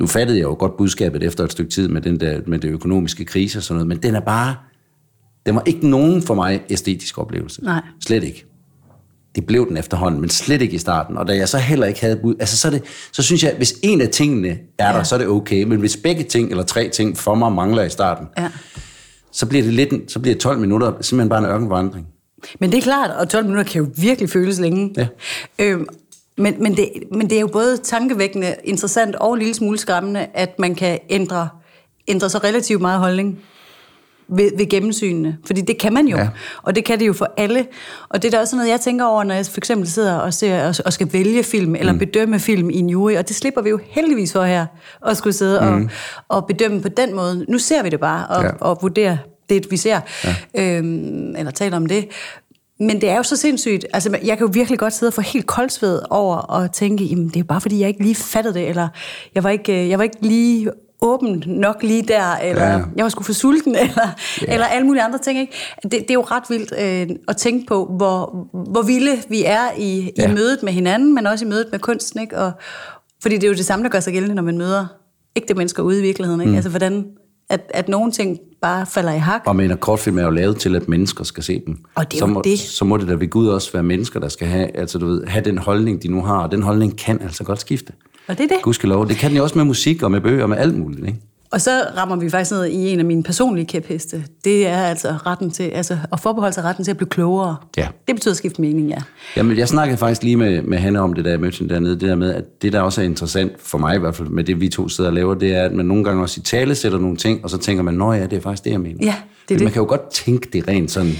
nu 0.00 0.06
fattede 0.06 0.38
jeg 0.38 0.44
jo 0.44 0.56
godt 0.58 0.76
budskabet 0.76 1.22
efter 1.22 1.44
et 1.44 1.52
stykke 1.52 1.70
tid 1.70 1.88
med, 1.88 2.00
den 2.00 2.20
der, 2.20 2.40
med 2.46 2.58
det 2.58 2.68
økonomiske 2.68 3.24
krise 3.24 3.58
og 3.58 3.62
sådan 3.62 3.76
noget, 3.76 3.88
men 3.88 3.98
den 3.98 4.14
er 4.14 4.20
bare, 4.20 4.56
den 5.46 5.54
var 5.54 5.62
ikke 5.66 5.88
nogen 5.88 6.22
for 6.22 6.34
mig 6.34 6.62
æstetisk 6.70 7.18
oplevelse. 7.18 7.64
Nej. 7.64 7.82
Slet 8.00 8.24
ikke. 8.24 8.51
Det 9.34 9.46
blev 9.46 9.68
den 9.68 9.76
efterhånden, 9.76 10.20
men 10.20 10.30
slet 10.30 10.62
ikke 10.62 10.74
i 10.74 10.78
starten. 10.78 11.18
Og 11.18 11.28
da 11.28 11.36
jeg 11.36 11.48
så 11.48 11.58
heller 11.58 11.86
ikke 11.86 12.00
havde 12.00 12.16
bud, 12.16 12.34
altså 12.40 12.56
så, 12.56 12.70
det, 12.70 12.82
så 13.12 13.22
synes 13.22 13.44
jeg, 13.44 13.54
hvis 13.56 13.74
en 13.82 14.00
af 14.00 14.08
tingene 14.08 14.48
er 14.78 14.90
ja. 14.90 14.96
der, 14.96 15.02
så 15.02 15.14
er 15.14 15.18
det 15.18 15.28
okay. 15.28 15.62
Men 15.62 15.78
hvis 15.78 15.96
begge 15.96 16.22
ting, 16.24 16.50
eller 16.50 16.64
tre 16.64 16.88
ting 16.88 17.18
for 17.18 17.34
mig 17.34 17.52
mangler 17.52 17.82
i 17.82 17.90
starten, 17.90 18.26
ja. 18.38 18.48
så 19.32 19.46
bliver 19.46 19.64
det 19.64 19.72
lidt, 19.72 20.12
så 20.12 20.18
bliver 20.18 20.36
12 20.36 20.58
minutter 20.58 20.92
simpelthen 21.00 21.28
bare 21.28 21.38
en 21.38 21.44
ørkenvandring. 21.44 22.06
Men 22.60 22.72
det 22.72 22.78
er 22.78 22.82
klart, 22.82 23.10
og 23.10 23.28
12 23.28 23.44
minutter 23.44 23.72
kan 23.72 23.82
jo 23.82 23.88
virkelig 23.96 24.30
føles 24.30 24.60
længe. 24.60 24.94
Ja. 24.96 25.06
Øhm, 25.58 25.86
men, 26.38 26.54
men, 26.62 26.76
det, 26.76 26.88
men 27.12 27.30
det 27.30 27.36
er 27.36 27.40
jo 27.40 27.46
både 27.52 27.76
tankevækkende, 27.76 28.54
interessant 28.64 29.16
og 29.16 29.32
en 29.32 29.38
lille 29.38 29.54
smule 29.54 29.78
skræmmende, 29.78 30.26
at 30.34 30.58
man 30.58 30.74
kan 30.74 30.98
ændre, 31.10 31.48
ændre 32.08 32.30
så 32.30 32.38
relativt 32.38 32.80
meget 32.80 32.98
holdning 32.98 33.38
ved, 34.28 34.50
ved 34.56 34.68
gennemsynene. 34.68 35.38
Fordi 35.46 35.60
det 35.60 35.78
kan 35.78 35.92
man 35.92 36.06
jo. 36.06 36.16
Ja. 36.16 36.28
Og 36.62 36.76
det 36.76 36.84
kan 36.84 37.00
det 37.00 37.06
jo 37.06 37.12
for 37.12 37.32
alle. 37.36 37.66
Og 38.08 38.22
det 38.22 38.28
er 38.28 38.32
da 38.36 38.40
også 38.40 38.56
noget, 38.56 38.70
jeg 38.70 38.80
tænker 38.80 39.04
over, 39.04 39.24
når 39.24 39.34
jeg 39.34 39.46
for 39.46 39.58
eksempel 39.58 39.88
sidder 39.88 40.16
og, 40.16 40.34
ser, 40.34 40.68
og, 40.68 40.74
og 40.84 40.92
skal 40.92 41.12
vælge 41.12 41.42
film, 41.42 41.74
eller 41.74 41.92
mm. 41.92 41.98
bedømme 41.98 42.38
film 42.38 42.70
i 42.70 42.78
en 42.78 42.90
jury. 42.90 43.12
Og 43.12 43.28
det 43.28 43.36
slipper 43.36 43.62
vi 43.62 43.70
jo 43.70 43.80
heldigvis 43.90 44.32
for 44.32 44.44
her, 44.44 44.66
at 45.06 45.16
skulle 45.16 45.34
sidde 45.34 45.60
mm. 45.60 45.66
og, 46.28 46.36
og 46.36 46.46
bedømme 46.46 46.80
på 46.82 46.88
den 46.88 47.14
måde. 47.14 47.44
Nu 47.48 47.58
ser 47.58 47.82
vi 47.82 47.88
det 47.88 48.00
bare, 48.00 48.26
og, 48.26 48.44
ja. 48.44 48.50
og 48.60 48.78
vurderer 48.82 49.16
det, 49.48 49.70
vi 49.70 49.76
ser. 49.76 50.00
Ja. 50.24 50.76
Øhm, 50.78 51.36
eller 51.36 51.50
taler 51.50 51.76
om 51.76 51.86
det. 51.86 52.08
Men 52.80 53.00
det 53.00 53.08
er 53.08 53.16
jo 53.16 53.22
så 53.22 53.36
sindssygt. 53.36 53.86
Altså, 53.92 54.18
jeg 54.24 54.38
kan 54.38 54.46
jo 54.46 54.50
virkelig 54.54 54.78
godt 54.78 54.92
sidde 54.92 55.10
og 55.10 55.14
få 55.14 55.20
helt 55.20 55.46
koldsved 55.46 56.00
over 56.10 56.36
og 56.36 56.72
tænke, 56.72 57.04
jamen, 57.04 57.28
det 57.28 57.36
er 57.36 57.44
bare 57.44 57.60
fordi, 57.60 57.80
jeg 57.80 57.88
ikke 57.88 58.02
lige 58.02 58.14
fattede 58.14 58.54
det, 58.54 58.68
eller 58.68 58.88
jeg 59.34 59.44
var 59.44 59.50
ikke, 59.50 59.82
øh, 59.82 59.88
jeg 59.88 59.98
var 59.98 60.04
ikke 60.04 60.16
lige 60.20 60.70
åben 61.02 61.42
nok 61.46 61.82
lige 61.82 62.02
der, 62.02 62.36
eller 62.36 62.62
Ja. 62.64 62.80
jeg 62.96 63.02
var 63.04 63.08
sgu 63.08 63.22
for 63.22 63.32
sulten, 63.32 63.74
eller, 63.84 64.08
ja. 64.42 64.52
eller 64.52 64.66
alle 64.66 64.86
mulige 64.86 65.02
andre 65.02 65.18
ting. 65.18 65.40
Ikke? 65.40 65.52
Det, 65.82 65.92
det 65.92 66.10
er 66.10 66.14
jo 66.14 66.22
ret 66.22 66.42
vildt 66.48 66.72
øh, 67.10 67.16
at 67.28 67.36
tænke 67.36 67.66
på, 67.66 67.86
hvor, 67.96 68.46
hvor 68.72 68.82
vilde 68.82 69.22
vi 69.28 69.44
er 69.44 69.64
i, 69.78 70.10
ja. 70.18 70.30
I 70.30 70.34
mødet 70.34 70.62
med 70.62 70.72
hinanden, 70.72 71.14
men 71.14 71.26
også 71.26 71.44
i 71.44 71.48
mødet 71.48 71.66
med 71.72 71.78
kunsten. 71.78 72.20
Ikke? 72.20 72.38
Og, 72.38 72.52
fordi 73.22 73.34
det 73.34 73.44
er 73.44 73.48
jo 73.48 73.54
det 73.54 73.64
samme, 73.64 73.82
der 73.82 73.90
gør 73.90 74.00
sig 74.00 74.12
gældende, 74.12 74.34
når 74.34 74.42
man 74.42 74.58
møder 74.58 74.86
ægte 75.36 75.54
mennesker 75.54 75.82
ude 75.82 75.98
i 75.98 76.02
virkeligheden. 76.02 76.40
Ikke? 76.40 76.50
Mm. 76.50 76.56
Altså 76.56 76.70
hvordan, 76.70 77.04
at, 77.50 77.60
at 77.74 77.88
nogle 77.88 78.12
ting 78.12 78.38
bare 78.62 78.86
falder 78.86 79.12
i 79.12 79.18
hak. 79.18 79.42
Og 79.46 79.56
men 79.56 79.70
en 79.70 79.76
kortfilm 79.76 80.18
er 80.18 80.22
jo 80.22 80.30
lavet 80.30 80.56
til, 80.56 80.76
at 80.76 80.88
mennesker 80.88 81.24
skal 81.24 81.42
se 81.42 81.62
dem. 81.66 81.76
Og 81.94 82.12
det 82.12 82.16
er 82.16 82.20
så, 82.20 82.26
må, 82.26 82.42
det. 82.44 82.58
så 82.58 82.84
må 82.84 82.96
det 82.96 83.08
da 83.08 83.14
ved 83.14 83.30
Gud 83.30 83.48
også 83.48 83.72
være 83.72 83.82
mennesker, 83.82 84.20
der 84.20 84.28
skal 84.28 84.46
have, 84.48 84.76
altså, 84.76 84.98
du 84.98 85.06
ved, 85.06 85.26
have 85.26 85.44
den 85.44 85.58
holdning, 85.58 86.02
de 86.02 86.08
nu 86.08 86.22
har. 86.22 86.38
Og 86.42 86.52
den 86.52 86.62
holdning 86.62 86.98
kan 86.98 87.22
altså 87.22 87.44
godt 87.44 87.60
skifte. 87.60 87.92
Og 88.26 88.38
det 88.38 88.44
er 88.44 88.48
det. 88.48 88.62
Gudskelov. 88.62 89.08
Det 89.08 89.16
kan 89.16 89.30
den 89.30 89.36
jo 89.36 89.42
også 89.42 89.58
med 89.58 89.64
musik 89.64 90.02
og 90.02 90.10
med 90.10 90.20
bøger 90.20 90.42
og 90.42 90.48
med 90.48 90.56
alt 90.56 90.78
muligt. 90.78 91.06
Ikke? 91.06 91.18
Og 91.52 91.60
så 91.60 91.70
rammer 91.96 92.16
vi 92.16 92.30
faktisk 92.30 92.50
ned 92.50 92.66
i 92.66 92.88
en 92.88 92.98
af 92.98 93.04
mine 93.04 93.22
personlige 93.22 93.66
kæpheste. 93.66 94.24
Det 94.44 94.66
er 94.66 94.82
altså 94.82 95.08
retten 95.26 95.50
til, 95.50 95.62
altså 95.62 95.98
at 96.12 96.20
forbeholde 96.20 96.54
sig 96.54 96.64
retten 96.64 96.84
til 96.84 96.90
at 96.90 96.96
blive 96.96 97.08
klogere. 97.08 97.56
Ja. 97.76 97.88
Det 98.06 98.14
betyder 98.14 98.32
at 98.32 98.36
skifte 98.36 98.60
mening, 98.60 98.88
ja. 98.88 98.96
Jamen, 99.36 99.58
jeg 99.58 99.68
snakkede 99.68 99.98
faktisk 99.98 100.22
lige 100.22 100.36
med, 100.36 100.62
med 100.62 100.78
Hanne 100.78 101.00
om 101.00 101.12
det, 101.12 101.24
da 101.24 101.30
jeg 101.30 101.40
mødte 101.40 101.58
hende 101.58 101.74
dernede. 101.74 101.92
Det 101.92 102.00
der 102.00 102.14
med, 102.14 102.34
at 102.34 102.62
det, 102.62 102.72
der 102.72 102.80
også 102.80 103.00
er 103.00 103.04
interessant 103.04 103.52
for 103.58 103.78
mig 103.78 103.96
i 103.96 103.98
hvert 103.98 104.14
fald, 104.14 104.28
med 104.28 104.44
det 104.44 104.60
vi 104.60 104.68
to 104.68 104.88
sidder 104.88 105.10
og 105.10 105.14
laver, 105.14 105.34
det 105.34 105.54
er, 105.54 105.62
at 105.64 105.72
man 105.72 105.86
nogle 105.86 106.04
gange 106.04 106.22
også 106.22 106.40
i 106.40 106.42
tale 106.44 106.74
sætter 106.74 106.98
nogle 106.98 107.16
ting, 107.16 107.44
og 107.44 107.50
så 107.50 107.58
tænker 107.58 107.82
man, 107.82 107.94
nå 107.94 108.12
ja, 108.12 108.26
det 108.26 108.32
er 108.32 108.40
faktisk 108.40 108.64
det, 108.64 108.70
jeg 108.70 108.80
mener. 108.80 108.98
Ja, 109.00 109.06
det 109.06 109.14
er 109.14 109.14
Men 109.48 109.58
det. 109.58 109.64
Man 109.64 109.72
kan 109.72 109.82
jo 109.82 109.88
godt 109.88 110.10
tænke 110.10 110.48
det 110.52 110.68
rent 110.68 110.90
sådan 110.90 111.12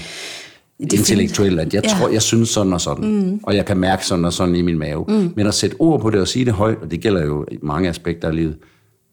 Det 0.81 0.93
intellektuelt, 0.93 1.59
at 1.59 1.73
jeg 1.73 1.83
Ja. 1.83 1.89
tror, 1.89 2.09
jeg 2.09 2.21
synes 2.21 2.49
sådan 2.49 2.73
og 2.73 2.81
sådan, 2.81 3.05
mm. 3.11 3.39
og 3.43 3.55
jeg 3.55 3.65
kan 3.65 3.77
mærke 3.77 4.05
sådan 4.05 4.25
og 4.25 4.33
sådan 4.33 4.55
i 4.55 4.61
min 4.61 4.79
mave. 4.79 5.05
Mm. 5.07 5.33
Men 5.35 5.47
at 5.47 5.53
sætte 5.53 5.75
ord 5.79 6.01
på 6.01 6.09
det 6.09 6.21
og 6.21 6.27
sige 6.27 6.45
det 6.45 6.53
højt, 6.53 6.77
og 6.81 6.91
det 6.91 7.01
gælder 7.01 7.25
jo 7.25 7.45
i 7.51 7.57
mange 7.61 7.89
aspekter 7.89 8.27
af 8.27 8.35
livet, 8.35 8.57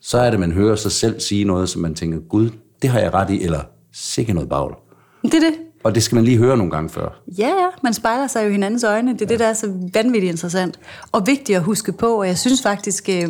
så 0.01 0.18
er 0.18 0.31
det, 0.31 0.40
man 0.40 0.53
hører 0.53 0.77
sig 0.77 0.92
selv 0.92 1.20
sige 1.20 1.44
noget, 1.44 1.68
som 1.68 1.83
man 1.83 1.94
tænker, 1.94 2.18
gud, 2.29 2.51
det 2.83 2.90
har 2.90 2.99
jeg 3.01 3.14
ret 3.14 3.31
i, 3.31 3.42
eller 3.44 3.61
sikke 3.92 4.33
noget 4.33 4.49
bagl. 4.49 4.75
Det 5.23 5.35
er 5.35 5.40
det. 5.40 5.55
Og 5.85 5.94
det 5.94 6.03
skal 6.03 6.14
man 6.16 6.25
lige 6.25 6.37
høre 6.38 6.57
nogle 6.57 6.70
gange 6.70 6.90
før. 6.90 7.23
Ja, 7.38 7.46
ja, 7.49 7.66
man 7.83 7.94
spejler 7.94 8.27
sig 8.27 8.44
jo 8.44 8.49
i 8.49 8.53
hinandens 8.53 8.85
øjne. 8.85 9.12
Det 9.12 9.23
er 9.23 9.27
ja. 9.27 9.33
det, 9.33 9.38
der 9.40 9.46
er 9.46 9.53
så 9.53 9.73
vanvittigt 9.94 10.31
interessant. 10.31 10.79
Og 11.12 11.27
vigtigt 11.27 11.57
at 11.57 11.62
huske 11.62 11.92
på, 11.92 12.07
og 12.20 12.27
jeg 12.27 12.38
synes 12.38 12.62
faktisk... 12.62 13.09
Øh, 13.09 13.29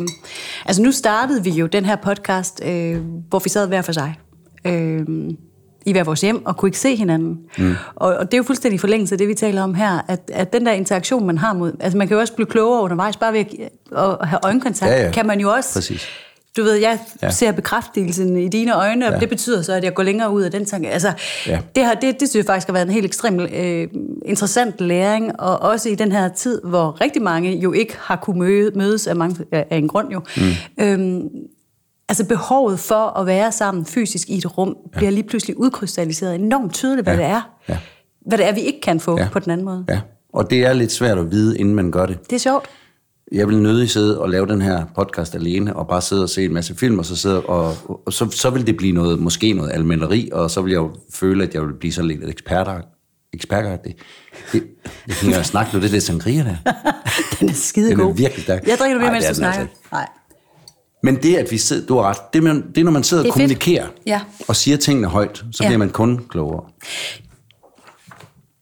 altså 0.65 0.81
nu 0.81 0.91
startede 0.91 1.43
vi 1.43 1.49
jo 1.49 1.65
den 1.65 1.85
her 1.85 1.95
podcast, 1.95 2.61
øh, 2.65 2.97
hvor 3.29 3.39
vi 3.39 3.49
sad 3.49 3.67
hver 3.67 3.81
for 3.81 3.91
sig. 3.91 4.15
Øh, 4.67 5.05
i 5.85 5.91
hver 5.91 6.03
vores 6.03 6.21
hjem, 6.21 6.45
og 6.45 6.57
kunne 6.57 6.69
ikke 6.69 6.79
se 6.79 6.95
hinanden. 6.95 7.39
Mm. 7.57 7.73
Og, 7.95 8.15
og 8.17 8.25
det 8.25 8.33
er 8.33 8.37
jo 8.37 8.43
fuldstændig 8.43 8.75
i 8.75 8.79
forlængelse 8.79 9.13
af 9.15 9.17
det, 9.19 9.27
vi 9.27 9.33
taler 9.33 9.61
om 9.63 9.73
her, 9.73 10.05
at, 10.07 10.19
at 10.33 10.53
den 10.53 10.65
der 10.65 10.71
interaktion, 10.71 11.27
man 11.27 11.37
har 11.37 11.53
mod... 11.53 11.71
Altså 11.79 11.97
man 11.97 12.07
kan 12.07 12.15
jo 12.15 12.21
også 12.21 12.33
blive 12.33 12.45
klogere 12.47 12.81
undervejs, 12.83 13.17
bare 13.17 13.33
ved 13.33 13.39
at, 13.39 13.47
at 14.21 14.27
have 14.27 14.39
øjenkontakt, 14.43 14.91
Ja, 14.91 15.05
ja. 15.05 15.11
kan 15.11 15.25
man 15.27 15.39
jo 15.39 15.49
også... 15.51 15.73
Præcis. 15.73 16.07
Du 16.57 16.63
ved, 16.63 16.73
jeg 16.73 16.99
Ja. 17.21 17.29
ser 17.31 17.51
bekræftelsen 17.51 18.37
i 18.37 18.47
dine 18.47 18.75
øjne, 18.75 19.07
og 19.07 19.13
Ja. 19.13 19.19
det 19.19 19.29
betyder 19.29 19.61
så, 19.61 19.73
at 19.73 19.83
jeg 19.83 19.93
går 19.93 20.03
længere 20.03 20.31
ud 20.31 20.41
af 20.41 20.51
den 20.51 20.65
tanke. 20.65 20.89
Altså, 20.89 21.11
Ja. 21.47 21.59
det, 21.75 21.85
her, 21.85 21.93
det, 21.93 22.19
det 22.19 22.29
synes 22.29 22.35
jeg 22.35 22.45
faktisk 22.45 22.67
har 22.67 22.73
været 22.73 22.85
en 22.85 22.91
helt 22.91 23.05
ekstrem 23.05 23.39
øh, 23.39 23.87
interessant 24.25 24.81
læring, 24.81 25.39
og 25.41 25.61
også 25.61 25.89
i 25.89 25.95
den 25.95 26.11
her 26.11 26.27
tid, 26.27 26.61
hvor 26.63 27.01
rigtig 27.01 27.21
mange 27.21 27.51
jo 27.59 27.71
ikke 27.73 27.95
har 27.99 28.15
kunne 28.15 28.39
møde, 28.39 28.71
mødes 28.75 29.07
af, 29.07 29.15
mange, 29.15 29.45
af 29.51 29.77
en 29.77 29.87
grund 29.87 30.11
jo. 30.11 30.21
Mm. 30.37 30.83
Øhm, 30.83 31.21
altså 32.11 32.25
behovet 32.25 32.79
for 32.79 33.19
at 33.19 33.25
være 33.25 33.51
sammen 33.51 33.85
fysisk 33.85 34.29
i 34.29 34.37
et 34.37 34.57
rum, 34.57 34.75
ja. 34.93 34.97
bliver 34.97 35.11
lige 35.11 35.23
pludselig 35.23 35.57
udkrystalliseret 35.59 36.35
enormt 36.35 36.73
tydeligt, 36.73 37.05
hvad 37.05 37.15
Ja. 37.17 37.21
det 37.23 37.29
er. 37.31 37.41
Ja. 37.69 37.77
Hvad 38.25 38.37
det 38.37 38.47
er, 38.47 38.53
vi 38.53 38.59
ikke 38.61 38.81
kan 38.81 38.99
få 38.99 39.17
Ja. 39.19 39.27
på 39.31 39.39
den 39.39 39.51
anden 39.51 39.65
måde. 39.65 39.85
Ja. 39.89 40.01
Og 40.33 40.49
det 40.49 40.65
er 40.65 40.73
lidt 40.73 40.91
svært 40.91 41.17
at 41.17 41.31
vide, 41.31 41.57
inden 41.57 41.75
man 41.75 41.91
gør 41.91 42.05
det. 42.05 42.29
Det 42.29 42.35
er 42.35 42.39
sjovt. 42.39 42.65
Jeg 43.31 43.47
vil 43.47 43.61
nødig 43.61 43.89
sidde 43.89 44.21
og 44.21 44.29
lave 44.29 44.47
den 44.47 44.61
her 44.61 44.85
podcast 44.95 45.35
alene, 45.35 45.75
og 45.75 45.87
bare 45.87 46.01
sidde 46.01 46.23
og 46.23 46.29
se 46.29 46.45
en 46.45 46.53
masse 46.53 46.75
film, 46.75 46.99
og 46.99 47.05
så, 47.05 47.15
sidde 47.15 47.41
og, 47.41 47.75
og 48.05 48.13
så, 48.13 48.29
så 48.31 48.49
vil 48.49 48.67
det 48.67 48.77
blive 48.77 48.91
noget, 48.93 49.19
måske 49.19 49.53
noget 49.53 49.71
alminderi, 49.71 50.29
og 50.33 50.51
så 50.51 50.61
vil 50.61 50.71
jeg 50.71 50.77
jo 50.77 50.91
føle, 51.13 51.43
at 51.43 51.53
jeg 51.53 51.61
vil 51.61 51.73
blive 51.79 51.93
sådan 51.93 52.07
lidt 52.07 52.29
eksperter, 52.29 52.81
ekspertagtig. 53.33 53.95
Det, 54.53 54.63
det 55.07 55.15
kan 55.15 55.31
jeg 55.31 55.45
snakke 55.45 55.73
nu, 55.73 55.79
det 55.81 55.87
er 55.87 55.91
det 55.91 56.03
sangria 56.03 56.43
der. 56.43 56.71
Den 57.39 57.49
er 57.49 57.53
skide 57.53 57.89
Den 57.89 57.99
er 57.99 58.11
virkelig 58.13 58.43
stærk. 58.43 58.67
Jeg 58.67 58.77
drikker 58.79 58.97
nu 58.97 59.01
mere, 59.03 59.11
mens 59.11 59.25
det 59.25 59.35
du 59.35 59.41
den 59.41 59.53
snakker. 59.53 59.61
altså 59.61 59.75
Nej. 59.91 60.07
Men 61.03 61.15
det, 61.15 61.35
at 61.35 61.51
vi 61.51 61.57
sidder, 61.57 61.87
du 61.87 61.95
har 61.95 62.03
ret, 62.09 62.33
det 62.33 62.39
er, 62.39 62.43
man- 62.43 62.65
det 62.75 62.77
er 62.77 62.83
når 62.83 62.91
man 62.91 63.03
sidder 63.03 63.23
og 63.23 63.27
er 63.27 63.31
fedt. 63.31 63.33
kommunikerer, 63.33 63.87
Ja. 64.05 64.21
og 64.47 64.55
siger 64.55 64.77
tingene 64.77 65.07
højt, 65.07 65.37
så 65.51 65.63
Ja. 65.63 65.67
bliver 65.69 65.77
man 65.77 65.89
kun 65.89 66.21
klogere. 66.29 66.63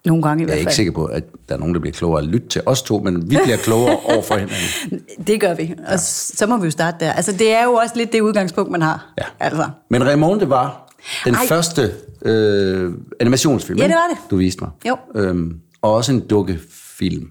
Nogle 0.05 0.23
gange 0.23 0.41
i 0.41 0.43
Jeg 0.43 0.47
hvert 0.47 0.55
er 0.57 0.59
fald. 0.59 0.67
ikke 0.67 0.75
sikker 0.75 0.91
på, 0.91 1.05
at 1.05 1.23
der 1.49 1.55
er 1.55 1.59
nogen, 1.59 1.73
der 1.73 1.79
bliver 1.79 1.93
klogere 1.93 2.21
at 2.21 2.27
lytte 2.27 2.47
til 2.47 2.61
os 2.65 2.81
to, 2.81 2.99
men 2.99 3.29
vi 3.31 3.37
bliver 3.43 3.57
klogere 3.57 3.97
over 4.13 4.21
for 4.21 4.35
hinanden. 4.35 5.01
Det 5.27 5.41
gør 5.41 5.53
vi, 5.53 5.73
og 5.87 5.91
ja. 5.91 5.97
så 5.97 6.45
må 6.47 6.57
vi 6.57 6.65
jo 6.65 6.71
starte 6.71 7.05
der. 7.05 7.13
Altså, 7.13 7.31
det 7.31 7.51
er 7.53 7.63
jo 7.63 7.73
også 7.73 7.95
lidt 7.95 8.11
det 8.13 8.21
udgangspunkt, 8.21 8.71
man 8.71 8.81
har. 8.81 9.13
Ja. 9.17 9.23
Altså. 9.39 9.69
Men 9.89 10.05
Raymonde 10.05 10.49
var 10.49 10.93
den 11.25 11.35
Ej. 11.35 11.47
Første 11.47 11.93
øh, 12.21 12.93
animationsfilm, 13.19 13.79
Ja, 13.79 13.83
det 13.87 13.93
var 13.95 14.07
det. 14.15 14.31
du 14.31 14.37
viste 14.37 14.61
mig. 14.63 14.69
Jo. 14.87 14.97
Øhm, 15.15 15.59
og 15.81 15.93
også 15.93 16.11
en 16.11 16.19
dukkefilm. 16.19 17.29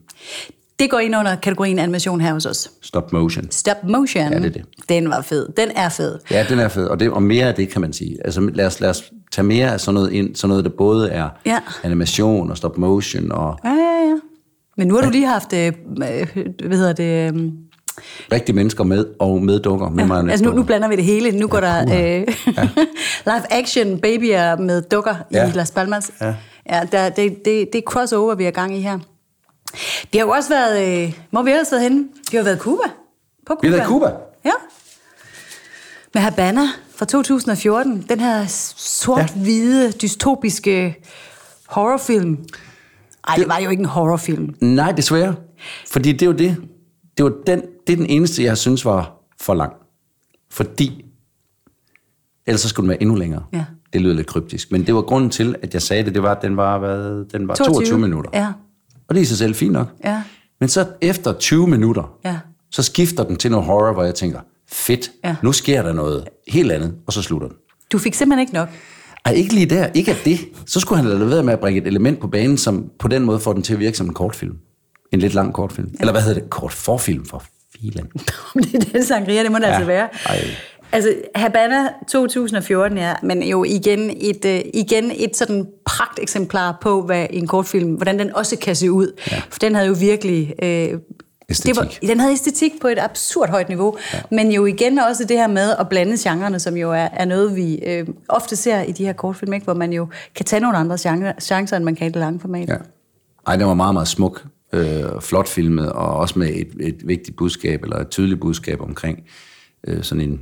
Det 0.79 0.91
går 0.91 0.99
ind 0.99 1.17
under 1.17 1.37
kategorien 1.37 1.79
animation 1.79 2.21
her 2.21 2.33
hos 2.33 2.47
os. 2.47 2.71
Stop 2.83 3.13
motion. 3.13 3.51
Stop 3.51 3.77
motion. 3.85 4.33
Ja, 4.33 4.39
det 4.39 4.47
er 4.47 4.51
det. 4.51 4.65
Den 4.89 5.11
var 5.11 5.21
fed. 5.23 5.49
Den 5.57 5.69
er 5.77 5.89
fed. 5.89 6.19
Ja, 6.31 6.47
den 6.49 6.59
er 6.59 6.69
fed. 6.69 6.87
Og, 6.87 7.01
det, 7.01 7.11
og 7.11 7.23
mere 7.23 7.47
af 7.47 7.55
det, 7.55 7.69
kan 7.69 7.81
man 7.81 7.93
sige. 7.93 8.17
Altså, 8.25 8.41
lad 8.55 8.67
os, 8.67 8.81
lad 8.81 8.91
os 8.91 9.13
tage 9.33 9.45
mere 9.47 9.73
af 9.73 9.81
sådan 9.81 9.95
noget 9.95 10.13
ind, 10.13 10.37
sådan 10.37 10.49
noget, 10.49 10.65
der 10.65 10.71
både 10.79 11.11
er 11.11 11.29
Ja. 11.47 11.59
animation 11.83 12.51
og 12.51 12.57
stop 12.57 12.79
motion 12.79 13.33
og 13.33 13.59
Ja, 13.65 13.71
ja, 13.71 14.09
ja. 14.09 14.17
Men 14.77 14.89
nu 14.89 14.95
har 14.95 15.03
du 15.03 15.11
lige 15.11 15.27
haft, 15.27 15.53
øh, 15.53 15.67
øh, 15.67 16.27
hvad 16.67 16.77
hedder 16.77 16.93
det... 16.93 17.35
Øh, 17.35 17.53
rigtige 18.33 18.57
mennesker 18.57 18.85
med 18.85 19.05
og 19.19 19.43
med 19.43 19.61
dukker. 19.61 19.91
Med 19.91 20.05
ja, 20.07 20.31
altså 20.31 20.45
nu, 20.45 20.53
nu 20.53 20.63
blander 20.63 20.89
vi 20.89 20.97
det 20.97 21.05
hele. 21.05 21.31
Nu 21.31 21.39
ja, 21.39 21.47
går 21.47 21.61
der 21.61 21.81
øh, 21.83 22.27
live 23.31 23.53
action 23.53 23.99
babyer 24.01 24.57
med 24.57 24.83
dukker 24.83 25.15
ja. 25.33 25.39
Ja. 25.43 25.49
i 25.49 25.53
Las 25.55 25.71
Palmas. 25.71 26.11
Ja. 26.21 26.35
ja 26.71 26.81
der, 26.93 27.09
det, 27.09 27.37
det, 27.45 27.69
det 27.73 27.79
er 27.79 27.83
crossover, 27.87 28.35
vi 28.35 28.45
er 28.45 28.51
gang 28.51 28.77
i 28.77 28.81
her. 28.81 28.99
Vi 30.13 30.19
har 30.19 30.25
jo 30.27 30.31
også 30.31 30.49
været... 30.49 31.05
Øh, 31.07 31.19
hvor 31.31 31.39
har 31.41 31.45
vi 31.45 31.51
ellers 31.51 31.73
været 31.73 31.83
henne? 31.83 32.09
Vi 32.31 32.37
har 32.37 32.45
været 32.45 32.59
Cuba. 32.59 32.83
På 33.47 33.55
Cuba. 33.55 33.61
Vi 33.63 33.69
har 33.69 33.77
været 33.77 33.87
i 33.87 33.89
Cuba? 33.89 34.13
Ja. 34.45 34.53
Med 36.15 36.23
Habana 36.23 36.63
fra 36.97 37.05
2014. 37.05 38.07
Den 38.09 38.21
her 38.21 38.47
sort-hvide, 38.77 39.93
dystopiske 39.93 40.97
horrorfilm. 41.67 42.39
Ej, 43.29 43.37
det 43.37 43.49
var 43.49 43.59
jo 43.59 43.71
ikke 43.71 43.81
en 43.81 43.87
horrorfilm. 43.87 44.55
Nej, 44.61 44.93
desværre. 44.93 45.35
Fordi 45.87 46.13
det 46.13 46.23
er 46.23 46.27
jo 46.27 46.33
det. 46.33 46.57
Det, 47.17 47.25
var 47.25 47.33
den, 47.47 47.63
det 47.87 47.93
er 47.93 47.97
den 47.97 48.07
eneste, 48.07 48.43
jeg 48.45 48.59
synes 48.59 48.85
var 48.85 49.13
for 49.41 49.55
lang. 49.55 49.73
Fordi, 50.51 51.05
ellers 52.47 52.61
så 52.61 52.69
skulle 52.69 52.85
den 52.85 52.89
være 52.89 53.03
endnu 53.03 53.15
længere. 53.15 53.45
Ja. 53.53 53.65
Det 53.93 54.01
lyder 54.01 54.15
lidt 54.15 54.27
kryptisk. 54.27 54.73
Men 54.73 54.87
det 54.87 54.95
var 54.95 55.03
grunden 55.03 55.31
til, 55.31 55.57
at 55.63 55.75
jeg 55.75 55.83
sagde 55.83 56.05
det, 56.05 56.15
det 56.15 56.23
var, 56.23 56.35
at 56.35 56.43
den 56.43 56.57
var, 56.57 56.79
hvad, 56.79 57.25
den 57.25 57.49
var 57.49 57.55
22, 57.55 57.75
22 57.75 57.99
minutter. 57.99 58.31
Ja. 58.35 58.53
Og 59.09 59.15
det 59.15 59.21
er 59.21 59.23
i 59.23 59.27
sig 59.27 59.39
selv 59.39 59.55
fint 59.55 59.73
nok. 59.73 59.89
Ja. 60.05 60.23
Men 60.61 60.69
så 60.69 60.87
efter 61.01 61.33
20 61.33 61.67
minutter, 61.69 62.13
Ja. 62.25 62.37
så 62.71 62.83
skifter 62.83 63.25
den 63.25 63.37
til 63.37 63.51
noget 63.51 63.67
horror, 63.67 63.93
hvor 63.93 64.05
jeg 64.05 64.15
tænker, 64.15 64.41
fedt, 64.73 65.11
Ja. 65.25 65.37
nu 65.43 65.53
sker 65.53 65.83
der 65.83 65.93
noget 65.93 66.25
helt 66.49 66.73
andet, 66.73 66.95
og 67.07 67.13
så 67.13 67.23
slutter 67.23 67.49
den. 67.49 67.57
Du 67.93 67.99
fik 67.99 68.15
simpelthen 68.15 68.41
ikke 68.41 68.55
nok. 68.55 68.69
Ej, 69.25 69.33
ikke 69.33 69.55
lige 69.55 69.67
der. 69.67 69.87
Ikke 69.95 70.11
af 70.11 70.17
det. 70.25 70.39
Så 70.67 70.81
skulle 70.81 71.03
han 71.03 71.11
lade 71.19 71.31
være 71.31 71.43
med 71.43 71.53
at 71.53 71.61
bringe 71.61 71.81
et 71.81 71.87
element 71.87 72.21
på 72.21 72.29
banen, 72.29 72.59
som 72.59 72.91
på 72.99 73.09
den 73.09 73.23
måde 73.25 73.41
får 73.41 73.53
den 73.53 73.63
til 73.63 73.73
at 73.75 73.79
virke 73.81 73.97
som 73.97 74.07
en 74.07 74.15
kortfilm. 74.15 74.57
En 75.13 75.19
lidt 75.19 75.35
lang 75.35 75.55
kortfilm. 75.55 75.89
Ja. 75.89 75.97
Eller 76.01 76.13
hvad 76.13 76.23
hedder 76.23 76.41
det? 76.41 76.51
Kort 76.51 76.73
forfilm 76.73 77.25
for 77.27 77.43
filen. 77.81 78.07
det 78.55 78.75
er 78.75 78.79
det, 78.79 79.05
sangria, 79.07 79.43
det 79.43 79.53
må 79.53 79.59
det. 79.59 79.65
Ja. 79.65 79.69
altså 79.71 79.87
være. 79.87 80.09
Ej. 80.27 80.45
Altså, 80.93 81.15
Habana 81.35 81.89
2014, 82.09 82.99
ja, 82.99 83.15
men 83.23 83.43
jo 83.43 83.65
igen 83.65 84.11
et, 84.21 84.45
øh, 84.45 84.61
igen 84.75 85.13
et 85.17 85.37
sådan 85.37 85.67
pragt 85.85 86.19
eksemplar 86.23 86.79
på, 86.81 87.03
hvad 87.03 87.27
en 87.31 87.47
kortfilm, 87.47 87.95
hvordan 87.95 88.19
den 88.19 88.35
også 88.35 88.59
kan 88.59 88.77
se 88.77 88.93
ud. 88.93 89.13
Ja. 89.31 89.43
For 89.51 89.59
den 89.59 89.75
havde 89.75 89.89
jo 89.89 89.97
virkelig... 90.01 90.55
Øh, 90.63 90.99
Æstetik. 91.51 91.75
Det 91.75 91.83
var, 91.83 92.09
den 92.09 92.21
havde 92.21 92.33
æstetik 92.33 92.73
på 92.81 92.89
et 92.89 92.99
absurd 92.99 93.51
højt 93.51 93.69
niveau, 93.69 93.97
ja. 94.15 94.21
men 94.31 94.53
jo 94.53 94.67
igen 94.67 94.99
også 94.99 95.25
det 95.25 95.37
her 95.37 95.47
med 95.47 95.75
at 95.79 95.89
blande 95.89 96.17
genrerne, 96.19 96.59
som 96.59 96.77
jo 96.77 96.93
er, 96.93 97.09
er 97.13 97.25
noget, 97.25 97.57
vi 97.57 97.75
øh, 97.75 98.07
ofte 98.29 98.57
ser 98.57 98.83
i 98.83 98.93
de 98.93 99.05
her 99.05 99.13
kortfilm, 99.13 99.53
ikke? 99.53 99.65
hvor 99.65 99.75
man 99.75 99.93
jo 99.93 100.09
kan 100.35 100.47
tage 100.47 100.61
nogle 100.61 100.79
andre 100.79 100.97
genre, 101.01 101.33
chancer, 101.41 101.77
end 101.77 101.85
man 101.85 101.95
kan 101.95 102.07
i 102.07 102.11
det 102.11 102.21
lange 102.21 102.41
format. 102.41 102.69
Ja. 102.69 102.77
Ej, 103.47 103.57
den 103.57 103.67
var 103.67 103.75
meget, 103.75 103.95
meget 103.95 104.09
smuk. 104.09 104.45
Øh, 104.73 105.05
flot 105.21 105.49
filmet, 105.49 105.93
og 105.93 106.17
også 106.17 106.39
med 106.39 106.49
et, 106.49 106.69
et 106.81 106.97
vigtigt 107.05 107.37
budskab, 107.37 107.83
eller 107.83 107.97
et 107.97 108.09
tydeligt 108.09 108.41
budskab 108.41 108.81
omkring 108.81 109.19
øh, 109.87 110.03
sådan 110.03 110.21
en 110.25 110.41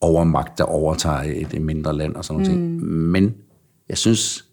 overmagt, 0.00 0.58
der 0.58 0.64
overtager 0.64 1.22
et, 1.26 1.62
mindre 1.62 1.96
land 1.96 2.14
og 2.14 2.24
sådan 2.24 2.42
noget. 2.42 2.58
Mm. 2.58 2.86
Men 2.86 3.34
jeg 3.88 3.98
synes, 3.98 4.44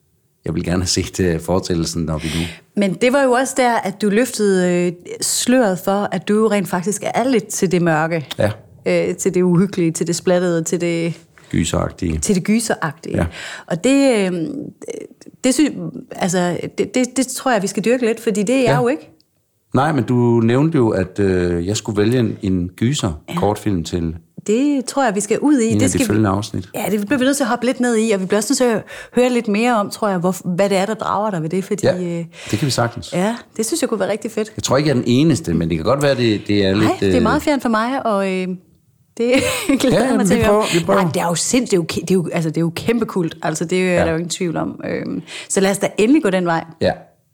jeg 0.45 0.55
vil 0.55 0.63
gerne 0.63 0.81
have 0.83 0.87
set 0.87 1.19
øh, 1.19 1.39
fortællelsen, 1.39 2.07
vi 2.17 2.27
nu... 2.27 2.45
Men 2.75 2.93
det 2.93 3.13
var 3.13 3.23
jo 3.23 3.31
også 3.31 3.53
der, 3.57 3.73
at 3.75 4.01
du 4.01 4.09
løftede 4.09 4.71
øh, 4.87 4.91
sløret 5.21 5.79
for, 5.79 6.09
at 6.11 6.27
du 6.27 6.47
rent 6.47 6.67
faktisk 6.67 7.03
er 7.15 7.23
lidt 7.23 7.47
til 7.47 7.71
det 7.71 7.81
mørke. 7.81 8.27
Ja. 8.39 8.51
Øh, 8.85 9.15
til 9.15 9.33
det 9.33 9.41
uhyggelige, 9.41 9.91
til 9.91 10.07
det 10.07 10.15
splattede, 10.15 10.63
til 10.63 10.81
det, 10.81 11.13
Gyseragtige. 11.51 12.19
til 12.19 12.35
det 12.35 12.43
gyseragtige. 12.43 13.17
Ja. 13.17 13.25
Og 13.67 13.83
det, 13.83 14.17
øh, 14.33 14.47
det, 15.43 15.53
synes, 15.53 15.71
altså, 16.11 16.57
det, 16.77 16.95
det, 16.95 17.17
det 17.17 17.27
tror 17.27 17.51
jeg, 17.51 17.61
vi 17.61 17.67
skal 17.67 17.85
dyrke 17.85 18.05
lidt, 18.05 18.19
fordi 18.19 18.43
det 18.43 18.55
er 18.55 18.59
jeg 18.59 18.65
Ja. 18.69 18.81
jo 18.81 18.87
ikke. 18.87 19.09
Nej, 19.73 19.91
men 19.91 20.03
du 20.03 20.39
nævnte 20.43 20.75
jo, 20.77 20.89
at 20.89 21.19
øh, 21.19 21.67
jeg 21.67 21.77
skulle 21.77 21.97
vælge 22.01 22.19
en, 22.19 22.37
en 22.41 22.69
gyser 22.75 23.11
kortfilm 23.37 23.83
til 23.83 24.15
Det 24.47 24.85
tror 24.85 25.05
jeg, 25.05 25.15
vi 25.15 25.19
skal 25.19 25.39
ud 25.39 25.59
i. 25.59 25.65
en 25.67 25.73
det 25.73 25.81
af 25.83 25.87
de 25.87 25.89
skal 25.89 25.99
vi, 25.99 26.05
følgende 26.05 26.29
afsnit. 26.29 26.69
ja, 26.75 26.85
det 26.91 27.05
bliver 27.05 27.19
vi 27.19 27.25
nødt 27.25 27.37
til 27.37 27.43
at 27.43 27.47
hoppe 27.49 27.65
lidt 27.65 27.79
ned 27.79 27.97
i, 27.97 28.11
og 28.11 28.19
vi 28.21 28.25
bliver 28.25 28.37
også 28.37 28.51
nødt 28.51 28.57
til 28.57 28.63
at 28.77 28.83
høre 29.15 29.29
lidt 29.29 29.47
mere 29.47 29.75
om, 29.75 29.89
tror 29.89 30.09
jeg, 30.09 30.17
hvor, 30.17 30.35
hvad 30.55 30.69
det 30.69 30.77
er, 30.77 30.85
der 30.85 30.93
drager 30.93 31.31
dig 31.31 31.41
ved 31.41 31.49
det. 31.49 31.63
Fordi, 31.63 31.85
Ja, 31.85 31.97
øh, 31.97 32.25
det 32.51 32.59
kan 32.59 32.65
vi 32.65 32.71
sagtens. 32.71 33.13
ja, 33.13 33.35
det 33.57 33.65
synes 33.65 33.81
jeg 33.81 33.89
kunne 33.89 33.99
være 33.99 34.11
rigtig 34.11 34.31
fedt. 34.31 34.53
Jeg 34.57 34.63
tror 34.63 34.77
ikke, 34.77 34.87
jeg 34.89 34.95
er 34.97 35.01
den 35.01 35.07
eneste, 35.07 35.53
men 35.53 35.69
det 35.69 35.77
kan 35.77 35.85
godt 35.85 36.01
være, 36.03 36.15
det, 36.15 36.41
det 36.47 36.65
er 36.65 36.73
lidt... 36.73 36.83
Nej, 36.83 36.97
det 36.99 37.09
er 37.11 37.15
øh, 37.17 37.23
meget 37.23 37.41
fjernt 37.41 37.61
for 37.61 37.69
mig, 37.69 38.05
og 38.05 38.31
øh, 38.31 38.47
det 39.17 39.33
glæder 39.79 40.05
Ja, 40.07 40.17
mig 40.17 40.25
til 40.25 40.37
vi 40.37 40.43
prøver- 40.43 40.79
vi 40.79 40.85
prøver. 40.85 41.01
Nej, 41.01 41.11
det 41.13 41.21
er 41.21 41.27
jo 41.27 41.35
sindssygt, 41.35 41.71
det 41.71 41.77
er 41.77 41.77
jo, 41.77 42.01
det 42.01 42.11
er 42.11 42.15
jo, 42.15 42.29
altså, 42.33 42.49
det 42.49 42.57
er 42.57 42.61
jo 42.61 42.71
kæmpe 42.75 43.05
kult, 43.05 43.37
altså 43.43 43.65
det 43.65 43.89
er 43.89 43.93
Ja. 43.93 43.99
der 44.05 44.09
jo 44.11 44.15
ingen 44.17 44.29
tvivl 44.29 44.57
om. 44.57 44.79
Øhm, 44.89 45.21
så 45.49 45.59
lad 45.59 45.71
os 45.71 45.77
da 45.77 45.87
endelig 45.97 46.23
gå 46.23 46.29
den 46.29 46.45
vej. 46.45 46.63
Ja, 46.81 46.91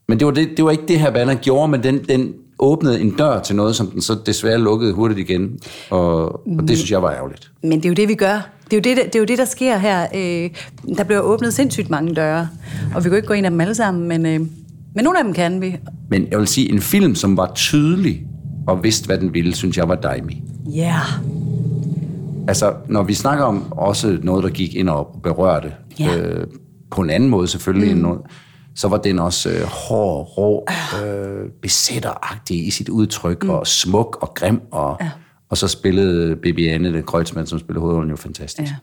men 0.10 0.20
det 0.20 0.26
var, 0.28 0.32
det, 0.34 0.50
det 0.58 0.66
var 0.66 0.72
ikke 0.72 0.88
det 0.88 1.00
her, 1.00 1.12
Banner 1.12 1.34
gjorde, 1.34 1.72
men 1.72 1.84
den, 1.84 2.04
den 2.10 2.34
åbnede 2.60 3.02
en 3.02 3.12
dør 3.12 3.40
til 3.40 3.56
noget, 3.56 3.76
som 3.76 3.88
den 3.88 4.02
så 4.02 4.18
desværre 4.26 4.58
lukkede 4.58 4.94
hurtigt 4.94 5.30
igen. 5.30 5.60
Og, 5.90 6.26
og 6.60 6.68
det 6.68 6.78
synes 6.78 6.92
jeg 6.92 7.02
var 7.02 7.12
ærgerligt. 7.12 7.52
Men 7.64 7.72
det 7.72 7.86
er 7.86 7.90
jo 7.90 7.94
det, 7.94 8.08
vi 8.08 8.16
gør. 8.16 8.50
Det 8.66 8.74
er 8.74 8.78
jo 8.78 8.82
det, 8.82 8.98
der, 8.98 9.04
det, 9.04 9.16
er 9.16 9.20
jo 9.20 9.26
det, 9.26 9.38
der 9.38 9.46
sker 9.46 9.78
her. 9.78 10.08
Øh, 10.16 10.50
der 10.98 11.04
bliver 11.04 11.20
åbnet 11.20 11.54
sindssygt 11.54 11.90
mange 11.90 12.16
døre, 12.16 12.48
og 12.96 13.04
vi 13.04 13.10
kan 13.10 13.16
ikke 13.16 13.28
gå 13.28 13.34
ind 13.34 13.46
af 13.46 13.52
dem 13.52 13.62
alle 13.62 13.76
sammen, 13.76 14.08
men, 14.08 14.26
øh, 14.26 14.40
men 14.96 15.04
nogle 15.04 15.20
af 15.20 15.24
dem 15.24 15.34
kan 15.34 15.62
vi. 15.62 15.78
Men 16.10 16.28
jeg 16.32 16.40
vil 16.40 16.48
sige, 16.48 16.72
en 16.72 16.82
film, 16.82 17.16
som 17.16 17.38
var 17.38 17.52
tydelig 17.56 18.22
og 18.68 18.84
vidste, 18.84 19.06
hvad 19.06 19.18
den 19.18 19.34
ville, 19.34 19.56
synes 19.56 19.78
jeg 19.78 19.90
var 19.90 19.96
Daimi. 19.96 20.44
Ja, 20.76 20.82
yeah. 20.82 21.04
Altså, 22.48 22.74
når 22.88 23.04
vi 23.04 23.14
snakker 23.14 23.46
om 23.46 23.72
også 23.72 24.18
noget, 24.24 24.44
der 24.44 24.50
gik 24.50 24.76
ind 24.76 24.90
og 24.90 25.20
berørte, 25.24 25.72
Ja. 26.00 26.18
øh, 26.18 26.48
på 26.92 27.02
en 27.02 27.10
anden 27.10 27.30
måde 27.30 27.48
selvfølgelig, 27.48 27.88
mm. 27.88 27.94
end 27.94 28.02
noget, 28.02 28.20
så 28.76 28.88
var 28.88 28.98
den 28.98 29.20
også 29.20 29.50
øh, 29.50 29.62
hård, 29.64 30.38
rå, 30.38 30.66
øh, 31.04 31.50
besætteragtig 31.62 32.68
i 32.68 32.72
sit 32.72 32.90
udtryk, 32.90 33.44
mm. 33.44 33.50
og 33.50 33.68
smuk 33.68 34.18
og 34.22 34.34
grim, 34.34 34.62
og, 34.72 34.98
ja. 35.02 35.12
og 35.50 35.58
så 35.58 35.68
spillede 35.68 36.36
Bibi 36.36 36.68
Anne, 36.68 36.94
det 36.94 37.06
Kreutzmann, 37.06 37.48
som 37.48 37.60
spillede 37.60 37.82
hovedrollen, 37.82 38.10
jo 38.10 38.16
fantastisk. 38.16 38.72
ja. 38.72 38.76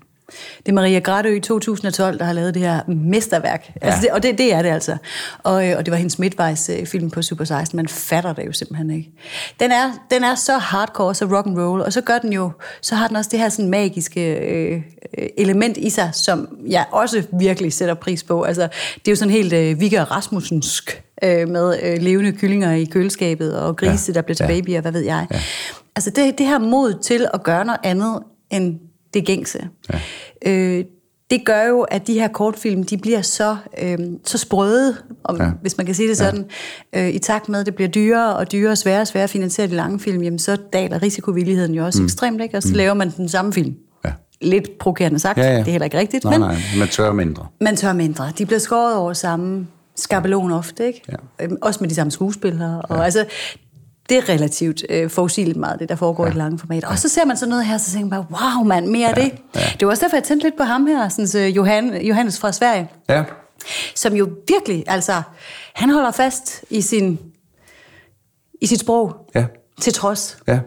Det 0.59 0.69
er 0.69 0.73
Maria 0.73 0.99
Gradø 0.99 1.35
i 1.37 1.41
2012, 1.41 2.19
der 2.19 2.25
har 2.25 2.33
lavet 2.33 2.55
det 2.55 2.63
her 2.63 2.81
mesterværk. 2.89 3.73
Ja. 3.83 3.87
Altså 3.87 4.01
det, 4.03 4.11
og 4.11 4.23
det, 4.23 4.39
det 4.39 4.53
er 4.55 4.63
det 4.63 4.69
altså. 4.69 4.97
Og, 5.39 5.69
øh, 5.69 5.79
og 5.79 5.85
det 5.87 5.91
var 5.93 5.97
hendes 5.99 6.19
midtvejs 6.19 6.69
øh, 6.81 6.87
film 6.87 7.11
på 7.11 7.23
Super 7.23 7.45
16. 7.45 7.77
Man 7.77 7.89
fatter 7.89 8.33
det 8.33 8.47
jo 8.47 8.53
simpelthen 8.53 8.91
ikke. 8.91 9.11
Den 9.61 9.73
er, 9.73 9.93
den 10.11 10.25
er 10.25 10.35
så 10.35 10.59
hardcore, 10.59 11.15
så 11.15 11.25
rock 11.25 11.47
and 11.47 11.59
roll, 11.59 11.83
og 11.83 11.93
så 11.93 12.01
gør 12.01 12.19
den 12.19 12.33
jo, 12.33 12.51
så 12.81 12.95
har 12.95 13.07
den 13.09 13.17
også 13.17 13.31
det 13.31 13.39
her 13.39 13.49
sådan 13.49 13.71
magiske 13.71 14.35
øh, 14.35 14.83
øh, 15.19 15.27
element 15.39 15.77
i 15.77 15.91
sig, 15.91 16.11
som 16.13 16.49
jeg 16.69 16.85
også 16.91 17.23
virkelig 17.41 17.73
sætter 17.73 17.95
pris 17.95 18.23
på. 18.23 18.43
Altså, 18.43 18.63
det 18.95 19.09
er 19.09 19.13
jo 19.13 19.17
sådan 19.17 19.33
helt 19.33 19.53
øh, 19.53 19.81
Vigga 19.81 20.03
Rasmussensk 20.05 21.03
øh, 21.23 21.49
med 21.49 21.79
øh, 21.83 22.03
levende 22.03 22.33
kyllinger 22.33 22.73
i 22.73 22.85
køleskabet 22.85 23.59
og 23.61 23.77
grise, 23.77 24.13
Ja. 24.13 24.15
der 24.15 24.23
bliver 24.23 24.37
til 24.37 24.45
Ja. 24.45 24.49
babyer, 24.61 24.81
hvad 24.81 24.93
ved 24.93 25.01
jeg. 25.01 25.27
Ja. 25.31 25.41
Altså 25.97 26.11
det, 26.11 26.39
det 26.39 26.47
her 26.47 26.59
mod 26.59 26.95
til 27.03 27.27
at 27.35 27.43
gøre 27.43 27.65
noget 27.65 27.81
andet 27.85 28.19
end 28.51 28.79
det 29.15 29.27
gængse. 29.27 29.69
Ja. 29.93 30.01
Øh, 30.47 30.85
det 31.31 31.45
gør 31.45 31.63
jo, 31.69 31.81
at 31.83 32.07
de 32.07 32.15
her 32.15 32.29
kortfilm, 32.29 32.85
de 32.85 32.99
bliver 32.99 33.21
så, 33.23 33.57
øh, 33.83 33.99
så 34.25 34.39
sprøde, 34.39 34.97
om, 35.25 35.37
Ja. 35.37 35.45
ja. 35.45 35.51
hvis 35.61 35.77
man 35.77 35.87
kan 35.87 35.95
sige 35.95 36.09
det 36.09 36.17
sådan, 36.17 36.45
øh, 36.93 37.09
i 37.09 37.19
takt 37.19 37.49
med, 37.49 37.61
at 37.61 37.67
det 37.67 37.75
bliver 37.75 37.89
dyrere 37.89 38.37
og 38.37 38.53
dyrere 38.53 38.71
og 38.73 38.79
sværere 38.79 39.01
og 39.01 39.07
sværere 39.07 39.25
at 39.25 39.31
finansiere 39.31 39.69
de 39.69 39.75
lange 39.75 40.01
film, 40.01 40.23
jamen 40.23 40.39
så 40.39 40.57
daler 40.73 41.03
risikovilligheden 41.03 41.75
jo 41.75 41.85
også 41.85 41.99
mm. 42.01 42.05
ekstremt, 42.07 42.43
ikke? 42.43 42.57
og 42.57 42.63
så 42.63 42.69
mm. 42.69 42.75
laver 42.75 42.95
man 42.95 43.11
den 43.17 43.29
samme 43.29 43.53
film. 43.53 43.75
Ja. 44.05 44.13
Lidt 44.41 44.79
provokerende 44.79 45.19
sagt, 45.19 45.39
Ja, 45.39 45.43
ja. 45.53 45.59
det 45.59 45.67
er 45.69 45.71
heller 45.71 45.85
ikke 45.85 45.99
rigtigt, 45.99 46.25
Nej, 46.25 46.33
men 46.39 46.41
nej, 46.49 46.57
man 46.79 46.89
tør 46.89 47.13
mindre. 47.13 47.47
man 47.61 47.77
tør 47.77 47.93
mindre. 47.93 48.33
De 48.39 48.47
bliver 48.47 48.59
skåret 48.61 48.97
over 48.97 49.13
samme 49.13 49.67
skabelon 49.97 50.53
ofte, 50.53 50.87
ikke? 50.87 51.03
Ja. 51.09 51.45
Øhm, 51.45 51.57
Også 51.63 51.79
med 51.81 51.89
de 51.91 51.95
samme 51.95 52.11
skuespillere. 52.11 52.83
Og 52.83 53.05
altså, 53.05 53.25
det 54.09 54.17
er 54.17 54.29
relativt 54.29 54.85
øh, 54.91 55.11
forudsigeligt 55.11 55.59
meget, 55.59 55.81
det 55.81 55.89
der 55.89 55.97
foregår 55.97 56.25
ja. 56.25 56.29
i 56.29 56.31
det 56.31 56.39
lange 56.39 56.59
format. 56.59 56.85
Og 56.85 56.99
så 56.99 57.09
ser 57.09 57.25
man 57.25 57.37
sådan 57.37 57.51
noget 57.51 57.67
her, 57.67 57.79
så 57.79 57.93
tænker 57.93 58.09
man 58.09 58.25
bare, 58.31 58.57
wow 58.57 58.65
mand, 58.65 58.87
mere 58.87 59.09
af 59.09 59.15
det. 59.15 59.33
Ja. 59.55 59.61
Det 59.81 59.87
var 59.87 59.93
også 59.93 60.05
derfor, 60.05 60.17
jeg 60.17 60.25
tændte 60.25 60.47
lidt 60.47 60.57
på 60.57 60.63
ham 60.63 60.87
her, 60.87 61.09
sådan, 61.09 61.29
så 61.29 61.39
Johan, 61.39 62.03
Johannes 62.03 62.41
fra 62.41 62.53
Sverige, 62.53 62.89
Ja, 63.09 63.25
som 63.95 64.15
jo 64.15 64.29
virkelig, 64.49 64.85
altså, 64.87 65.23
han 65.75 65.91
holder 65.91 66.11
fast 66.11 66.65
i, 66.71 66.81
sin, 66.81 67.19
i 68.63 68.67
sit 68.67 68.81
sprog, 68.81 69.15
ja, 69.35 69.47
til 69.81 69.93
trods. 69.93 70.39
ja. 70.49 70.61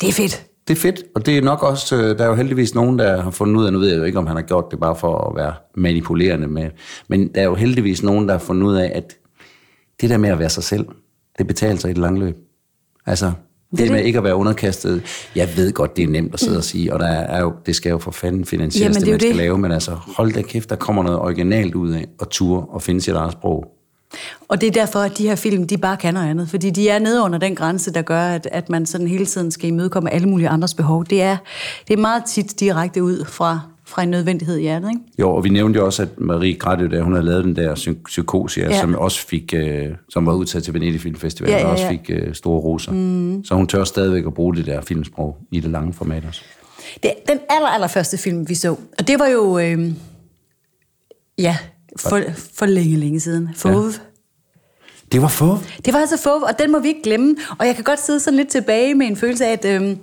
Det 0.00 0.08
er 0.08 0.12
fedt. 0.12 0.46
Det 0.68 0.76
er 0.76 0.80
fedt, 0.80 1.02
og 1.14 1.26
det 1.26 1.38
er 1.38 1.42
nok 1.42 1.62
også, 1.62 1.96
øh, 1.96 2.18
der 2.18 2.24
er 2.24 2.28
jo 2.28 2.34
heldigvis 2.34 2.74
nogen, 2.74 2.98
der 2.98 3.22
har 3.22 3.30
fundet 3.30 3.56
ud 3.60 3.66
af, 3.66 3.72
nu 3.72 3.78
ved 3.78 3.88
jeg 3.88 3.98
jo 3.98 4.02
ikke, 4.04 4.18
om 4.18 4.26
han 4.26 4.36
har 4.36 4.42
gjort 4.42 4.64
det 4.70 4.80
bare 4.80 4.96
for 4.96 5.18
at 5.18 5.36
være 5.36 5.54
manipulerende 5.74 6.48
med, 6.48 6.70
men 7.08 7.28
der 7.34 7.40
er 7.40 7.44
jo 7.44 7.54
heldigvis 7.54 8.02
nogen, 8.02 8.28
der 8.28 8.34
har 8.34 8.38
fundet 8.38 8.66
ud 8.66 8.74
af, 8.74 8.92
at 8.94 9.14
det 10.00 10.10
der 10.10 10.16
med 10.16 10.28
at 10.28 10.38
være 10.38 10.48
sig 10.48 10.64
selv, 10.64 10.86
det 11.38 11.46
betaler 11.46 11.76
sig 11.76 11.90
i 11.90 11.92
det 11.92 12.00
lange 12.00 12.20
løb. 12.20 12.36
Altså, 13.06 13.32
det, 13.76 13.90
med 13.90 14.04
ikke 14.04 14.18
at 14.18 14.24
være 14.24 14.36
underkastet, 14.36 15.02
jeg 15.36 15.48
ved 15.56 15.72
godt, 15.72 15.96
det 15.96 16.02
er 16.02 16.08
nemt 16.08 16.34
at 16.34 16.40
sidde 16.40 16.56
og 16.56 16.64
sige, 16.64 16.92
og 16.92 17.00
der 17.00 17.06
er 17.06 17.40
jo, 17.40 17.52
det 17.66 17.76
skal 17.76 17.90
jo 17.90 17.98
for 17.98 18.10
fanden 18.10 18.44
finansieres, 18.44 18.82
Jamen, 18.82 18.94
det, 18.94 19.06
det 19.06 19.12
man 19.12 19.20
skal 19.20 19.28
det. 19.28 19.36
lave, 19.36 19.58
men 19.58 19.72
altså, 19.72 19.90
hold 20.16 20.32
da 20.32 20.42
kæft, 20.42 20.70
der 20.70 20.76
kommer 20.76 21.02
noget 21.02 21.18
originalt 21.18 21.74
ud 21.74 21.90
af, 21.92 22.06
og 22.18 22.30
ture 22.30 22.66
og 22.68 22.82
finde 22.82 23.00
sit 23.00 23.14
eget 23.14 23.32
sprog. 23.32 23.70
Og 24.48 24.60
det 24.60 24.66
er 24.66 24.70
derfor, 24.70 24.98
at 24.98 25.18
de 25.18 25.28
her 25.28 25.34
film, 25.34 25.66
de 25.66 25.78
bare 25.78 25.96
kan 25.96 26.14
noget 26.14 26.30
andet. 26.30 26.48
Fordi 26.48 26.70
de 26.70 26.88
er 26.88 26.98
nede 26.98 27.22
under 27.22 27.38
den 27.38 27.54
grænse, 27.54 27.92
der 27.92 28.02
gør, 28.02 28.22
at, 28.22 28.48
at 28.52 28.70
man 28.70 28.86
sådan 28.86 29.08
hele 29.08 29.26
tiden 29.26 29.50
skal 29.50 29.68
imødekomme 29.68 30.10
alle 30.10 30.28
mulige 30.28 30.48
andres 30.48 30.74
behov. 30.74 31.04
Det 31.04 31.22
er, 31.22 31.36
det 31.88 31.94
er 31.94 32.00
meget 32.00 32.22
tit 32.24 32.60
direkte 32.60 33.02
ud 33.02 33.24
fra, 33.24 33.60
fra 33.94 34.02
en 34.02 34.08
nødvendighed 34.10 34.56
i 34.58 34.60
hjertet, 34.62 34.88
ikke? 34.88 35.00
Jo, 35.18 35.30
og 35.34 35.44
vi 35.44 35.48
nævnte 35.48 35.78
jo 35.78 35.84
også, 35.86 36.02
at 36.02 36.08
Marie 36.18 36.54
Gradø, 36.54 36.88
da 36.88 37.00
hun 37.00 37.12
havde 37.12 37.26
lavet 37.26 37.44
den 37.44 37.56
der 37.56 37.74
psy- 37.74 38.56
ja. 38.56 38.80
Som 38.80 38.94
også 38.94 39.26
fik, 39.26 39.54
øh, 39.56 39.88
som 40.08 40.26
var 40.26 40.34
udtaget 40.34 40.64
til 40.64 40.74
Venedig 40.74 41.00
Film 41.00 41.16
Festival, 41.16 41.50
Ja, 41.50 41.56
ja, 41.56 41.60
ja, 41.62 41.66
og 41.66 41.72
også 41.72 41.88
fik 41.88 42.10
øh, 42.10 42.34
store 42.34 42.60
roser. 42.60 42.92
Mm. 42.92 43.44
Så 43.44 43.54
hun 43.54 43.66
tør 43.66 43.84
stadigvæk 43.84 44.26
at 44.26 44.34
bruge 44.34 44.56
det 44.56 44.66
der 44.66 44.80
filmsprog 44.80 45.36
i 45.52 45.60
det 45.60 45.70
lange 45.70 45.92
format 45.92 46.24
også. 46.28 46.42
Det 47.02 47.12
den 47.28 47.38
aller, 47.50 47.68
aller 47.68 47.86
første 47.86 48.18
film, 48.18 48.48
vi 48.48 48.54
så. 48.54 48.76
Og 48.98 49.08
det 49.08 49.18
var 49.18 49.26
jo, 49.26 49.58
øh, 49.58 49.92
ja, 51.38 51.56
for, 51.98 52.20
for 52.54 52.66
længe, 52.66 52.96
længe 52.96 53.20
siden. 53.20 53.48
Fove. 53.56 53.84
Ja. 53.84 53.90
Det 55.14 55.22
var 55.22 55.28
få. 55.28 55.58
Det 55.84 55.92
var 55.94 56.00
altså 56.00 56.16
Fove, 56.22 56.46
og 56.46 56.58
den 56.58 56.72
må 56.72 56.78
vi 56.78 56.88
ikke 56.88 57.02
glemme. 57.02 57.36
Og 57.58 57.66
jeg 57.66 57.74
kan 57.74 57.84
godt 57.84 58.00
sidde 58.00 58.20
sådan 58.20 58.36
lidt 58.36 58.48
tilbage 58.48 58.94
med 58.94 59.06
en 59.06 59.16
følelse 59.16 59.46
af, 59.46 59.52
at, 59.52 59.82
øh, 59.82 59.96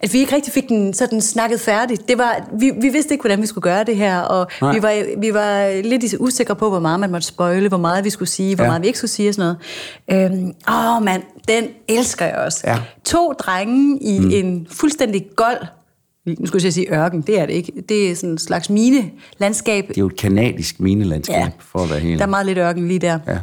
at 0.00 0.12
vi 0.12 0.18
ikke 0.18 0.34
rigtig 0.34 0.52
fik 0.52 0.68
den 0.68 0.94
sådan 0.94 1.20
snakket 1.20 1.60
færdigt. 1.60 2.08
Det 2.08 2.18
var, 2.18 2.48
vi, 2.58 2.70
vi 2.80 2.88
vidste 2.88 3.14
ikke, 3.14 3.22
hvordan 3.22 3.42
vi 3.42 3.46
skulle 3.46 3.62
gøre 3.62 3.84
det 3.84 3.96
her, 3.96 4.20
og 4.20 4.46
Nej. 4.60 4.74
vi 4.74 4.82
var, 4.82 5.20
vi 5.20 5.34
var 5.34 5.82
lidt 5.82 6.14
usikre 6.18 6.56
på, 6.56 6.68
hvor 6.68 6.78
meget 6.78 7.00
man 7.00 7.10
måtte 7.10 7.26
spoile, 7.26 7.68
hvor 7.68 7.78
meget 7.78 8.04
vi 8.04 8.10
skulle 8.10 8.28
sige, 8.28 8.54
hvor 8.54 8.64
Ja. 8.64 8.70
meget 8.70 8.82
vi 8.82 8.86
ikke 8.86 8.98
skulle 8.98 9.10
sige 9.10 9.28
og 9.28 9.34
sådan 9.34 9.56
noget. 10.08 10.32
Øhm, 10.32 10.52
åh 10.68 11.02
mand, 11.02 11.22
den 11.48 11.64
elsker 11.88 12.24
jeg 12.24 12.34
også. 12.34 12.60
Ja. 12.64 12.76
To 13.04 13.32
drenge 13.32 13.98
i 14.02 14.18
mm. 14.18 14.30
en 14.30 14.66
fuldstændig 14.70 15.26
gold, 15.36 15.66
nu 16.26 16.46
skulle 16.46 16.64
jeg 16.64 16.72
sige 16.72 16.94
ørken, 16.94 17.20
det 17.22 17.40
er 17.40 17.46
det 17.46 17.52
ikke. 17.52 17.72
Det 17.88 18.10
er 18.10 18.14
sådan 18.14 18.30
en 18.30 18.38
slags 18.38 18.70
mine 18.70 19.10
landskab. 19.38 19.88
Det 19.88 19.96
er 19.96 20.00
jo 20.00 20.06
et 20.06 20.16
kanadisk 20.16 20.80
minelandskab, 20.80 21.36
ja. 21.36 21.48
for 21.58 21.78
at 21.78 21.90
være 21.90 21.98
helt. 22.00 22.18
Der 22.18 22.24
er 22.24 22.30
meget 22.30 22.46
lidt 22.46 22.58
ørken 22.58 22.88
lige 22.88 22.98
der. 22.98 23.18
Ja. 23.26 23.38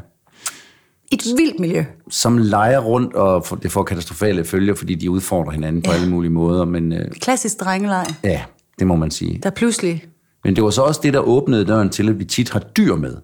Et 1.15 1.37
vildt 1.37 1.59
miljø. 1.59 1.83
Som 2.09 2.37
leger 2.37 2.79
rundt, 2.79 3.13
og 3.13 3.63
det 3.63 3.71
får 3.71 3.83
katastrofale 3.83 4.45
følger, 4.45 4.75
fordi 4.75 4.95
de 4.95 5.11
udfordrer 5.11 5.51
hinanden 5.51 5.81
ja. 5.85 5.89
på 5.89 5.95
alle 5.95 6.09
mulige 6.09 6.31
måder. 6.31 6.65
Men 6.65 6.93
øh, 6.93 7.11
Klassisk 7.21 7.59
drengeleg, 7.59 8.05
ja, 8.23 8.41
det 8.79 8.87
må 8.87 8.95
man 8.95 9.11
sige. 9.11 9.39
der 9.43 9.49
pludselig... 9.49 10.03
Men 10.43 10.55
det 10.55 10.63
var 10.63 10.69
så 10.69 10.81
også 10.81 10.99
det, 11.03 11.13
der 11.13 11.19
åbnede 11.19 11.65
døren 11.65 11.89
til, 11.89 12.09
at 12.09 12.19
vi 12.19 12.25
tit 12.25 12.49
har 12.49 12.59
dyr 12.59 12.95
med. 12.95 13.15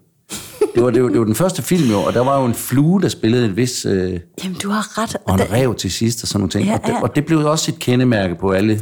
Det 0.74 0.82
var, 0.82 0.90
det 0.90 1.02
var, 1.02 1.08
det 1.08 1.18
var 1.18 1.24
den 1.24 1.34
første 1.34 1.62
film 1.62 1.90
jo, 1.90 1.98
og 1.98 2.12
der 2.14 2.20
var 2.20 2.40
jo 2.40 2.46
en 2.46 2.54
flue, 2.54 3.00
der 3.02 3.08
spillede 3.08 3.46
et 3.46 3.56
vis... 3.56 3.84
Øh, 3.84 4.20
Jamen, 4.44 4.56
du 4.62 4.68
har 4.70 4.98
ret. 5.02 5.16
og 5.24 5.34
en 5.34 5.38
der- 5.40 5.52
rev 5.52 5.74
til 5.74 5.90
sidst 5.90 6.22
og 6.22 6.28
sådan 6.28 6.40
nogle 6.40 6.50
ting. 6.50 6.66
Ja, 6.66 6.74
og, 6.74 6.80
det, 6.86 6.88
ja. 6.92 7.02
og 7.02 7.16
det 7.16 7.26
blev 7.26 7.38
også 7.38 7.70
et 7.72 7.78
kendemærke 7.78 8.34
på 8.34 8.50
alle, 8.50 8.80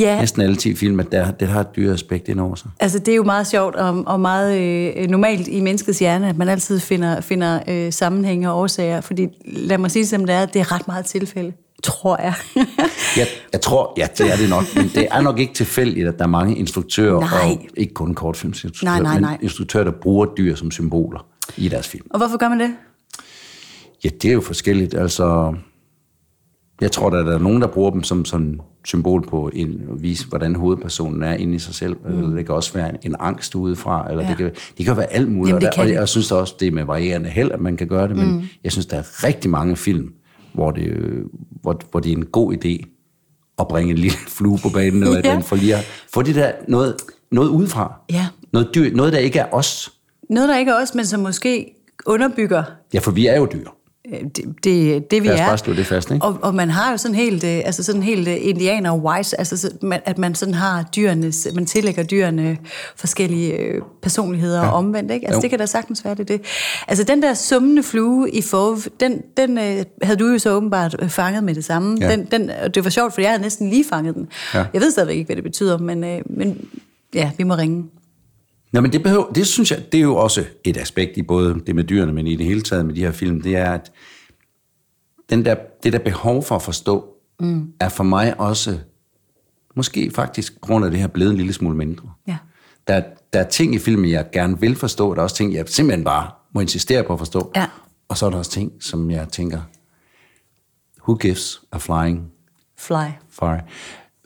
Ja, 0.00 0.20
næsten 0.20 0.42
alle 0.42 0.56
10 0.56 0.74
film, 0.74 1.00
at 1.00 1.12
der, 1.12 1.30
det 1.30 1.48
har 1.48 1.60
et 1.60 1.76
dyre 1.76 1.92
aspekt 1.94 2.28
ind 2.28 2.40
over 2.40 2.54
sig. 2.54 2.70
altså 2.80 2.98
det 2.98 3.08
er 3.08 3.16
jo 3.16 3.22
meget 3.24 3.46
sjovt 3.46 3.74
og, 3.74 4.02
og 4.06 4.20
meget 4.20 4.58
øh, 4.96 5.08
normalt 5.10 5.48
i 5.48 5.60
menneskets 5.60 5.98
hjerne, 5.98 6.28
at 6.28 6.36
man 6.36 6.48
altid 6.48 6.80
finder, 6.80 7.20
finder 7.20 7.60
øh, 7.68 7.92
sammenhænge 7.92 8.50
og 8.50 8.58
årsager. 8.60 9.00
Fordi 9.00 9.28
lad 9.44 9.78
mig 9.78 9.90
sige 9.90 10.06
som 10.06 10.24
det 10.26 10.34
er, 10.34 10.46
det 10.46 10.60
er 10.60 10.72
ret 10.72 10.86
meget 10.88 11.04
tilfælde, 11.04 11.52
tror 11.82 12.22
jeg. 12.22 12.34
Jeg, 13.16 13.26
jeg 13.52 13.60
tror, 13.60 13.92
ja, 13.96 14.06
det 14.18 14.32
er 14.32 14.36
det 14.36 14.48
nok, 14.50 14.64
men 14.76 14.90
det 14.94 15.08
er 15.10 15.20
nok 15.20 15.38
ikke 15.38 15.54
tilfældigt, 15.54 16.08
at 16.08 16.18
der 16.18 16.24
er 16.24 16.28
mange 16.28 16.56
instruktører, 16.56 17.20
Nej. 17.20 17.30
og 17.42 17.60
ikke 17.76 17.94
kun 17.94 18.14
kortfilmsinstruktører, 18.14 19.02
Nej, 19.02 19.12
nej, 19.12 19.20
nej. 19.20 19.30
men 19.30 19.38
instruktører, 19.42 19.84
der 19.84 19.92
bruger 20.02 20.26
dyr 20.38 20.54
som 20.54 20.70
symboler 20.70 21.26
i 21.56 21.68
deres 21.68 21.88
film. 21.88 22.06
og 22.10 22.18
hvorfor 22.18 22.36
gør 22.36 22.48
man 22.48 22.60
det? 22.60 22.70
Ja, 24.04 24.08
det 24.22 24.28
er 24.28 24.32
jo 24.32 24.40
forskelligt. 24.40 24.94
Altså, 24.94 25.54
jeg 26.80 26.92
tror, 26.92 27.10
der 27.10 27.34
er 27.34 27.38
nogen, 27.38 27.60
der 27.60 27.66
bruger 27.66 27.90
dem 27.90 28.02
som 28.02 28.24
sådan 28.24 28.60
symbol 28.84 29.26
på 29.28 29.50
en, 29.52 29.82
at 29.92 30.02
vise, 30.02 30.26
hvordan 30.26 30.54
hovedpersonen 30.54 31.22
er 31.22 31.34
inde 31.34 31.54
i 31.54 31.58
sig 31.58 31.74
selv. 31.74 31.96
Mm. 32.08 32.34
Det 32.34 32.46
kan 32.46 32.54
også 32.54 32.72
være 32.72 32.88
en, 32.90 32.96
en 33.02 33.16
angst 33.20 33.54
udefra, 33.54 34.10
eller 34.10 34.22
ja. 34.22 34.28
Det, 34.28 34.36
kan, 34.36 34.50
det 34.78 34.86
kan 34.86 34.96
være 34.96 35.12
alt 35.12 35.32
muligt. 35.32 35.48
Jamen, 35.48 35.60
det 35.60 35.68
og, 35.68 35.74
kan 35.74 35.82
og 35.82 35.88
det. 35.88 35.94
jeg 35.94 36.08
synes 36.08 36.32
også, 36.32 36.54
det 36.60 36.68
er 36.68 36.72
med 36.72 36.84
varierende 36.84 37.28
held, 37.28 37.50
at 37.52 37.60
man 37.60 37.76
kan 37.76 37.86
gøre 37.88 38.08
det, 38.08 38.16
men 38.16 38.32
mm. 38.32 38.42
jeg 38.64 38.72
synes, 38.72 38.86
der 38.86 38.96
er 38.96 39.24
rigtig 39.24 39.50
mange 39.50 39.76
film, 39.76 40.12
hvor 40.52 40.70
det, 40.70 40.82
øh, 40.86 41.24
hvor, 41.62 41.80
hvor 41.90 42.00
det 42.00 42.12
er 42.12 42.16
en 42.16 42.26
god 42.26 42.54
idé 42.54 42.86
at 43.58 43.68
bringe 43.68 43.90
en 43.90 43.98
lille 43.98 44.16
flue 44.38 44.58
på 44.62 44.68
banen, 44.68 45.02
eller 45.02 45.20
Ja. 45.24 45.32
ja. 45.32 45.38
for 45.38 45.56
lige 45.56 45.76
at 45.76 45.84
få 46.14 46.22
det 46.22 46.34
der 46.34 46.52
noget, 46.68 46.96
noget 47.30 47.48
udefra. 47.48 48.00
Ja. 48.12 48.26
Noget, 48.52 48.68
dyr, 48.74 48.96
noget, 48.96 49.12
der 49.12 49.18
ikke 49.18 49.38
er 49.38 49.46
os. 49.52 49.92
Noget, 50.30 50.48
der 50.48 50.58
ikke 50.58 50.70
er 50.70 50.82
os, 50.82 50.94
men 50.94 51.06
som 51.06 51.20
måske 51.20 51.72
underbygger 52.06 52.62
Ja, 52.94 52.98
for 52.98 53.10
vi 53.10 53.26
er 53.26 53.36
jo 53.36 53.48
dyr. 53.52 53.68
Det, 54.36 54.44
det, 54.64 55.10
det 55.10 55.22
vi 55.22 55.26
Lad 55.28 55.34
os 55.34 55.40
er. 55.40 55.46
bare 55.46 55.58
slå 55.58 55.74
det 55.74 55.86
fast, 55.86 56.10
ikke? 56.10 56.24
Og, 56.26 56.38
og 56.42 56.54
man 56.54 56.70
har 56.70 56.90
jo 56.90 56.96
sådan 56.96 57.14
helt, 57.14 57.44
øh, 57.44 57.56
altså 57.64 57.82
sådan 57.82 58.02
helt 58.02 58.28
øh, 58.28 58.36
indianer 58.40 58.96
wise, 58.96 59.38
altså 59.38 59.56
så- 59.56 59.70
man- 59.82 60.00
at 60.04 60.18
man 60.18 60.34
sådan 60.34 60.54
har 60.54 60.82
dyrenes, 60.96 61.48
man 61.54 61.66
tillægger 61.66 62.02
dyrene 62.02 62.56
forskellige 62.96 63.52
øh, 63.52 63.82
personligheder 64.02 64.60
ja. 64.62 64.68
og 64.68 64.72
omvendt, 64.74 65.10
ikke? 65.10 65.26
Altså 65.26 65.38
Jo. 65.38 65.42
det 65.42 65.50
kan 65.50 65.58
da 65.58 65.66
sagtens 65.66 66.04
være, 66.04 66.14
det 66.14 66.28
det. 66.28 66.40
Altså 66.88 67.04
den 67.04 67.22
der 67.22 67.34
summende 67.34 67.82
flue 67.82 68.30
i 68.30 68.42
Fove, 68.42 68.78
den, 69.00 69.22
den 69.36 69.58
øh, 69.58 69.84
havde 70.02 70.18
du 70.18 70.26
jo 70.26 70.38
så 70.38 70.50
åbenbart 70.50 70.96
fanget 71.08 71.44
med 71.44 71.54
det 71.54 71.64
samme. 71.64 71.98
Ja. 72.00 72.10
Den, 72.12 72.24
den, 72.30 72.50
og 72.64 72.74
det 72.74 72.84
var 72.84 72.90
sjovt, 72.90 73.14
for 73.14 73.20
jeg 73.20 73.30
havde 73.30 73.42
næsten 73.42 73.70
lige 73.70 73.84
fanget 73.90 74.14
den. 74.14 74.28
Ja. 74.54 74.64
Jeg 74.74 74.80
ved 74.80 74.90
stadigvæk 74.90 75.16
ikke, 75.16 75.26
hvad 75.28 75.36
det 75.36 75.44
betyder, 75.44 75.78
men, 75.78 76.04
øh, 76.04 76.20
men 76.26 76.58
ja, 77.14 77.30
vi 77.38 77.44
må 77.44 77.54
ringe. 77.54 77.84
Nå, 78.72 78.80
men 78.80 78.92
det, 78.92 79.02
behøver, 79.02 79.32
det 79.32 79.46
synes 79.46 79.70
jeg, 79.70 79.92
det 79.92 79.98
er 79.98 80.02
jo 80.02 80.16
også 80.16 80.44
et 80.64 80.76
aspekt 80.76 81.16
i 81.16 81.22
både 81.22 81.60
det 81.66 81.74
med 81.74 81.84
dyrene, 81.84 82.12
men 82.12 82.26
i 82.26 82.36
det 82.36 82.46
hele 82.46 82.60
taget 82.60 82.86
med 82.86 82.94
de 82.94 83.00
her 83.00 83.12
film, 83.12 83.40
det 83.40 83.56
er, 83.56 83.72
at 83.72 83.92
den 85.30 85.44
der, 85.44 85.54
det 85.82 85.92
der 85.92 85.98
behov 85.98 86.42
for 86.42 86.56
at 86.56 86.62
forstå, 86.62 87.06
mm. 87.40 87.72
er 87.80 87.88
for 87.88 88.04
mig 88.04 88.40
også, 88.40 88.78
måske 89.74 90.10
faktisk 90.14 90.60
på 90.60 90.66
grund 90.66 90.84
af 90.84 90.90
det 90.90 91.00
her, 91.00 91.06
blevet 91.06 91.30
en 91.30 91.36
lille 91.36 91.52
smule 91.52 91.76
mindre. 91.76 92.12
Ja. 92.26 92.36
Der, 92.88 93.02
der 93.32 93.40
er 93.40 93.48
ting 93.48 93.74
i 93.74 93.78
filmen, 93.78 94.10
jeg 94.10 94.26
gerne 94.32 94.60
vil 94.60 94.76
forstå, 94.76 95.14
der 95.14 95.20
er 95.20 95.22
også 95.22 95.36
ting, 95.36 95.54
jeg 95.54 95.68
simpelthen 95.68 96.04
bare 96.04 96.30
må 96.52 96.60
insistere 96.60 97.04
på 97.04 97.12
at 97.12 97.18
forstå. 97.18 97.52
Ja. 97.56 97.66
Og 98.08 98.18
så 98.18 98.26
er 98.26 98.30
der 98.30 98.38
også 98.38 98.50
ting, 98.50 98.72
som 98.80 99.10
jeg 99.10 99.28
tænker, 99.28 99.60
who 101.06 101.14
gives 101.14 101.62
a 101.72 101.76
flying 101.78 102.32
Fly. 102.78 103.10
Fire. 103.30 103.60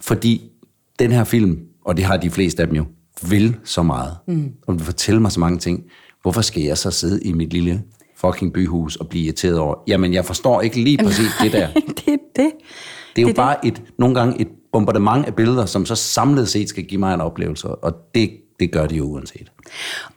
Fordi 0.01 0.51
den 0.99 1.12
her 1.12 1.24
film, 1.24 1.66
og 1.84 1.97
det 1.97 2.05
har 2.05 2.16
de 2.16 2.30
fleste 2.30 2.62
af 2.62 2.68
dem 2.68 2.76
jo, 2.76 2.86
vil 3.28 3.56
så 3.64 3.82
meget. 3.82 4.16
Mm. 4.26 4.52
Og 4.66 4.74
vil 4.74 4.84
fortælle 4.84 5.20
mig 5.20 5.32
så 5.32 5.40
mange 5.40 5.58
ting. 5.58 5.84
Hvorfor 6.22 6.40
skal 6.40 6.62
jeg 6.62 6.78
så 6.78 6.90
sidde 6.90 7.22
i 7.22 7.32
mit 7.32 7.52
lille 7.52 7.82
fucking 8.16 8.52
byhus 8.52 8.96
og 8.96 9.08
blive 9.08 9.24
irriteret 9.24 9.58
over? 9.58 9.74
Jamen, 9.86 10.14
jeg 10.14 10.24
forstår 10.24 10.60
ikke 10.60 10.80
lige 10.80 10.98
præcis 10.98 11.30
det 11.42 11.52
der. 11.52 11.68
det 12.06 12.08
er 12.08 12.16
det. 12.36 12.52
Det 13.16 13.22
er 13.22 13.22
jo 13.22 13.28
det. 13.28 13.36
bare 13.36 13.66
et, 13.66 13.82
nogle 13.98 14.14
gange 14.14 14.40
et 14.40 14.48
bombardement 14.72 15.26
af 15.26 15.34
billeder, 15.34 15.66
som 15.66 15.86
så 15.86 15.94
samlet 15.94 16.48
set 16.48 16.68
skal 16.68 16.84
give 16.84 17.00
mig 17.00 17.14
en 17.14 17.20
oplevelse. 17.20 17.68
Og 17.68 17.92
det, 18.14 18.30
det 18.60 18.72
gør 18.72 18.86
de 18.86 18.96
jo 18.96 19.04
uanset. 19.04 19.52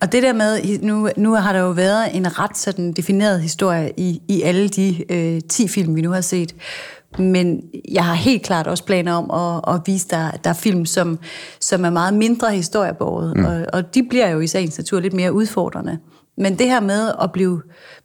Og 0.01 0.11
det 0.11 0.23
der 0.23 0.33
med, 0.33 0.79
nu, 0.81 1.09
nu 1.17 1.33
har 1.33 1.53
der 1.53 1.59
jo 1.59 1.69
været 1.69 2.15
en 2.15 2.39
ret 2.39 2.57
sådan 2.57 2.93
defineret 2.93 3.41
historie 3.41 3.91
i, 3.97 4.21
i 4.27 4.41
alle 4.41 4.69
de 4.69 5.13
øh, 5.13 5.41
10 5.49 5.67
film, 5.67 5.95
vi 5.95 6.01
nu 6.01 6.11
har 6.11 6.21
set. 6.21 6.55
Men 7.19 7.61
jeg 7.91 8.05
har 8.05 8.13
helt 8.13 8.43
klart 8.43 8.67
også 8.67 8.83
planer 8.83 9.13
om 9.13 9.31
at, 9.31 9.75
at 9.75 9.81
vise 9.85 10.07
der 10.09 10.31
er 10.43 10.53
film, 10.53 10.85
som, 10.85 11.19
som 11.59 11.85
er 11.85 11.89
meget 11.89 12.13
mindre 12.13 12.51
historiebåret. 12.51 13.37
Mm. 13.37 13.45
Og, 13.45 13.65
og 13.73 13.95
de 13.95 14.03
bliver 14.03 14.29
jo 14.29 14.39
i 14.39 14.47
sagens 14.47 14.77
natur 14.77 14.99
lidt 14.99 15.13
mere 15.13 15.33
udfordrende. 15.33 15.97
Men 16.37 16.59
det 16.59 16.69
her 16.69 16.79
med 16.79 17.11
at 17.21 17.31
blive, 17.31 17.61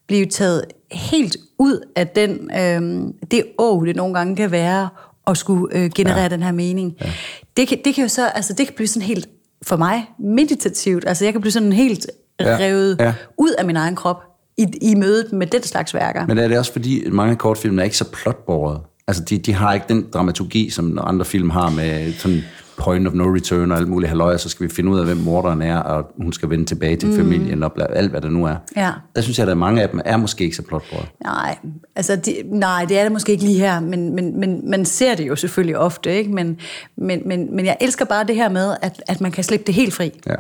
blive 0.07 0.27
taget 0.27 0.65
helt 0.93 1.37
ud 1.59 1.81
af 1.97 2.09
den, 2.09 2.51
øh, 2.61 3.13
det 3.31 3.45
å, 3.59 3.85
det 3.85 3.97
nogle 3.97 4.15
gange 4.15 4.37
kan 4.37 4.51
være, 4.51 4.89
at 5.27 5.37
skulle 5.37 5.77
øh, 5.77 5.91
generere 5.95 6.23
ja. 6.23 6.29
den 6.29 6.43
her 6.43 6.53
mening, 6.53 6.97
ja. 7.01 7.11
det, 7.57 7.69
kan, 7.69 7.79
det 7.85 7.95
kan 7.95 8.05
jo 8.05 8.09
så, 8.09 8.29
altså 8.29 8.53
det 8.53 8.67
kan 8.67 8.75
blive 8.77 8.89
sådan 8.89 9.07
helt, 9.07 9.29
for 9.63 9.77
mig, 9.77 10.11
meditativt. 10.19 11.05
Altså 11.07 11.25
jeg 11.25 11.33
kan 11.33 11.41
blive 11.41 11.53
sådan 11.53 11.73
helt 11.73 12.07
Ja, 12.41 12.57
revet 12.61 12.97
ja. 13.01 13.15
ud 13.39 13.51
af 13.59 13.65
min 13.65 13.77
egen 13.77 13.97
krop 13.97 14.23
i, 14.57 14.67
i 14.83 14.95
mødet 14.95 15.33
med 15.33 15.47
den 15.47 15.63
slags 15.63 15.95
værker. 15.95 16.27
Men 16.27 16.39
er 16.39 16.49
det 16.49 16.59
også 16.59 16.73
fordi, 16.73 17.11
mange 17.11 17.33
af 17.33 17.39
kortfilmene 17.39 17.83
er 17.83 17.85
ikke 17.85 17.97
så 17.97 18.11
plotbåret? 18.13 18.81
Altså, 19.09 19.25
de, 19.25 19.39
de 19.39 19.53
har 19.53 19.75
ikke 19.75 19.87
den 19.89 20.07
dramaturgi, 20.13 20.71
som 20.71 20.99
andre 21.03 21.25
film 21.25 21.51
har 21.51 21.71
med 21.71 22.13
sådan 22.13 22.43
point 22.79 23.09
of 23.09 23.15
no 23.15 23.25
return 23.25 23.73
og 23.73 23.79
alt 23.79 23.89
muligt 23.89 24.09
halløj, 24.09 24.37
så 24.37 24.49
skal 24.49 24.69
vi 24.69 24.75
finde 24.75 24.91
ud 24.91 24.99
af, 24.99 25.05
hvem 25.05 25.17
morderen 25.17 25.63
er, 25.63 25.79
og 25.79 26.13
hun 26.17 26.33
skal 26.33 26.51
vende 26.51 26.65
tilbage 26.65 26.97
til 26.97 27.09
mm. 27.09 27.17
familien 27.17 27.63
og 27.63 27.73
bla, 27.73 27.87
alt, 27.93 28.11
hvad 28.11 28.21
der 28.21 28.29
nu 28.29 28.45
er. 28.45 28.57
Ja. 28.77 28.93
Der 29.17 29.21
synes 29.21 29.39
jeg, 29.39 29.49
at 29.49 29.57
mange 29.57 29.83
af 29.83 29.89
dem 29.89 30.01
er 30.05 30.17
måske 30.17 30.45
ikke 30.45 30.57
så 30.57 30.63
plotbåret. 30.63 31.09
Nej, 31.25 31.59
altså 31.97 32.17
de, 32.17 32.35
nej, 32.47 32.85
det 32.85 32.99
er 32.99 33.03
det 33.03 33.13
måske 33.13 33.33
ikke 33.33 33.45
lige 33.45 33.59
her, 33.59 33.81
men, 33.81 34.15
men, 34.15 34.41
men 34.41 34.71
man 34.71 34.85
ser 34.85 35.15
det 35.15 35.29
jo 35.29 35.37
selvfølgelig 35.37 35.79
ofte, 35.79 36.15
ikke? 36.15 36.33
Men, 36.33 36.57
men, 36.97 37.23
men, 37.27 37.57
men 37.57 37.67
jeg 37.67 37.77
elsker 37.81 38.05
bare 38.05 38.25
det 38.25 38.37
her 38.37 38.49
med, 38.49 38.77
at, 38.83 39.03
at 39.07 39.21
man 39.21 39.31
kan 39.31 39.45
slippe 39.45 39.67
det 39.67 39.75
helt 39.75 39.95
fri. 39.95 40.21
Ja. 40.27 40.35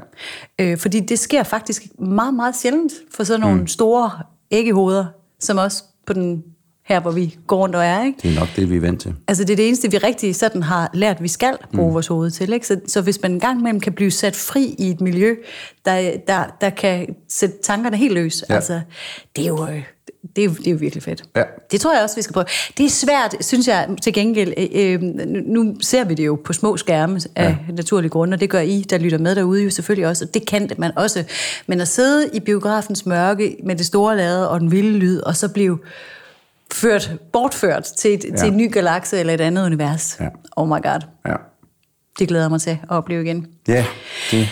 Øh, 0.58 0.78
fordi 0.78 1.00
det 1.00 1.18
sker 1.18 1.42
faktisk 1.42 1.86
meget, 1.98 2.34
meget 2.34 2.56
sjældent 2.56 2.92
for 3.14 3.24
sådan 3.24 3.40
nogle 3.40 3.60
mm. 3.60 3.66
store 3.66 4.10
æggehoveder, 4.50 5.06
som 5.40 5.58
også 5.58 5.84
på 6.06 6.12
den 6.12 6.42
her, 6.88 7.00
hvor 7.00 7.10
vi 7.10 7.36
går 7.46 7.56
rundt 7.56 7.74
og 7.74 7.84
er, 7.84 8.04
ikke? 8.04 8.18
Det 8.22 8.30
er 8.36 8.40
nok 8.40 8.48
det, 8.56 8.70
vi 8.70 8.76
er 8.76 8.80
vant 8.80 9.00
til. 9.00 9.14
Altså 9.28 9.44
det 9.44 9.52
er 9.52 9.56
det 9.56 9.66
eneste, 9.68 9.90
vi 9.90 9.98
rigtig 9.98 10.36
sådan 10.36 10.62
har 10.62 10.90
lært, 10.94 11.22
vi 11.22 11.28
skal 11.28 11.56
bruge 11.74 11.88
mm. 11.88 11.94
vores 11.94 12.06
hoved 12.06 12.30
til. 12.30 12.52
Ikke? 12.52 12.66
Så, 12.66 12.80
så 12.86 13.00
hvis 13.00 13.22
man 13.22 13.32
en 13.32 13.40
gang 13.40 13.60
imellem 13.60 13.80
kan 13.80 13.92
blive 13.92 14.10
sat 14.10 14.36
fri 14.36 14.74
i 14.78 14.90
et 14.90 15.00
miljø, 15.00 15.34
der, 15.84 16.10
der, 16.26 16.44
der 16.60 16.70
kan 16.70 17.14
sætte 17.28 17.56
tankerne 17.62 17.96
helt 17.96 18.14
løs, 18.14 18.44
Ja. 18.50 18.54
altså, 18.54 18.80
det 19.36 19.44
er 19.44 19.48
jo... 19.48 19.66
øh, 19.68 19.82
Det 20.36 20.44
er, 20.44 20.48
jo, 20.48 20.54
det 20.54 20.66
er 20.66 20.70
jo 20.70 20.76
virkelig 20.80 21.02
fedt. 21.02 21.22
Ja. 21.36 21.42
Det 21.70 21.80
tror 21.80 21.94
jeg 21.94 22.02
også, 22.02 22.16
vi 22.16 22.22
skal 22.22 22.32
prøve. 22.34 22.46
Det 22.78 22.86
er 22.86 22.90
svært, 22.90 23.34
synes 23.40 23.68
jeg 23.68 23.88
til 24.02 24.12
gengæld. 24.12 24.52
Øh, 24.58 24.92
øh, 24.92 25.02
nu 25.46 25.74
ser 25.80 26.04
vi 26.04 26.14
det 26.14 26.26
jo 26.26 26.38
på 26.44 26.52
små 26.52 26.76
skærme 26.76 27.20
af 27.36 27.48
ja. 27.68 27.72
naturlige 27.72 28.10
grunde, 28.10 28.34
og 28.34 28.40
det 28.40 28.50
gør 28.50 28.60
I, 28.60 28.84
der 28.90 28.98
lytter 28.98 29.18
med 29.18 29.34
derude 29.34 29.62
jo 29.62 29.70
selvfølgelig 29.70 30.06
også, 30.08 30.24
og 30.24 30.34
det 30.34 30.46
kan 30.46 30.70
man 30.78 30.92
også. 30.96 31.24
Men 31.66 31.80
at 31.80 31.88
sidde 31.88 32.30
i 32.34 32.40
biografens 32.40 33.06
mørke 33.06 33.56
med 33.64 33.76
det 33.76 33.86
store 33.86 34.16
lade 34.16 34.50
og 34.50 34.60
den 34.60 34.70
vilde 34.70 34.98
lyd, 34.98 35.20
og 35.20 35.36
så 35.36 35.48
blive 35.48 35.78
ført, 36.72 37.12
bortført 37.32 37.84
til, 37.84 38.14
et, 38.14 38.24
ja. 38.30 38.36
til 38.36 38.48
en 38.48 38.56
ny 38.56 38.72
galakse 38.72 39.18
eller 39.20 39.34
et 39.34 39.40
andet 39.40 39.66
univers. 39.66 40.16
Ja. 40.20 40.28
Oh 40.56 40.68
my 40.68 40.72
god. 40.82 41.00
Ja. 41.26 41.34
Det 42.18 42.28
glæder 42.28 42.44
jeg 42.44 42.50
mig 42.50 42.60
til 42.60 42.70
at 42.70 42.78
opleve 42.88 43.22
igen. 43.24 43.46
ja, 43.68 43.84
det 44.30 44.48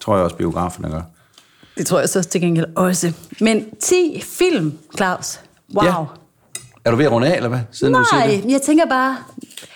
tror 0.00 0.14
jeg 0.16 0.24
også, 0.24 0.36
biograferne 0.36 0.88
gør. 0.90 1.02
Det 1.78 1.86
tror 1.86 1.98
jeg 1.98 2.08
så 2.08 2.22
til 2.22 2.40
gengæld 2.40 2.66
også. 2.76 3.12
Men 3.40 3.64
10 3.80 4.22
film, 4.24 4.78
Claus. 4.96 5.40
Wow. 5.74 5.84
Ja. 5.84 5.94
Er 6.84 6.90
du 6.90 6.96
ved 6.96 7.04
at 7.04 7.12
runde 7.12 7.26
af, 7.32 7.36
eller 7.36 7.48
hvad? 7.48 7.58
Siden 7.72 7.94
du 7.94 8.04
Nej, 8.12 8.26
det? 8.26 8.50
jeg 8.52 8.62
tænker 8.62 8.86
bare... 8.86 9.16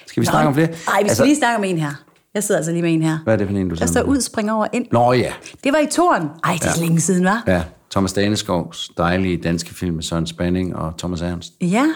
Skal 0.06 0.20
vi 0.20 0.26
snakke 0.26 0.48
om 0.48 0.54
flere? 0.54 0.66
Nej, 0.66 0.76
vi 0.76 0.82
skal 0.86 1.08
Altså- 1.08 1.24
lige 1.24 1.36
snakke 1.36 1.56
om 1.56 1.64
en 1.64 1.78
her. 1.78 1.90
Jeg 2.34 2.42
sidder 2.44 2.58
altså 2.58 2.72
lige 2.72 2.82
med 2.82 2.94
en 2.94 3.02
her. 3.02 3.18
Hvad 3.24 3.34
er 3.34 3.38
det 3.38 3.46
for 3.48 3.54
en, 3.56 3.68
du 3.68 3.74
Der 3.74 3.86
står 3.86 4.02
ud, 4.02 4.20
springer 4.20 4.52
over 4.54 4.66
ind. 4.72 4.86
Nå 4.92 5.12
ja. 5.12 5.32
Det 5.64 5.72
var 5.72 5.78
i 5.78 5.86
toren. 5.86 6.28
Ej, 6.44 6.52
det 6.54 6.64
er 6.66 6.70
ja. 6.76 6.80
længe 6.82 7.00
siden, 7.00 7.24
var? 7.24 7.42
Ja, 7.46 7.62
Thomas 7.92 8.12
Daneskovs 8.12 8.90
dejlige 8.96 9.36
danske 9.36 9.74
film 9.74 9.94
med 9.94 10.02
Søren 10.02 10.26
Spanning 10.26 10.76
og 10.76 10.98
Thomas 10.98 11.20
Ernst. 11.22 11.52
Ja. 11.60 11.86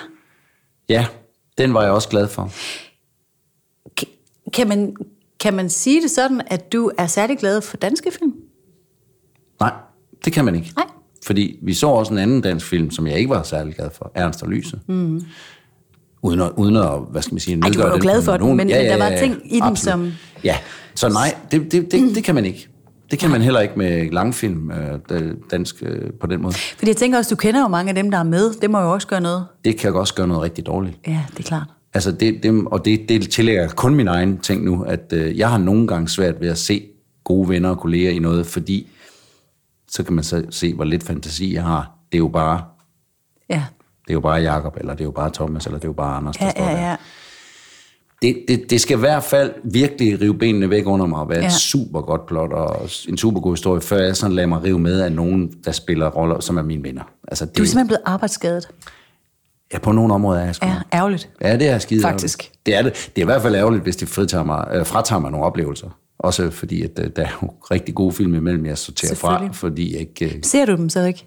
Ja, 0.88 1.06
den 1.58 1.74
var 1.74 1.82
jeg 1.82 1.90
også 1.92 2.08
glad 2.08 2.28
for. 2.28 2.50
K- 4.00 4.50
Kan 4.52 4.68
man, 4.68 4.96
kan 5.40 5.54
man 5.54 5.70
sige 5.70 6.02
det 6.02 6.10
sådan, 6.10 6.42
at 6.46 6.72
du 6.72 6.90
er 6.98 7.06
særlig 7.06 7.38
glad 7.38 7.60
for 7.60 7.76
danske 7.76 8.10
film? 8.18 8.32
Nej, 9.60 9.72
det 10.24 10.32
kan 10.32 10.44
man 10.44 10.54
ikke. 10.54 10.72
Nej. 10.76 10.86
Fordi 11.26 11.58
vi 11.62 11.74
så 11.74 11.86
også 11.86 12.12
en 12.12 12.18
anden 12.18 12.40
dansk 12.40 12.66
film, 12.66 12.90
som 12.90 13.06
jeg 13.06 13.18
ikke 13.18 13.30
var 13.30 13.42
særlig 13.42 13.74
glad 13.74 13.90
for, 13.90 14.12
Ernst 14.14 14.42
og 14.42 14.48
Lyset. 14.48 14.80
Mm. 14.88 15.22
Uden 16.22 16.40
at, 16.40 16.50
uden 16.56 16.76
at, 16.76 16.90
hvad 17.10 17.22
skal 17.22 17.34
man 17.34 17.40
sige, 17.40 17.54
Ej, 17.54 17.60
du 17.60 17.66
nedgøre 17.68 17.88
var 17.90 17.96
jo 17.96 18.02
glad 18.02 18.22
for 18.22 18.32
den, 18.32 18.40
nogen- 18.40 18.56
men- 18.56 18.66
men 18.66 18.76
der 18.76 18.98
var 18.98 19.16
ting 19.18 19.40
i 19.44 19.54
den, 19.54 19.62
absolut. 19.62 19.78
som- 19.92 20.12
Ja, 20.44 20.56
så 20.94 21.08
nej, 21.08 21.36
det, 21.50 21.72
det, 21.72 21.92
det, 21.92 22.14
det 22.14 22.24
kan 22.24 22.34
man 22.34 22.44
ikke. 22.44 22.68
Det 23.10 23.18
kan 23.18 23.30
man 23.30 23.42
heller 23.42 23.60
ikke 23.60 23.74
med 23.76 24.10
langfilm 24.10 24.70
øh, 24.70 24.98
der- 25.08 25.34
dansk 25.50 25.82
øh, 25.82 26.10
på 26.20 26.26
den 26.26 26.42
måde. 26.42 26.54
Fordi 26.54 26.88
jeg 26.88 26.96
tænker 26.96 27.18
også, 27.18 27.34
du 27.34 27.36
kender 27.38 27.60
jo 27.60 27.68
mange 27.68 27.88
af 27.88 27.94
dem, 27.94 28.10
der 28.10 28.18
er 28.18 28.22
med. 28.22 28.52
Det 28.54 28.70
må 28.70 28.80
jo 28.80 28.92
også 28.92 29.06
gøre 29.06 29.20
noget. 29.20 29.46
Det 29.64 29.78
kan 29.78 29.94
også 29.94 30.14
gøre 30.14 30.28
noget 30.28 30.42
rigtig 30.42 30.66
dårligt. 30.66 30.98
Ja, 31.06 31.20
det 31.30 31.38
er 31.38 31.42
klart. 31.42 31.66
Altså 31.94 32.12
det, 32.12 32.42
det, 32.42 32.64
og 32.66 32.84
det, 32.84 33.08
det 33.08 33.30
tillægger 33.30 33.62
jeg 33.62 33.70
kun 33.70 33.94
min 33.94 34.08
egen 34.08 34.38
ting 34.38 34.64
nu, 34.64 34.82
at 34.82 35.12
øh, 35.12 35.38
jeg 35.38 35.50
har 35.50 35.58
nogle 35.58 35.86
gange 35.86 36.08
svært 36.08 36.40
ved 36.40 36.48
at 36.48 36.58
se 36.58 36.82
gode 37.24 37.48
venner 37.48 37.68
og 37.68 37.78
kolleger 37.78 38.10
i 38.10 38.18
noget, 38.18 38.46
fordi 38.46 38.88
så 39.90 40.02
kan 40.02 40.14
man 40.14 40.24
så 40.24 40.44
se, 40.50 40.74
hvor 40.74 40.84
lidt 40.84 41.02
fantasi 41.02 41.54
jeg 41.54 41.62
har. 41.62 41.90
Det 42.12 42.18
er 42.18 42.22
jo 42.22 42.28
bare, 42.28 42.62
Ja, 43.50 43.64
det 44.04 44.10
er 44.10 44.14
jo 44.14 44.20
bare 44.20 44.40
Jakob 44.40 44.76
eller 44.80 44.92
det 44.92 45.00
er 45.00 45.04
jo 45.04 45.10
bare 45.10 45.30
Thomas, 45.34 45.66
eller 45.66 45.78
det 45.78 45.84
er 45.84 45.88
jo 45.88 45.92
bare 45.92 46.16
Anders, 46.16 46.36
der 46.36 46.44
ja, 46.44 46.50
står 46.50 46.64
ja. 46.64 46.70
der. 46.76 46.96
Det, 48.22 48.44
det, 48.48 48.70
det 48.70 48.80
skal 48.80 48.96
i 48.96 49.00
hvert 49.00 49.22
fald 49.24 49.52
virkelig 49.64 50.20
rive 50.20 50.38
benene 50.38 50.70
væk 50.70 50.86
under 50.86 51.06
mig 51.06 51.18
og 51.20 51.28
være 51.28 51.40
ja. 51.40 51.46
Et 51.46 51.52
super 51.52 52.00
godt 52.00 52.26
plot 52.26 52.52
og 52.52 52.88
en 53.08 53.18
super 53.18 53.40
god 53.40 53.52
historie, 53.52 53.80
før 53.80 53.98
jeg 54.04 54.16
sådan 54.16 54.36
lader 54.36 54.48
mig 54.48 54.62
rive 54.64 54.78
med 54.78 55.00
af 55.00 55.12
nogen, 55.12 55.52
der 55.64 55.72
spiller 55.72 56.08
roller, 56.10 56.40
som 56.40 56.56
er 56.56 56.62
mine 56.62 56.82
venner. 56.82 57.02
Altså 57.28 57.44
det, 57.46 57.56
Du 57.58 57.62
er 57.62 57.66
simpelthen 57.66 57.86
blevet 57.86 58.02
arbejdsskadet. 58.04 58.68
ja, 59.72 59.78
på 59.78 59.92
nogle 59.92 60.14
områder 60.14 60.40
er 60.40 60.44
jeg 60.44 60.54
sgu. 60.54 60.66
Ja, 60.66 60.74
ærgerligt. 60.94 61.28
Ja, 61.42 61.56
det 61.56 61.68
er 61.68 61.78
skide 61.78 62.02
Faktisk. 62.02 62.42
ærgerligt. 62.42 62.60
Det 62.66 62.74
er 62.74 62.82
det. 62.82 63.10
Det 63.16 63.22
er 63.22 63.24
i 63.24 63.30
hvert 63.30 63.42
fald 63.42 63.54
ærgerligt, 63.54 63.82
hvis 63.82 63.96
de 63.96 64.06
fritager 64.06 64.44
mig, 64.44 64.68
øh, 64.72 64.86
fratager 64.86 65.20
mig 65.20 65.30
nogle 65.30 65.46
oplevelser. 65.46 65.88
Også 66.18 66.50
fordi, 66.50 66.82
at 66.82 66.90
øh, 66.98 67.10
der 67.16 67.22
er 67.22 67.38
jo 67.42 67.50
rigtig 67.70 67.94
gode 67.94 68.12
film 68.12 68.34
imellem, 68.34 68.66
jeg 68.66 68.78
sorterer 68.78 69.14
fra, 69.14 69.48
fordi 69.52 69.92
jeg 69.92 70.00
ikke... 70.00 70.24
Øh, 70.24 70.42
Ser 70.42 70.64
du 70.66 70.76
dem 70.76 70.88
så 70.88 71.04
ikke? 71.04 71.26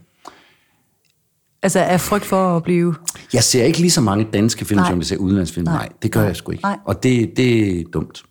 Altså 1.64 1.80
af 1.80 2.02
frygt 2.02 2.26
for 2.26 2.58
at 2.58 2.64
blive... 2.64 2.96
jeg 3.34 3.44
ser 3.44 3.64
ikke 3.64 3.80
lige 3.80 3.92
så 3.92 4.02
mange 4.02 4.28
danske 4.34 4.66
film, 4.66 4.80
Nej. 4.80 4.90
som 4.90 4.98
jeg 4.98 5.06
ser 5.06 5.18
udenlandsfilm. 5.18 5.66
Nej, 5.66 5.74
Nej 5.74 5.90
det 6.04 6.12
gør 6.12 6.24
jeg 6.24 6.36
sgu 6.36 6.52
ikke. 6.52 6.64
Nej. 6.64 6.78
Og 6.86 7.04
det, 7.04 7.38
det 7.38 7.80
er 7.80 7.84
dumt. 7.94 8.24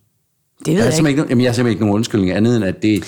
Det 0.66 0.76
ved 0.76 0.84
Jeg 0.84 0.92
jeg 0.92 0.98
ikke. 0.98 1.08
ikke, 1.08 1.26
jamen, 1.28 1.44
jeg 1.44 1.50
har 1.50 1.54
simpelthen 1.54 1.70
ikke 1.70 1.84
nogen 1.84 1.94
undskyldning 1.94 2.32
andet 2.32 2.56
end, 2.56 2.64
at 2.64 2.82
det, 2.82 3.04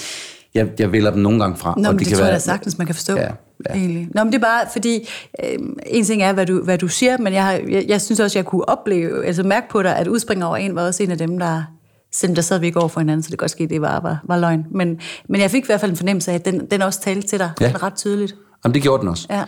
jeg, 0.55 0.69
jeg 0.79 0.93
vælger 0.93 1.11
dem 1.11 1.23
nogle 1.23 1.41
gange 1.41 1.57
fra. 1.57 1.75
Nå, 1.77 1.89
og 1.89 1.93
det, 1.93 1.99
det 2.01 2.09
kan 2.09 2.17
tror 2.17 2.25
jeg 2.25 2.31
være, 2.31 2.35
da 2.35 2.41
sagtens, 2.41 2.79
man 2.79 2.87
kan 2.87 2.95
forstå. 2.95 3.17
Ja, 3.17 3.23
ja. 3.69 3.75
Egentlig. 3.75 4.09
Nå, 4.15 4.25
men 4.25 4.33
det 4.33 4.39
er 4.39 4.43
bare 4.43 4.67
fordi, 4.73 5.09
øh, 5.45 5.59
en 5.87 6.05
ting 6.05 6.23
er, 6.23 6.33
hvad 6.33 6.47
du, 6.47 6.63
hvad 6.63 6.79
du 6.79 6.89
siger, 6.89 7.19
men 7.19 7.33
jeg, 7.33 7.45
har, 7.45 7.53
jeg, 7.53 7.85
jeg 7.89 8.01
synes 8.01 8.21
også, 8.21 8.39
jeg 8.39 8.47
kunne 8.47 8.69
opleve, 8.69 9.27
altså 9.27 9.43
mærke 9.43 9.67
på 9.71 9.83
dig, 9.83 9.97
at 9.97 10.09
udspringer 10.09 10.47
over 10.47 10.57
en 10.57 10.75
var 10.75 10.87
også 10.87 11.03
en 11.03 11.11
af 11.11 11.19
dem, 11.19 11.39
der, 11.39 11.63
selvom 12.13 12.35
der 12.35 12.43
sad 12.43 12.59
vi 12.59 12.67
ikke 12.67 12.79
over 12.79 12.89
for 12.89 13.01
hinanden, 13.01 13.23
så 13.23 13.27
det 13.27 13.39
kan 13.39 13.43
godt 13.45 13.51
ske, 13.51 13.67
det 13.67 13.81
var, 13.81 14.01
var, 14.01 14.19
var 14.25 14.39
løgn. 14.39 14.67
Men, 14.71 15.01
men 15.29 15.41
jeg 15.41 15.51
fik 15.51 15.63
i 15.63 15.67
hvert 15.67 15.81
fald 15.81 15.91
en 15.91 15.97
fornemmelse 15.97 16.31
af, 16.31 16.35
at 16.35 16.45
den, 16.45 16.67
den 16.71 16.83
også 16.83 17.01
talte 17.01 17.29
til 17.29 17.39
dig 17.39 17.51
ja. 17.61 17.73
ret 17.83 17.95
tydeligt. 17.95 18.35
Jamen, 18.65 18.75
det 18.75 18.83
gjorde 18.83 19.01
den 19.01 19.09
også. 19.09 19.27
Ja. 19.31 19.45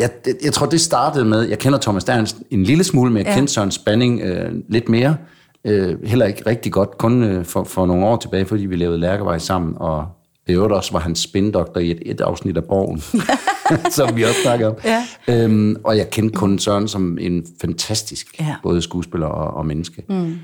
Jeg, 0.00 0.10
jeg, 0.26 0.34
jeg 0.44 0.52
tror, 0.52 0.66
det 0.66 0.80
startede 0.80 1.24
med, 1.24 1.42
jeg 1.48 1.58
kender 1.58 1.78
Thomas 1.78 2.04
Derns 2.04 2.36
en 2.50 2.62
lille 2.64 2.84
smule, 2.84 3.10
men 3.12 3.18
jeg 3.18 3.26
Ja. 3.26 3.34
kendte 3.34 3.52
Søren 3.52 3.70
Spanning 3.70 4.20
øh, 4.20 4.52
lidt 4.68 4.88
mere. 4.88 5.16
Øh, 5.64 6.04
heller 6.04 6.26
ikke 6.26 6.42
rigtig 6.46 6.72
godt, 6.72 6.98
kun 6.98 7.22
øh, 7.22 7.44
for, 7.44 7.64
for 7.64 7.86
nogle 7.86 8.06
år 8.06 8.16
tilbage, 8.16 8.46
fordi 8.46 8.66
vi 8.66 8.76
lavede 8.76 8.98
Lærkevej 8.98 9.38
sammen, 9.38 9.74
og 9.76 10.06
det 10.46 10.52
øvrigt 10.54 10.72
også 10.72 10.92
var 10.92 10.98
han 11.00 11.14
spindoktor 11.14 11.80
i 11.80 11.90
et, 11.90 11.98
et 12.06 12.20
afsnit 12.20 12.56
af 12.56 12.64
Borgen, 12.64 13.00
som 13.96 14.16
vi 14.16 14.22
også 14.22 14.42
snakker 14.42 14.66
om. 14.68 14.74
Ja. 14.84 15.04
Øhm, 15.28 15.76
og 15.84 15.96
jeg 15.96 16.10
kendte 16.10 16.34
kun 16.36 16.58
Søren 16.58 16.88
som 16.88 17.18
en 17.20 17.46
fantastisk, 17.60 18.40
Ja. 18.40 18.54
både 18.62 18.82
skuespiller 18.82 19.26
og, 19.26 19.54
og 19.54 19.66
menneske. 19.66 20.04
Mm. 20.08 20.34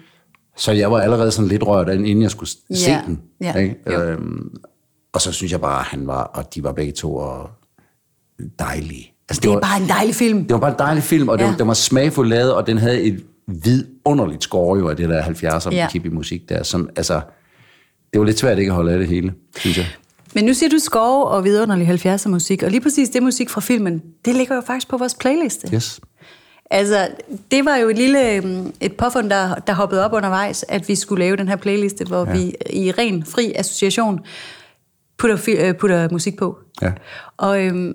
Så 0.57 0.73
jeg 0.73 0.91
var 0.91 0.99
allerede 1.01 1.31
sådan 1.31 1.49
lidt 1.49 1.67
rørt, 1.67 1.89
inden 1.89 2.23
jeg 2.23 2.31
skulle 2.31 2.51
se 2.51 2.91
Ja. 2.91 3.03
den. 3.07 3.21
Ja. 3.41 3.55
Ikke? 3.57 3.77
Jo. 3.87 4.03
Øhm, 4.03 4.51
og 5.13 5.21
så 5.21 5.33
synes 5.33 5.53
jeg 5.53 5.61
bare, 5.61 5.79
at 5.81 5.85
han 5.87 6.07
var, 6.07 6.23
og 6.23 6.55
de 6.55 6.65
var 6.65 6.73
begge 6.73 6.93
to 6.93 7.17
og 7.17 7.51
dejlige. 8.59 9.13
Altså, 9.29 9.41
Det 9.41 9.49
er 9.49 9.53
var, 9.53 9.61
bare 9.61 9.83
en 9.83 9.89
dejlig 9.89 10.14
film. 10.14 10.43
det 10.45 10.53
var 10.53 10.61
bare 10.61 10.70
en 10.70 10.79
dejlig 10.79 11.03
film, 11.03 11.29
og 11.29 11.39
ja. 11.39 11.45
Ja. 11.45 11.51
den, 11.51 11.59
den 11.59 11.68
var 11.68 11.74
smagfuldt 11.74 12.31
lavet, 12.31 12.55
og 12.55 12.66
den 12.66 12.79
havde 12.79 13.01
et 13.03 13.24
vidunderligt 13.47 14.43
score 14.43 14.79
jo 14.79 14.89
af 14.89 14.97
det 14.97 15.09
der 15.09 15.22
70'er 15.22 15.70
Ja. 15.70 15.89
ja. 15.95 16.11
musik 16.11 16.49
der, 16.49 16.62
som, 16.62 16.89
altså, 16.97 17.20
det 18.12 18.20
var 18.20 18.26
lidt 18.26 18.39
svært 18.39 18.59
ikke 18.59 18.70
at 18.70 18.74
holde 18.74 18.93
af 18.93 18.99
det 18.99 19.09
hele, 19.09 19.35
synes 19.57 19.76
jeg. 19.79 19.87
Men 20.35 20.45
nu 20.45 20.55
siger 20.55 20.70
du 20.70 20.79
skove 20.79 21.24
og 21.26 21.45
vidunderlig 21.45 21.89
70'er 22.16 22.29
musik, 22.29 22.62
og 22.62 22.70
lige 22.70 22.81
præcis 22.81 23.09
det 23.09 23.22
musik 23.22 23.51
fra 23.51 23.61
filmen, 23.61 24.03
det 24.24 24.35
ligger 24.35 24.55
jo 24.55 24.61
faktisk 24.66 24.89
på 24.89 24.97
vores 24.97 25.14
playliste. 25.14 25.74
Yes. 25.74 26.01
Altså, 26.70 27.09
det 27.51 27.64
var 27.64 27.76
jo 27.76 27.89
et 27.89 27.99
lille 27.99 28.33
øhm, 28.35 28.72
et 28.81 28.93
påfund, 28.97 29.31
der, 29.31 29.55
der 29.55 29.72
hoppede 29.72 30.05
op 30.05 30.12
undervejs, 30.12 30.64
at 30.68 30.89
vi 30.89 30.95
skulle 30.95 31.24
lave 31.24 31.37
den 31.37 31.49
her 31.49 31.57
playliste, 31.57 32.05
hvor 32.05 32.26
ja. 32.26 32.33
vi 32.33 32.55
i 32.70 32.91
ren, 32.91 33.24
fri 33.24 33.53
association 33.57 34.20
putter, 35.18 35.39
øh, 35.59 35.74
putter 35.74 36.09
musik 36.11 36.37
på. 36.37 36.59
Ja. 36.83 36.93
Og, 37.37 37.64
øhm, 37.64 37.93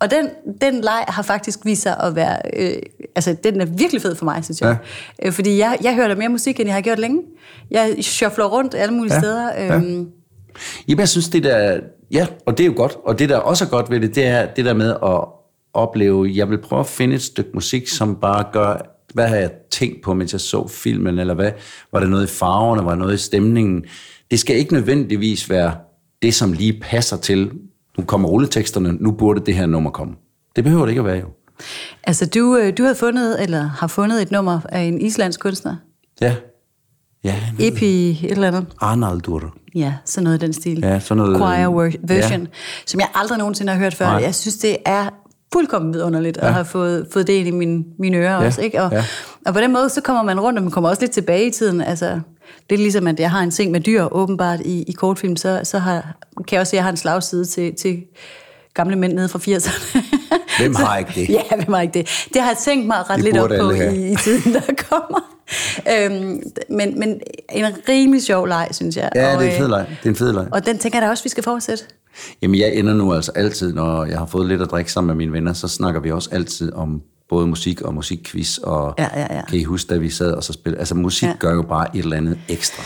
og 0.00 0.10
den, 0.10 0.28
den 0.60 0.80
leg 0.80 1.04
har 1.08 1.22
faktisk 1.22 1.58
vist 1.64 1.82
sig 1.82 1.96
at 2.00 2.16
være... 2.16 2.38
Øh, 2.56 2.72
altså, 3.14 3.36
den 3.44 3.60
er 3.60 3.64
virkelig 3.64 4.02
fed 4.02 4.14
for 4.16 4.24
mig, 4.24 4.44
synes 4.44 4.60
jeg. 4.60 4.76
Ja. 5.22 5.26
Øh, 5.26 5.32
fordi 5.32 5.58
jeg, 5.58 5.78
jeg 5.82 5.94
hører 5.94 6.08
da 6.08 6.14
mere 6.14 6.28
musik, 6.28 6.60
end 6.60 6.66
jeg 6.68 6.74
har 6.74 6.80
gjort 6.82 6.98
længe. 6.98 7.22
Jeg 7.70 7.96
shuffler 8.00 8.44
rundt 8.44 8.74
alle 8.74 8.94
mulige 8.94 9.14
Ja. 9.14 9.20
steder. 9.20 9.52
Ja. 9.54 9.74
Øhm, 9.76 10.08
Jamen, 10.88 11.00
jeg 11.00 11.08
synes, 11.08 11.28
det 11.28 11.44
der... 11.44 11.80
Ja, 12.12 12.26
og 12.46 12.58
det 12.58 12.64
er 12.64 12.68
jo 12.68 12.74
godt. 12.76 12.96
Og 13.04 13.18
det, 13.18 13.28
der 13.28 13.36
også 13.36 13.64
er 13.64 13.68
godt 13.68 13.90
ved 13.90 14.00
det, 14.00 14.14
det 14.14 14.26
er 14.26 14.46
det 14.46 14.64
der 14.64 14.74
med 14.74 14.90
at 14.90 15.24
opleve... 15.74 16.30
Jeg 16.34 16.50
vil 16.50 16.58
prøve 16.58 16.80
at 16.80 16.86
finde 16.86 17.14
et 17.14 17.22
stykke 17.22 17.50
musik, 17.54 17.88
som 17.88 18.16
bare 18.16 18.44
gør... 18.52 18.76
Hvad 19.14 19.28
har 19.28 19.36
jeg 19.36 19.50
tænkt 19.70 20.02
på, 20.04 20.14
mens 20.14 20.32
jeg 20.32 20.40
så 20.40 20.68
filmen? 20.68 21.18
Eller 21.18 21.34
hvad? 21.34 21.50
Var 21.92 22.00
der 22.00 22.06
noget 22.06 22.24
i 22.24 22.30
farverne? 22.32 22.84
Var 22.84 22.90
der 22.90 22.96
noget 22.98 23.14
i 23.14 23.18
stemningen? 23.18 23.84
Det 24.30 24.38
skal 24.38 24.56
ikke 24.56 24.72
nødvendigvis 24.72 25.50
være 25.50 25.74
det, 26.22 26.34
som 26.34 26.52
lige 26.52 26.80
passer 26.82 27.16
til... 27.16 27.50
Nu 27.98 28.04
kommer 28.04 28.28
rulleteksterne, 28.28 28.92
nu 29.00 29.10
burde 29.12 29.40
det 29.46 29.54
her 29.54 29.66
nummer 29.66 29.90
komme. 29.90 30.14
Det 30.56 30.64
behøver 30.64 30.82
det 30.82 30.90
ikke 30.90 31.00
at 31.00 31.06
være, 31.06 31.18
jo. 31.18 31.26
altså, 32.04 32.26
du, 32.26 32.56
øh, 32.56 32.72
du 32.78 32.82
havde 32.82 32.94
fundet, 32.94 33.42
eller 33.42 33.62
har 33.62 33.86
fundet 33.86 34.22
et 34.22 34.30
nummer 34.30 34.60
af 34.68 34.80
en 34.80 35.00
islandsk 35.00 35.40
kunstner. 35.40 35.76
Ja. 36.20 36.34
Ja, 37.24 37.34
Epi 37.58 38.10
et 38.10 38.30
eller 38.30 38.48
andet. 38.48 38.66
Arnaldur. 38.80 39.54
Ja, 39.74 39.94
sådan 40.04 40.24
noget 40.24 40.42
i 40.42 40.46
den 40.46 40.52
stil. 40.52 40.78
Ja, 40.82 41.00
sådan 41.00 41.16
noget, 41.24 41.36
Choir 41.36 41.70
øh, 41.70 41.86
ver- 41.86 41.98
version, 42.02 42.40
ja. 42.40 42.46
som 42.86 43.00
jeg 43.00 43.08
aldrig 43.14 43.38
nogensinde 43.38 43.72
har 43.72 43.78
hørt 43.78 43.94
før. 43.94 44.06
Nej. 44.06 44.22
Jeg 44.22 44.34
synes, 44.34 44.56
det 44.56 44.76
er 44.84 45.08
fuldkommen 45.52 45.94
vidunderligt 45.94 46.36
ja. 46.42 46.46
at 46.46 46.52
have 46.54 46.64
fået, 46.64 47.06
fået 47.12 47.26
det 47.26 47.32
ind 47.32 47.48
i 47.48 47.50
mine, 47.50 47.84
mine 47.98 48.16
ører 48.16 48.40
Ja, 48.40 48.46
også. 48.46 48.60
Ikke? 48.60 48.82
Og, 48.82 48.92
ja. 48.92 49.04
og 49.46 49.54
på 49.54 49.60
den 49.60 49.72
måde, 49.72 49.88
så 49.88 50.00
kommer 50.00 50.22
man 50.22 50.40
rundt, 50.40 50.58
og 50.58 50.62
man 50.62 50.70
kommer 50.72 50.90
også 50.90 51.02
lidt 51.02 51.12
tilbage 51.12 51.46
i 51.46 51.50
tiden. 51.50 51.80
Altså, 51.80 52.20
det 52.70 52.76
er 52.76 52.80
ligesom, 52.80 53.06
at 53.06 53.20
jeg 53.20 53.30
har 53.30 53.40
en 53.40 53.50
ting 53.50 53.70
med 53.70 53.80
dyr, 53.80 54.08
åbenbart, 54.12 54.60
i, 54.60 54.82
i 54.82 54.92
kortfilm, 54.92 55.36
så, 55.36 55.60
så 55.64 55.78
har, 55.78 56.16
kan 56.36 56.52
jeg 56.52 56.60
også 56.60 56.70
se, 56.70 56.76
at 56.76 56.78
jeg 56.78 56.84
har 56.84 56.90
en 56.90 56.96
slagside 56.96 57.44
til, 57.44 57.74
til 57.74 58.02
gamle 58.74 58.96
mænd 58.96 59.12
nede 59.12 59.28
fra 59.28 59.38
80'erne. 59.38 59.98
Hvem 60.60 60.74
har 60.74 60.98
ikke 60.98 61.12
det? 61.14 61.28
Ja, 61.28 61.56
hvem 61.56 61.72
har 61.72 61.80
ikke 61.80 61.94
det? 61.94 62.28
Det 62.34 62.42
har 62.42 62.48
jeg 62.48 62.58
tænkt 62.58 62.86
mig 62.86 62.96
at 62.96 63.10
rette 63.10 63.24
Det 63.24 63.32
lidt 63.32 63.42
op 63.42 63.50
på 63.60 63.70
i, 63.70 64.12
i 64.12 64.16
tiden, 64.16 64.54
der 64.54 64.60
kommer. 64.90 65.20
øhm, 65.92 66.42
men, 66.70 66.98
men 66.98 67.20
en 67.52 67.64
rimelig 67.88 68.22
sjov 68.22 68.46
leg, 68.46 68.68
synes 68.70 68.96
jeg. 68.96 69.10
Ja, 69.14 69.34
og, 69.34 69.42
det 69.42 69.48
er 69.48 69.52
en 69.52 69.58
fed 69.58 69.64
øh, 69.64 69.70
leg. 69.70 69.86
Det 69.88 70.06
er 70.06 70.10
en 70.10 70.16
fed 70.16 70.32
leg. 70.32 70.46
Og 70.52 70.66
den 70.66 70.78
tænker 70.78 70.98
jeg 70.98 71.06
da 71.06 71.10
også, 71.10 71.24
vi 71.24 71.28
skal 71.28 71.44
fortsætte. 71.44 71.84
Jamen, 72.42 72.60
jeg 72.60 72.74
ender 72.74 72.94
nu 72.94 73.12
altså 73.14 73.32
altid, 73.34 73.72
når 73.72 74.04
jeg 74.04 74.18
har 74.18 74.26
fået 74.26 74.48
lidt 74.48 74.62
at 74.62 74.70
drikke 74.70 74.92
sammen 74.92 75.06
med 75.06 75.14
mine 75.14 75.32
venner, 75.32 75.52
så 75.52 75.68
snakker 75.68 76.00
vi 76.00 76.10
også 76.10 76.28
altid 76.32 76.72
om 76.72 77.02
både 77.28 77.46
musik 77.46 77.80
og 77.82 77.94
musikquiz, 77.94 78.58
og 78.58 78.94
Ja, 78.98 79.08
ja, 79.14 79.34
ja. 79.36 79.44
kan 79.44 79.58
I 79.58 79.64
huske, 79.64 79.88
da 79.88 79.96
vi 79.98 80.10
sad 80.10 80.32
og 80.32 80.44
så 80.44 80.52
spillede? 80.52 80.78
Altså, 80.78 80.94
musik 80.94 81.22
Ja. 81.26 81.28
ja. 81.32 81.36
gør 81.38 81.54
jo 81.54 81.62
bare 81.62 81.96
et 81.96 82.02
eller 82.04 82.16
andet 82.16 82.38
ekstra. 82.48 82.82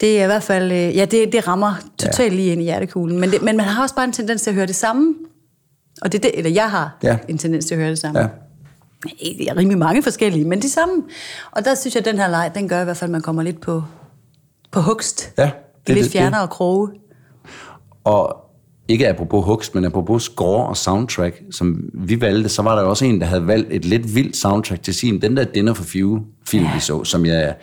Det 0.00 0.18
er 0.20 0.22
i 0.22 0.26
hvert 0.26 0.42
fald, 0.42 0.72
øh, 0.72 0.96
ja, 0.96 1.04
det, 1.04 1.32
det 1.32 1.48
rammer 1.48 1.74
totalt 1.98 2.34
lige 2.34 2.52
ind 2.52 2.60
i 2.60 2.64
hjertekuglen. 2.64 3.20
Men, 3.20 3.30
det, 3.30 3.42
men 3.42 3.56
man 3.56 3.66
har 3.66 3.82
også 3.82 3.94
bare 3.94 4.04
en 4.04 4.12
tendens 4.12 4.42
til 4.42 4.50
at 4.50 4.54
høre 4.54 4.66
det 4.66 4.74
samme. 4.76 5.14
Og 6.02 6.12
det, 6.12 6.18
er 6.18 6.22
det 6.30 6.38
eller 6.38 6.50
jeg 6.50 6.70
har 6.70 6.98
Ja. 7.02 7.18
en 7.28 7.38
tendens 7.38 7.64
til 7.66 7.74
at 7.74 7.80
høre 7.80 7.90
det 7.90 7.98
samme. 7.98 8.20
Ja. 8.20 8.26
Det 9.20 9.48
er 9.50 9.56
rimelig 9.56 9.78
mange 9.78 10.02
forskellige, 10.02 10.44
men 10.44 10.62
de 10.62 10.70
samme. 10.70 11.02
Og 11.50 11.64
der 11.64 11.74
synes 11.74 11.94
jeg, 11.94 12.00
at 12.00 12.12
den 12.12 12.18
her 12.18 12.28
leg, 12.28 12.50
den 12.54 12.68
gør 12.68 12.80
i 12.80 12.84
hvert 12.84 12.96
fald, 12.96 13.08
at 13.08 13.12
man 13.12 13.22
kommer 13.22 13.42
lidt 13.42 13.60
på, 13.60 13.82
på 14.70 14.80
hugst. 14.80 15.32
Ja, 15.38 15.42
Det, 15.44 15.52
det- 15.86 15.94
lidt 15.94 16.04
det- 16.04 16.12
fjernere 16.12 16.48
kroge. 16.48 16.88
Og 18.04 18.36
ikke 18.90 19.08
apropos 19.08 19.44
hugst, 19.44 19.74
men 19.74 19.84
apropos 19.84 20.22
score 20.22 20.66
og 20.66 20.76
soundtrack, 20.76 21.42
som 21.50 21.90
vi 21.94 22.20
valgte, 22.20 22.48
så 22.48 22.62
var 22.62 22.74
der 22.74 22.82
også 22.82 23.04
en, 23.04 23.20
der 23.20 23.26
havde 23.26 23.46
valgt 23.46 23.68
et 23.70 23.84
lidt 23.84 24.14
vildt 24.14 24.36
soundtrack 24.36 24.82
til 24.82 24.94
sin, 24.94 25.22
den 25.22 25.36
der 25.36 25.44
Dinner 25.44 25.74
for 25.74 25.84
Few 25.84 26.18
film, 26.46 26.64
ja. 26.64 26.74
vi 26.74 26.80
så, 26.80 27.04
som 27.04 27.26
jeg, 27.26 27.54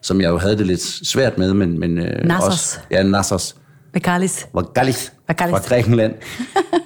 som 0.00 0.20
jeg 0.20 0.28
jo 0.28 0.38
havde 0.38 0.58
det 0.58 0.66
lidt 0.66 0.82
svært 0.82 1.38
med, 1.38 1.54
men, 1.54 1.80
men 1.80 1.98
øh, 1.98 2.24
Nassos. 2.24 2.52
også, 2.52 2.78
ja, 2.90 3.02
Nassos. 3.02 3.56
Bekalis. 4.00 4.48
Vagalis 4.54 5.12
Vagalis. 5.28 5.52
fra 5.52 5.58
Grækenland, 5.68 6.14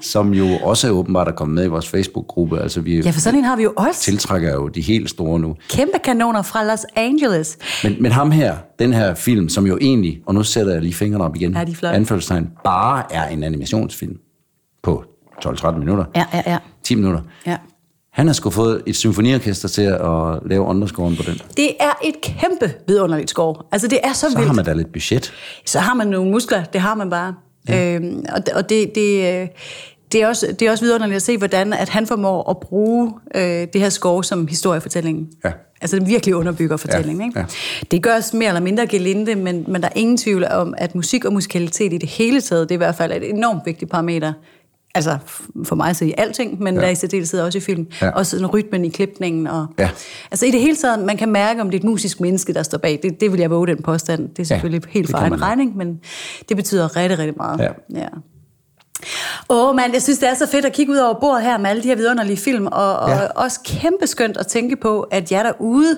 som 0.00 0.34
jo 0.34 0.46
også 0.62 0.86
er 0.86 0.90
åbenbart 0.90 1.28
er 1.28 1.32
kommet 1.32 1.54
med 1.54 1.64
i 1.64 1.66
vores 1.68 1.88
Facebook-gruppe. 1.88 2.60
Altså, 2.60 2.80
vi 2.80 3.00
Ja, 3.00 3.10
for 3.10 3.20
sådan 3.20 3.38
en 3.38 3.44
har 3.44 3.56
vi 3.56 3.62
jo 3.62 3.72
også. 3.76 4.00
tiltrækker 4.00 4.52
jo 4.54 4.68
de 4.68 4.80
helt 4.80 5.10
store 5.10 5.40
nu. 5.40 5.56
Kæmpe 5.68 5.98
kanoner 6.04 6.42
fra 6.42 6.64
Los 6.64 6.86
Angeles. 6.96 7.58
Men, 7.84 7.96
men 8.02 8.12
ham 8.12 8.30
her, 8.30 8.56
den 8.78 8.92
her 8.92 9.14
film, 9.14 9.48
som 9.48 9.66
jo 9.66 9.78
egentlig, 9.80 10.20
og 10.26 10.34
nu 10.34 10.42
sætter 10.42 10.72
jeg 10.72 10.82
lige 10.82 10.94
fingrene 10.94 11.24
op 11.24 11.36
igen, 11.36 11.52
Ja, 11.56 11.64
de 11.64 11.76
anførselstegn, 11.88 12.48
bare 12.64 13.12
er 13.12 13.28
en 13.28 13.42
animationsfilm 13.42 14.16
på 14.82 15.04
12-13 15.46 15.78
minutter, 15.78 16.04
Ja, 16.16 16.24
ja, 16.34 16.42
ja. 16.46 16.58
10 16.84 16.94
minutter. 16.94 17.20
ja. 17.46 17.56
Han 18.20 18.26
har 18.26 18.34
sgu 18.34 18.50
fået 18.50 18.82
et 18.86 18.96
symfoniorkester 18.96 19.68
til 19.68 19.82
at 19.82 20.48
lave 20.50 20.62
underscoren 20.64 21.16
på 21.16 21.22
den. 21.22 21.40
Det 21.56 21.70
er 21.80 21.92
et 22.04 22.20
kæmpe 22.22 22.74
vidunderligt 22.88 23.30
skov. 23.30 23.62
Altså, 23.72 23.88
det 23.88 23.98
er 24.04 24.12
så, 24.12 24.20
Så 24.20 24.36
vildt. 24.36 24.46
har 24.46 24.54
man 24.54 24.64
da 24.64 24.72
lidt 24.72 24.92
budget. 24.92 25.32
så 25.66 25.78
har 25.78 25.94
man 25.94 26.06
nogle 26.06 26.30
muskler, 26.30 26.64
det 26.64 26.80
har 26.80 26.94
man 26.94 27.10
bare. 27.10 27.34
Ja. 27.68 27.94
Øhm, 27.94 28.24
og 28.36 28.42
og 28.54 28.68
det, 28.68 28.94
det, 28.94 29.40
øh, 29.40 29.48
det, 30.12 30.22
er 30.22 30.26
også, 30.28 30.46
det 30.58 30.66
er 30.68 30.70
også 30.70 30.84
vidunderligt 30.84 31.16
at 31.16 31.22
se, 31.22 31.38
hvordan 31.38 31.72
at 31.72 31.88
han 31.88 32.06
formår 32.06 32.50
at 32.50 32.56
bruge 32.60 33.12
øh, 33.34 33.42
det 33.72 33.80
her 33.80 33.88
skov 33.88 34.22
som 34.24 34.46
historiefortællingen. 34.48 35.28
Ja. 35.44 35.50
Altså 35.80 35.98
den 35.98 36.06
virkelig 36.06 36.34
underbygger 36.34 36.76
fortællingen. 36.76 37.20
Ja, 37.20 37.26
Ikke? 37.26 37.40
ja. 37.40 37.44
Det 37.90 38.02
gøres 38.02 38.32
mere 38.34 38.48
eller 38.48 38.60
mindre 38.60 38.86
gelinde, 38.86 39.34
men, 39.34 39.64
men 39.68 39.82
der 39.82 39.88
er 39.88 39.92
ingen 39.96 40.16
tvivl 40.16 40.44
om, 40.50 40.74
at 40.78 40.94
musik 40.94 41.24
og 41.24 41.32
musikalitet 41.32 41.92
i 41.92 41.98
det 41.98 42.08
hele 42.08 42.40
taget, 42.40 42.68
det 42.68 42.74
er 42.74 42.76
i 42.76 42.84
hvert 42.84 42.94
fald 42.94 43.12
et 43.12 43.30
enormt 43.30 43.60
vigtigt 43.66 43.90
parameter. 43.90 44.32
Altså 44.94 45.18
for 45.64 45.76
mig 45.76 45.96
så 45.96 46.04
i 46.04 46.14
alting, 46.18 46.62
men 46.62 46.74
ja. 46.74 46.80
Der 46.80 46.88
i 46.88 46.94
særdeleshed 46.94 47.40
også 47.40 47.58
i 47.58 47.60
film. 47.60 47.86
Ja. 48.02 48.10
Også 48.10 48.30
sådan 48.30 48.46
rytmen 48.46 48.84
i 48.84 48.88
klipningen. 48.88 49.46
Og, 49.46 49.66
Ja. 49.78 49.90
Altså 50.30 50.46
i 50.46 50.50
det 50.50 50.60
hele 50.60 50.76
taget, 50.76 50.98
man 50.98 51.16
kan 51.16 51.28
mærke, 51.32 51.60
om 51.60 51.70
det 51.70 51.76
er 51.76 51.80
et 51.80 51.84
musisk 51.88 52.20
menneske, 52.20 52.52
der 52.54 52.62
står 52.62 52.78
bag. 52.78 53.00
Det, 53.02 53.20
det 53.20 53.32
vil 53.32 53.40
jeg 53.40 53.50
våge 53.50 53.66
den 53.66 53.82
påstand. 53.82 54.28
Det 54.28 54.38
er 54.38 54.44
selvfølgelig 54.44 54.82
ja, 54.86 54.90
helt 54.90 55.10
for 55.10 55.18
egen 55.18 55.42
regning, 55.42 55.76
men 55.76 56.00
det 56.48 56.56
betyder 56.56 56.96
rigtig, 56.96 57.18
rigtig 57.18 57.36
meget. 57.36 57.60
Ja. 57.60 58.00
ja. 58.00 58.08
Åh 59.50 59.76
mand, 59.76 59.92
jeg 59.92 60.02
synes, 60.02 60.18
det 60.18 60.28
er 60.28 60.34
så 60.34 60.46
fedt 60.46 60.64
at 60.64 60.72
kigge 60.72 60.92
ud 60.92 60.96
over 60.98 61.20
bordet 61.20 61.42
her 61.42 61.58
med 61.58 61.70
alle 61.70 61.82
de 61.82 61.88
her 61.88 61.96
vidunderlige 61.96 62.36
film, 62.36 62.66
og, 62.66 62.96
og 62.96 63.10
Ja. 63.10 63.26
også 63.26 63.60
kæmpe 63.64 64.06
skønt 64.06 64.36
at 64.36 64.46
tænke 64.46 64.76
på, 64.76 65.00
at 65.00 65.32
jeg 65.32 65.44
derude 65.44 65.96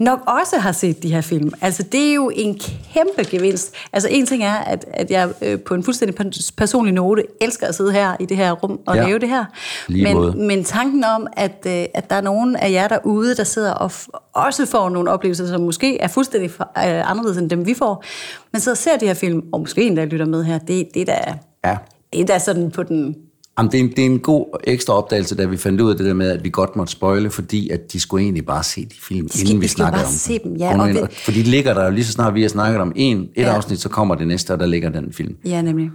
nok 0.00 0.20
også 0.26 0.56
har 0.58 0.72
set 0.72 1.02
de 1.02 1.12
her 1.12 1.20
film. 1.20 1.52
Altså, 1.60 1.82
det 1.82 2.10
er 2.10 2.14
jo 2.14 2.30
en 2.34 2.60
kæmpe 2.94 3.30
gevinst. 3.30 3.74
Altså, 3.92 4.08
en 4.08 4.26
ting 4.26 4.44
er, 4.44 4.54
at, 4.54 4.84
at 4.94 5.10
jeg 5.10 5.28
øh, 5.42 5.60
på 5.60 5.74
en 5.74 5.82
fuldstændig 5.84 6.16
pers- 6.20 6.50
personlig 6.56 6.94
note 6.94 7.22
elsker 7.40 7.66
at 7.66 7.74
sidde 7.74 7.92
her 7.92 8.16
i 8.20 8.26
det 8.26 8.36
her 8.36 8.52
rum 8.52 8.80
og 8.86 8.96
Ja. 8.96 9.06
lave 9.06 9.18
det 9.18 9.28
her. 9.28 9.44
Lige 9.88 10.14
måde. 10.14 10.32
Men, 10.36 10.46
men 10.46 10.64
tanken 10.64 11.04
om, 11.04 11.26
at, 11.32 11.66
øh, 11.66 11.84
at 11.94 12.10
der 12.10 12.16
er 12.16 12.20
nogen 12.20 12.56
af 12.56 12.70
jer 12.72 12.88
derude, 12.88 13.34
der 13.36 13.44
sidder 13.44 13.72
og 13.72 13.90
også 14.32 14.66
får 14.66 14.88
nogle 14.88 15.10
oplevelser, 15.10 15.46
som 15.46 15.60
måske 15.60 16.00
er 16.00 16.08
fuldstændig 16.08 16.50
øh, 16.60 17.10
anderledes 17.10 17.38
end 17.38 17.50
dem, 17.50 17.66
vi 17.66 17.74
får, 17.74 18.04
men 18.52 18.60
så 18.60 18.74
ser 18.74 18.96
de 18.96 19.06
her 19.06 19.14
film, 19.14 19.42
og 19.52 19.60
måske 19.60 19.82
endda 19.82 20.04
lytter 20.04 20.26
med 20.26 20.44
her, 20.44 20.58
det, 20.58 20.88
det, 20.94 21.02
er 21.02 21.04
da, 21.14 21.34
Ja. 21.64 21.76
det 22.12 22.20
er 22.20 22.24
da 22.26 22.38
sådan 22.38 22.70
på 22.70 22.82
den... 22.82 23.16
Jamen, 23.58 23.72
det, 23.72 23.80
er 23.80 23.84
en, 23.84 23.90
det 23.90 23.98
er 23.98 24.06
en 24.06 24.18
god 24.18 24.60
ekstra 24.64 24.92
opdagelse, 24.94 25.36
da 25.36 25.44
vi 25.46 25.56
fandt 25.56 25.80
ud 25.80 25.90
af 25.90 25.96
det 25.96 26.06
der 26.06 26.14
med, 26.14 26.30
at 26.30 26.44
vi 26.44 26.50
godt 26.50 26.76
måtte 26.76 26.92
spoile, 26.92 27.30
fordi 27.30 27.68
at 27.70 27.92
de 27.92 28.00
skulle 28.00 28.22
egentlig 28.24 28.46
bare 28.46 28.64
se 28.64 28.84
de 28.84 28.94
film, 29.02 29.28
skal- 29.28 29.40
inden 29.46 29.60
vi 29.60 29.66
de 29.66 29.74
bare 29.78 29.92
om 30.04 30.12
se 30.12 30.38
dem, 30.44 30.56
ja, 30.56 30.80
og 30.82 30.88
det- 30.88 31.12
For 31.24 31.32
de 31.32 31.42
ligger 31.42 31.74
der 31.74 31.84
jo 31.84 31.90
lige 31.90 32.04
så 32.04 32.12
snart, 32.12 32.34
vi 32.34 32.42
har 32.42 32.48
snakket 32.48 32.80
om 32.80 32.92
en, 32.96 33.18
et 33.20 33.28
Ja. 33.36 33.54
afsnit, 33.56 33.80
så 33.80 33.88
kommer 33.88 34.14
det 34.14 34.26
næste, 34.28 34.52
og 34.52 34.58
der 34.60 34.66
ligger 34.66 34.90
den 34.90 35.12
film. 35.12 35.36
Ja, 35.44 35.62
nemlig. 35.62 35.90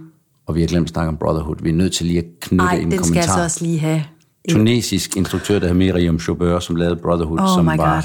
Og 0.46 0.54
vi 0.54 0.60
har 0.60 0.68
glemt 0.68 0.84
at 0.84 0.90
snakke 0.90 1.08
om 1.08 1.16
Brotherhood. 1.16 1.56
Vi 1.62 1.68
er 1.68 1.72
nødt 1.74 1.92
til 1.92 2.06
lige 2.06 2.18
at 2.18 2.24
knytte 2.40 2.64
Nej, 2.64 2.74
en 2.74 2.80
den 2.80 2.90
skal 2.90 2.98
jeg 2.98 3.04
kommentar. 3.24 3.36
så 3.36 3.42
også 3.44 3.64
lige 3.64 3.78
have. 3.78 4.04
Tunesisk 4.50 5.16
instruktør, 5.16 5.54
der 5.58 5.60
hedder 5.60 5.74
Miriam 5.74 6.20
Chaubert, 6.20 6.64
som 6.64 6.76
lavede 6.76 6.96
Brotherhood, 6.96 7.38
Oh 7.40 7.48
som 7.56 7.66
var 7.66 7.76
God. 7.76 8.02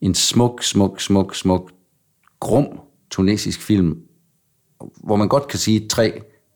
en 0.00 0.14
smuk, 0.14 0.62
smuk, 0.62 1.00
smuk, 1.00 1.34
smuk, 1.34 1.70
grum 2.40 2.66
tunesisk 3.10 3.62
film, 3.62 3.96
hvor 5.04 5.16
man 5.16 5.28
godt 5.28 5.48
kan 5.48 5.58
sige 5.58 5.88
tre 5.88 6.12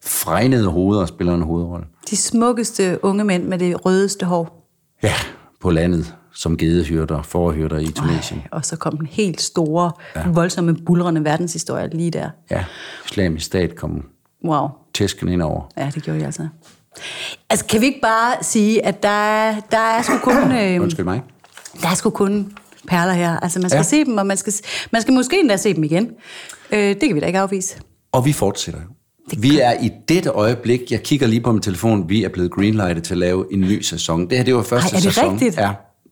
fregnede 0.06 0.66
hoveder 0.68 1.06
spiller 1.06 1.34
en 1.34 1.42
hovedrolle. 1.42 1.86
De 2.10 2.16
smukkeste 2.16 2.98
unge 3.02 3.24
mænd 3.24 3.44
med 3.44 3.58
det 3.58 3.86
rødeste 3.86 4.26
hår. 4.26 4.68
Ja, 5.02 5.12
på 5.60 5.70
landet, 5.70 6.14
som 6.34 6.56
gedehyrder, 6.56 7.22
forhyrder 7.22 7.78
i 7.78 7.86
Tunesien. 7.86 8.42
Og 8.52 8.64
så 8.64 8.76
kom 8.76 8.96
den 8.98 9.06
helt 9.06 9.40
store, 9.40 9.92
ja. 10.16 10.28
voldsomme, 10.28 10.74
bulrende 10.86 11.24
verdenshistorie 11.24 11.88
lige 11.92 12.10
der. 12.10 12.30
Ja, 12.50 12.64
islamisk 13.06 13.46
stat 13.46 13.76
kom 13.76 14.04
Wow. 14.44 14.68
tæsken 14.94 15.28
ind 15.28 15.42
over. 15.42 15.62
Ja, 15.76 15.90
det 15.94 16.02
gjorde 16.02 16.20
de 16.20 16.24
altså. 16.26 16.48
Altså, 17.50 17.66
kan 17.66 17.80
vi 17.80 17.86
ikke 17.86 18.00
bare 18.02 18.34
sige, 18.42 18.86
at 18.86 19.02
der, 19.02 19.08
er- 19.08 19.60
der 19.70 19.78
er 19.78 20.02
sgu 20.02 20.18
kun... 20.22 20.52
Øh, 20.56 20.82
Undskyld 20.82 21.04
mig. 21.04 21.22
der 21.82 21.88
er 21.88 21.94
sgu 21.94 22.10
kun 22.10 22.52
perler 22.88 23.12
her. 23.12 23.40
Altså, 23.40 23.60
man 23.60 23.70
skal 23.70 23.78
ja. 23.78 23.82
se 23.82 24.04
dem, 24.04 24.18
og 24.18 24.26
man 24.26 24.36
skal, 24.36 24.52
man 24.90 25.02
skal 25.02 25.14
måske 25.14 25.40
endda 25.40 25.56
se 25.56 25.74
dem 25.74 25.84
igen. 25.84 26.10
Øh, 26.72 26.78
det 26.78 27.00
kan 27.00 27.14
vi 27.14 27.20
da 27.20 27.26
ikke 27.26 27.38
afvise. 27.38 27.76
Og 28.12 28.24
vi 28.24 28.32
fortsætter 28.32 28.80
jo. 28.80 28.86
Vi 29.38 29.60
er 29.60 29.72
i 29.82 29.90
dette 30.08 30.30
øjeblik, 30.30 30.80
jeg 30.90 31.02
kigger 31.02 31.26
lige 31.26 31.40
på 31.40 31.52
min 31.52 31.62
telefon, 31.62 32.08
vi 32.08 32.24
er 32.24 32.28
blevet 32.28 32.50
greenlightet 32.50 33.04
til 33.04 33.14
at 33.14 33.18
lave 33.18 33.44
en 33.52 33.60
ny 33.60 33.80
sæson. 33.82 34.30
Det 34.30 34.38
her, 34.38 34.44
det 34.44 34.54
var 34.54 34.62
første 34.62 34.94
Ej, 34.94 34.98
er 34.98 35.00
det 35.02 35.14
sæson. 35.14 35.32
rigtigt? 35.32 35.56
Ja, 35.56 35.70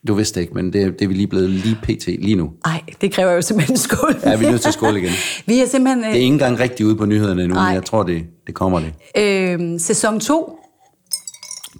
du 0.09 0.15
vidste 0.15 0.41
ikke, 0.41 0.55
men 0.55 0.73
det, 0.73 0.99
det 0.99 1.05
er 1.05 1.09
vi 1.09 1.15
lige 1.15 1.27
blevet 1.27 1.51
lige 1.51 1.79
pt. 1.83 2.07
lige 2.07 2.35
nu. 2.37 2.51
Nej, 2.67 2.81
det 3.01 3.13
kræver 3.13 3.33
jo 3.33 3.43
simpelthen 3.43 3.75
en 3.75 3.79
skål. 3.79 4.17
Ja, 4.25 4.37
vi 4.37 4.45
er 4.45 4.51
nødt 4.51 4.61
til 4.61 4.69
at 4.69 4.75
skåle 4.75 4.99
igen. 5.01 5.13
Vi 5.47 5.61
er 5.61 5.67
simpelthen... 5.67 5.99
Det 6.05 6.11
er 6.11 6.15
ikke 6.15 6.27
engang 6.27 6.61
rigtig 6.61 6.87
ude 6.87 6.97
på 6.97 7.05
nyhederne 7.07 7.43
endnu, 7.43 7.55
Nej. 7.55 7.67
men 7.69 7.75
jeg 7.75 7.85
tror, 7.85 8.03
det, 8.03 8.23
det 8.47 8.55
kommer 8.55 8.81
det. 8.81 8.93
Øh, 9.23 9.81
sæson 9.81 10.21
2 10.21 10.59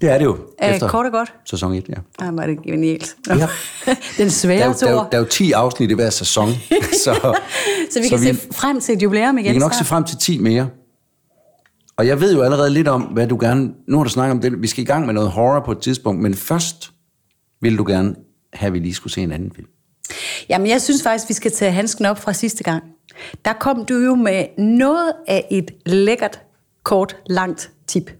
Det 0.01 0.09
er 0.11 0.17
det 0.17 0.25
jo. 0.25 0.37
er 0.59 0.87
kort 0.87 1.05
og 1.05 1.11
godt. 1.11 1.33
Sæson 1.49 1.73
1, 1.73 1.85
ja. 1.89 1.93
Ej, 2.25 2.31
var 2.31 2.45
det 2.47 2.57
genialt. 2.63 3.15
Nå. 3.27 3.33
Ja. 3.35 3.39
Den 3.87 3.95
Der 4.17 4.25
er, 4.25 4.29
svære 4.29 4.57
der, 4.59 4.63
er 4.65 4.67
jo, 4.91 4.97
tor. 4.97 5.07
der 5.11 5.17
er 5.17 5.21
jo 5.21 5.27
10 5.27 5.51
afsnit 5.51 5.91
i 5.91 5.93
hver 5.93 6.09
sæson, 6.09 6.49
så, 7.03 7.35
Så 7.91 8.01
vi 8.01 8.07
kan 8.07 8.21
vi- 8.21 8.25
se 8.25 8.35
frem 8.55 8.81
til 8.81 8.95
et 8.95 9.03
jubilæum 9.03 9.37
igen 9.37 9.47
vi 9.49 9.53
kan 9.53 9.61
nok 9.61 9.73
se 9.73 9.85
frem 9.85 10.03
til 10.03 10.17
10 10.17 10.37
mere. 10.39 10.67
Og 11.97 12.07
jeg 12.07 12.21
ved 12.21 12.33
jo 12.35 12.41
allerede 12.41 12.69
lidt 12.69 12.87
om, 12.87 13.01
hvad 13.01 13.27
du 13.27 13.37
gerne... 13.41 13.73
Nu 13.87 13.97
har 13.97 14.03
du 14.03 14.09
snakket 14.09 14.31
om 14.31 14.41
det. 14.41 14.61
Vi 14.61 14.67
skal 14.67 14.83
i 14.83 14.85
gang 14.87 15.05
med 15.05 15.13
noget 15.13 15.29
horror 15.31 15.59
på 15.59 15.71
et 15.71 15.79
tidspunkt, 15.79 16.21
men 16.21 16.33
først 16.33 16.91
vil 17.61 17.77
du 17.77 17.83
gerne 17.87 18.15
have, 18.53 18.67
at 18.67 18.73
vi 18.73 18.79
lige 18.79 18.93
skulle 18.93 19.13
se 19.13 19.21
en 19.21 19.31
anden 19.31 19.51
film. 19.55 19.67
Jamen, 20.49 20.67
jeg 20.67 20.81
synes 20.81 21.03
faktisk, 21.03 21.29
vi 21.29 21.33
skal 21.33 21.51
tage 21.51 21.71
handsken 21.71 22.05
op 22.05 22.19
fra 22.19 22.33
sidste 22.33 22.63
gang. 22.63 22.83
Der 23.45 23.53
kom 23.53 23.85
du 23.85 23.95
jo 23.97 24.15
med 24.15 24.45
noget 24.57 25.13
af 25.27 25.47
et 25.51 25.71
lækkert, 25.85 26.41
kort, 26.83 27.15
langt 27.25 27.71
tip. 27.87 28.11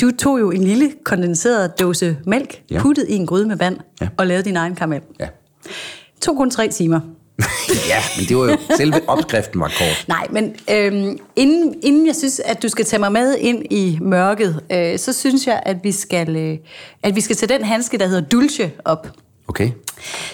Du 0.00 0.10
tog 0.18 0.40
jo 0.40 0.50
en 0.50 0.64
lille 0.64 0.92
kondenseret 1.04 1.80
dåse 1.80 2.16
mælk, 2.26 2.62
Ja. 2.70 2.80
puttede 2.80 3.10
i 3.10 3.14
en 3.14 3.26
gryde 3.26 3.46
med 3.48 3.56
vand 3.56 3.76
Ja. 4.00 4.08
og 4.18 4.26
lavede 4.26 4.44
din 4.44 4.56
egen 4.56 4.74
karamel. 4.74 5.00
Ja. 5.20 5.28
tog 6.20 6.36
kun 6.36 6.50
tre 6.50 6.68
timer. 6.68 7.00
ja, 7.88 8.02
men 8.16 8.28
det 8.28 8.36
var 8.36 8.44
jo... 8.44 8.56
Selve 8.76 9.08
opskriften 9.08 9.60
var 9.60 9.68
kort. 9.78 10.04
Nej, 10.08 10.26
men 10.30 10.56
øhm, 10.70 11.18
inden, 11.36 11.74
inden 11.82 12.06
jeg 12.06 12.16
synes, 12.16 12.40
at 12.40 12.62
du 12.62 12.68
skal 12.68 12.84
tage 12.84 13.00
mig 13.00 13.12
med 13.12 13.36
ind 13.38 13.64
i 13.70 13.98
mørket, 14.00 14.62
øh, 14.72 14.98
så 14.98 15.12
synes 15.12 15.46
jeg, 15.46 15.62
at 15.66 15.76
vi 15.82 15.92
skal, 15.92 16.36
øh, 16.36 16.58
at 17.02 17.16
vi 17.16 17.20
skal 17.20 17.36
tage 17.36 17.58
den 17.58 17.64
handske, 17.64 17.98
der 17.98 18.06
hedder 18.06 18.28
Dulce, 18.28 18.72
op. 18.84 19.08
Okay, 19.48 19.70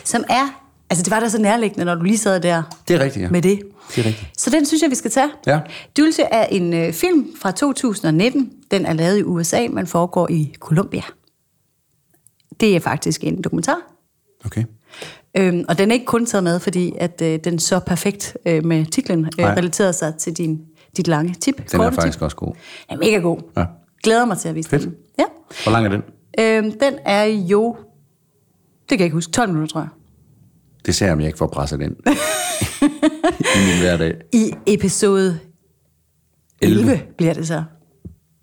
Som 0.05 0.25
er, 0.29 0.63
altså 0.91 1.05
det 1.05 1.11
var 1.11 1.21
da 1.21 1.29
så 1.29 1.41
nærliggende, 1.41 1.85
når 1.85 1.95
du 1.95 2.03
lige 2.03 2.19
sad 2.19 2.41
der 2.41 2.63
det 2.89 2.97
er 2.97 3.01
rigtigt, 3.01 3.23
ja. 3.23 3.31
med 3.31 3.43
det. 3.43 3.61
Det 3.97 3.99
er 3.99 4.09
rigtigt. 4.09 4.31
Så 4.37 4.51
den 4.51 4.67
synes 4.67 4.83
jeg, 4.83 4.91
vi 4.91 4.95
skal 4.95 5.11
tage. 5.11 5.31
Ja. 5.47 5.61
Dulce 5.97 6.23
er 6.23 6.47
en 6.47 6.75
øh, 6.75 6.93
film 6.93 7.27
fra 7.41 7.51
2019. 7.51 8.53
Den 8.71 8.87
er 8.87 8.93
lavet 8.93 9.19
i 9.19 9.23
USA, 9.23 9.69
men 9.71 9.87
foregår 9.87 10.31
i 10.31 10.55
Colombia. 10.59 11.03
Det 12.61 12.77
er 12.77 12.81
faktisk 12.81 13.25
en 13.25 13.43
dokumentar. 13.43 13.79
Okay. 14.45 14.65
Øhm, 15.37 15.65
og 15.69 15.79
den 15.79 15.91
er 15.91 15.95
ikke 15.95 16.07
kun 16.07 16.27
taget 16.27 16.45
med, 16.45 16.61
fordi 16.61 16.93
at 16.99 17.23
øh, 17.23 17.39
den 17.45 17.59
så 17.59 17.79
perfekt 17.79 18.37
øh, 18.47 18.65
med 18.65 18.87
titlen 18.87 19.25
øh, 19.25 19.31
Nej. 19.39 19.55
relaterer 19.55 19.93
sig 19.93 20.15
til 20.15 20.33
din, 20.33 20.61
dit 20.97 21.09
lange 21.09 21.35
tip. 21.35 21.71
Den 21.73 21.81
er 21.81 21.91
faktisk 21.91 22.19
tip. 22.19 22.23
også 22.23 22.37
god. 22.37 22.53
Den 22.91 22.97
er 22.97 22.99
mega 22.99 23.17
god. 23.19 23.39
Ja. 23.57 23.65
Glæder 24.03 24.25
mig 24.25 24.39
til 24.39 24.49
at 24.49 24.55
vise 24.55 24.69
Fedt. 24.69 24.83
den. 24.83 24.95
Ja. 25.19 25.25
Hvor 25.63 25.73
lang 25.73 25.87
er 25.87 25.91
den? 25.91 26.03
Øhm, 26.41 26.79
den 26.79 26.95
er 27.05 27.25
jo, 27.25 27.77
det 28.81 28.89
kan 28.89 28.99
jeg 28.99 29.05
ikke 29.05 29.15
huske, 29.15 29.33
12 29.33 29.49
minutter, 29.49 29.73
tror 29.73 29.81
jeg. 29.81 29.89
Det 30.87 30.95
ser 30.95 31.07
jeg, 31.07 31.13
om 31.13 31.21
jeg 31.21 31.27
ikke 31.27 31.39
får 31.39 31.47
presset 31.47 31.81
ind. 31.83 31.97
I 33.57 33.59
min 33.67 33.81
hverdag. 33.81 34.15
I 34.33 34.51
episode 34.67 35.39
11, 36.61 36.81
11 36.81 37.01
bliver 37.19 37.35
det 37.35 37.47
så. 37.47 37.65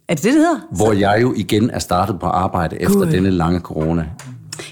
Er 0.08 0.14
det 0.16 0.24
det, 0.24 0.34
det 0.34 0.42
hedder? 0.42 0.68
Hvor 0.76 0.94
jeg 0.94 1.20
jo 1.22 1.34
igen 1.38 1.70
er 1.70 1.80
startet 1.80 2.20
på 2.20 2.26
arbejde 2.26 2.82
efter 2.82 2.96
Gud. 2.98 3.06
denne 3.12 3.30
lange 3.30 3.60
corona. 3.60 4.10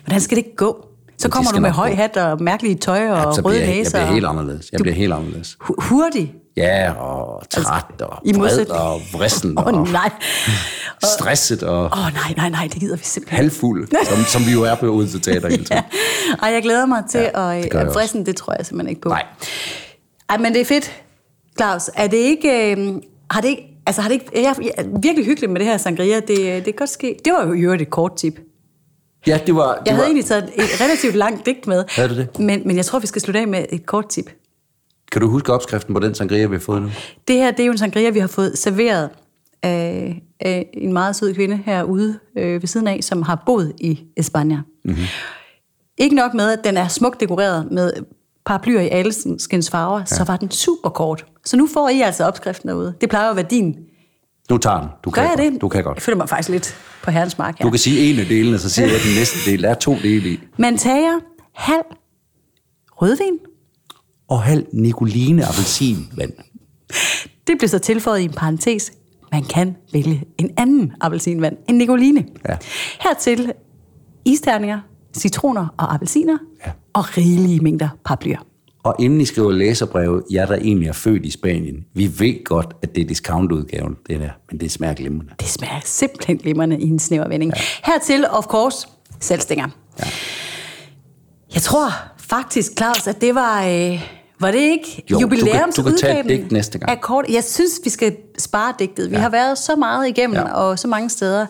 Hvordan 0.03 0.21
skal 0.21 0.37
det 0.37 0.45
gå? 0.55 0.85
Så 1.25 1.27
det 1.27 1.33
kommer 1.33 1.51
du 1.51 1.59
med 1.59 1.69
høj 1.71 1.93
hat 1.93 2.17
og 2.17 2.43
mærkelige 2.43 2.75
tøj 2.75 3.09
og 3.09 3.35
så 3.35 3.41
røde 3.41 3.55
bliver 3.55 3.65
jeg, 3.67 3.77
næser. 3.77 3.91
bliver 3.91 4.07
og- 4.07 4.13
helt 4.13 4.25
anderledes. 4.25 4.69
Jeg 4.71 4.79
Du- 4.79 4.83
bliver 4.83 4.95
helt 4.95 5.13
anderledes. 5.13 5.57
Hu- 5.59 5.75
Hurtig. 5.81 6.33
Ja, 6.57 6.91
og 6.91 7.43
træt, 7.49 8.01
og 8.01 8.17
i 8.25 8.33
vred, 8.35 8.69
og 8.69 9.01
vrissen, 9.13 9.53
Åh 9.59 9.65
og 9.65 9.73
oh, 9.73 9.91
nej. 9.91 10.09
stresset, 11.17 11.63
og 11.63 11.83
Åh 11.85 11.91
oh, 12.05 12.13
nej, 12.13 12.33
nej, 12.37 12.49
nej, 12.49 12.67
det 12.73 12.79
gider 12.79 12.95
vi 12.95 13.03
simpelthen. 13.03 13.37
halvfuld, 13.37 13.87
som, 14.09 14.23
som 14.23 14.45
vi 14.47 14.51
jo 14.51 14.63
er 14.63 14.75
på 14.75 15.05
til 15.11 15.21
teater 15.21 15.49
hele 15.49 15.63
tiden. 15.69 15.83
Ej, 16.43 16.49
jeg 16.49 16.61
glæder 16.63 16.85
mig 16.85 17.03
til 17.11 17.19
Ja, 17.35 17.49
ja, 17.49 17.61
det 17.61 17.69
at, 17.75 17.87
også. 17.87 17.99
frissen, 17.99 18.25
det 18.25 18.35
tror 18.35 18.53
jeg 18.57 18.65
simpelthen 18.65 18.89
ikke 18.89 19.01
på. 19.01 19.09
Nej. 19.09 19.23
Ej, 20.29 20.37
men 20.37 20.53
det 20.53 20.61
er 20.61 20.65
fedt. 20.65 20.91
Claus, 21.59 21.89
er 21.95 22.07
det 22.07 22.17
ikke... 22.17 22.75
Øh, 22.77 22.93
har 23.31 23.41
det 23.41 23.47
ikke... 23.47 23.63
Altså, 23.87 24.01
har 24.01 24.09
det 24.09 24.13
ikke... 24.13 24.41
Jeg 24.43 24.55
er 24.77 24.83
virkelig 25.01 25.25
hyggeligt 25.25 25.51
med 25.51 25.59
det 25.59 25.67
her 25.67 25.77
sangria. 25.77 26.15
Det, 26.15 26.27
det 26.27 26.63
kan 26.63 26.73
godt 26.77 26.89
ske. 26.89 27.15
Det 27.25 27.33
var 27.33 27.47
jo 27.47 27.53
i 27.53 27.59
øvrigt 27.59 27.81
et 27.81 27.89
kort 27.89 28.15
tip. 28.15 28.39
Ja, 29.27 29.39
det 29.47 29.55
var... 29.55 29.73
Det 29.75 29.81
Jeg 29.85 29.91
var, 29.91 29.95
havde 29.95 30.05
egentlig 30.05 30.25
taget 30.25 30.43
et 30.43 30.81
relativt 30.81 31.15
langt 31.15 31.45
digt 31.45 31.67
med. 31.67 31.83
Havde 31.95 32.09
du 32.09 32.15
det? 32.15 32.39
Men, 32.39 32.61
men 32.65 32.75
jeg 32.77 32.85
tror, 32.85 32.99
vi 32.99 33.07
skal 33.07 33.21
slutte 33.21 33.39
af 33.39 33.47
med 33.47 33.65
et 33.69 33.85
kort 33.85 34.09
tip. 34.09 34.29
Kan 35.11 35.21
du 35.21 35.29
huske 35.29 35.53
opskriften 35.53 35.93
på 35.93 35.99
den 35.99 36.15
sangria, 36.15 36.47
vi 36.47 36.55
har 36.55 36.59
fået 36.61 36.81
nu? 36.81 36.89
Det 37.27 37.35
her, 37.35 37.51
det 37.51 37.59
er 37.59 37.65
jo 37.65 37.71
en 37.71 37.77
sangria, 37.77 38.09
vi 38.09 38.19
har 38.19 38.27
fået 38.27 38.57
serveret 38.57 39.09
af, 39.63 40.21
af 40.39 40.69
en 40.73 40.93
meget 40.93 41.15
sød 41.15 41.33
kvinde 41.33 41.59
herude 41.65 42.19
øh, 42.37 42.61
ved 42.61 42.67
siden 42.67 42.87
af, 42.87 42.99
som 43.01 43.21
har 43.21 43.43
boet 43.45 43.73
i 43.77 43.99
Espanja. 44.17 44.57
Mm-hmm. 44.85 45.03
Ikke 45.97 46.15
nok 46.15 46.33
med, 46.33 46.51
at 46.51 46.59
den 46.63 46.77
er 46.77 46.87
smukt 46.87 47.19
dekoreret 47.19 47.67
med 47.71 47.93
paraplyer 48.45 48.81
i 48.81 48.89
alle 48.89 49.13
skins 49.39 49.69
farver, 49.69 49.99
ja. 49.99 50.05
så 50.05 50.23
var 50.23 50.37
den 50.37 50.51
super 50.51 50.89
kort. 50.89 51.25
Så 51.45 51.57
nu 51.57 51.67
får 51.73 51.89
I 51.89 52.01
altså 52.01 52.23
opskriften 52.25 52.69
derude. 52.69 52.93
Det 53.01 53.09
plejer 53.09 53.25
jo 53.25 53.29
at 53.29 53.35
være 53.35 53.45
din. 53.49 53.75
Nu 54.49 54.57
tager 54.57 54.79
den. 54.79 54.89
Du 55.03 55.09
Gør 55.09 55.21
kan 55.21 55.29
jeg 55.29 55.37
godt. 55.37 55.53
det? 55.53 55.61
Du 55.61 55.69
kan 55.69 55.77
Jeg 55.77 55.83
godt. 55.83 56.01
føler 56.01 56.17
mig 56.17 56.29
faktisk 56.29 56.49
lidt 56.49 56.75
på 57.05 57.11
herrens 57.11 57.37
mark 57.37 57.57
her. 57.59 57.63
Du 57.65 57.69
kan 57.69 57.79
sige 57.79 58.09
en 58.13 58.19
af 58.19 58.25
delene, 58.25 58.59
så 58.59 58.69
siger 58.69 58.87
jeg 58.87 58.99
den 59.07 59.15
næste 59.15 59.51
del. 59.51 59.63
Der 59.63 59.69
er 59.69 59.73
to 59.73 59.95
dele 60.03 60.29
i. 60.29 60.39
Man 60.57 60.77
tager 60.77 61.19
halv 61.53 61.83
rødvin. 62.91 63.39
Og 64.27 64.41
halv 64.41 64.65
Nicoline 64.73 65.45
appelsin 65.45 66.07
vand. 66.17 66.33
Det 67.47 67.57
bliver 67.57 67.67
så 67.69 67.79
tilføjet 67.79 68.19
i 68.19 68.23
en 68.23 68.31
parentes. 68.33 68.91
Man 69.31 69.43
kan 69.43 69.75
vælge 69.93 70.23
en 70.37 70.49
anden 70.57 70.91
appelsinvand, 71.01 71.57
en 71.69 71.75
Nicoline. 71.77 72.25
Ja. 72.49 72.57
Hertil 73.01 73.51
isterninger, 74.25 74.79
citroner 75.17 75.67
og 75.77 75.93
appelsiner, 75.93 76.37
Ja. 76.65 76.71
og 76.93 77.17
rigelige 77.17 77.59
mængder 77.59 77.89
paraplyer. 78.05 78.39
Og 78.85 78.95
inden 78.99 79.21
I 79.21 79.25
skriver 79.25 79.51
læserbrevet, 79.51 80.23
jeg 80.31 80.47
der 80.47 80.55
egentlig 80.55 80.87
er 80.87 80.93
født 80.93 81.25
i 81.25 81.31
Spanien, 81.31 81.85
vi 81.93 82.11
ved 82.19 82.43
godt, 82.43 82.67
at 82.81 82.95
det 82.95 83.03
er 83.03 83.07
discountudgaven, 83.07 83.95
det 84.09 84.19
der, 84.19 84.29
men 84.51 84.59
det 84.59 84.71
smager 84.71 84.93
glimrende. 84.93 85.33
Det 85.39 85.47
smager 85.47 85.79
simpelthen 85.85 86.37
glimrende 86.37 86.79
i 86.79 86.83
en 86.89 86.99
snæver 86.99 87.27
vending. 87.27 87.53
Ja. 87.55 87.61
Hertil, 87.83 88.25
of 88.29 88.43
course, 88.45 88.87
salgstænger. 89.19 89.67
Ja. 89.99 90.03
Jeg 91.53 91.61
tror 91.61 91.89
faktisk, 92.17 92.71
Claus, 92.77 93.07
at 93.07 93.21
det 93.21 93.35
var... 93.35 93.63
Øh, 93.65 94.01
var 94.39 94.51
det 94.51 94.59
ikke 94.59 95.03
Jo, 95.11 95.19
du 95.19 95.27
kan- 95.27 95.37
jubilæums 95.37 95.75
du 95.75 95.83
kan 95.83 95.97
tage 95.97 96.13
et 96.19 96.23
udgaven 96.23 96.39
digt 96.41 96.51
næste 96.51 96.79
gang. 96.79 96.91
af 96.91 97.01
Kort? 97.01 97.25
Jeg 97.29 97.43
synes, 97.43 97.71
vi 97.83 97.89
skal 97.89 98.15
spare 98.37 98.73
digtet. 98.79 99.09
Vi 99.11 99.15
Ja. 99.15 99.21
har 99.21 99.29
været 99.29 99.57
så 99.57 99.75
meget 99.75 100.07
igennem, 100.07 100.35
ja. 100.35 100.53
og 100.53 100.79
så 100.79 100.87
mange 100.87 101.09
steder. 101.09 101.45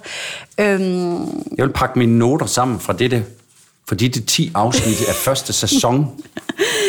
Øhm, 0.60 1.16
Jeg 1.58 1.66
vil 1.66 1.74
pakke 1.74 2.00
mine 2.00 2.18
noter 2.18 2.46
sammen 2.46 2.80
fra 2.80 2.94
dette, 2.94 3.24
for 3.88 3.96
de 3.96 4.10
10 4.10 4.52
afsnit 4.56 5.02
af 5.08 5.16
første 5.16 5.54
sæson 5.54 6.22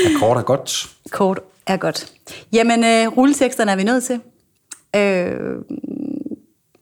af 0.07 0.11
Kort 0.21 0.37
er 0.37 0.43
godt. 0.43 0.91
kort 1.11 1.41
er 1.67 1.77
godt. 1.77 2.13
Jamen, 2.53 2.85
øh, 2.85 3.09
rulleteksterne 3.17 3.73
er 3.73 3.77
vi 3.77 3.85
nødt 3.85 4.05
til. 4.05 4.21
Øh, 4.97 5.57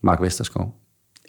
Mark 0.03 0.21
Vesterskov. 0.23 0.75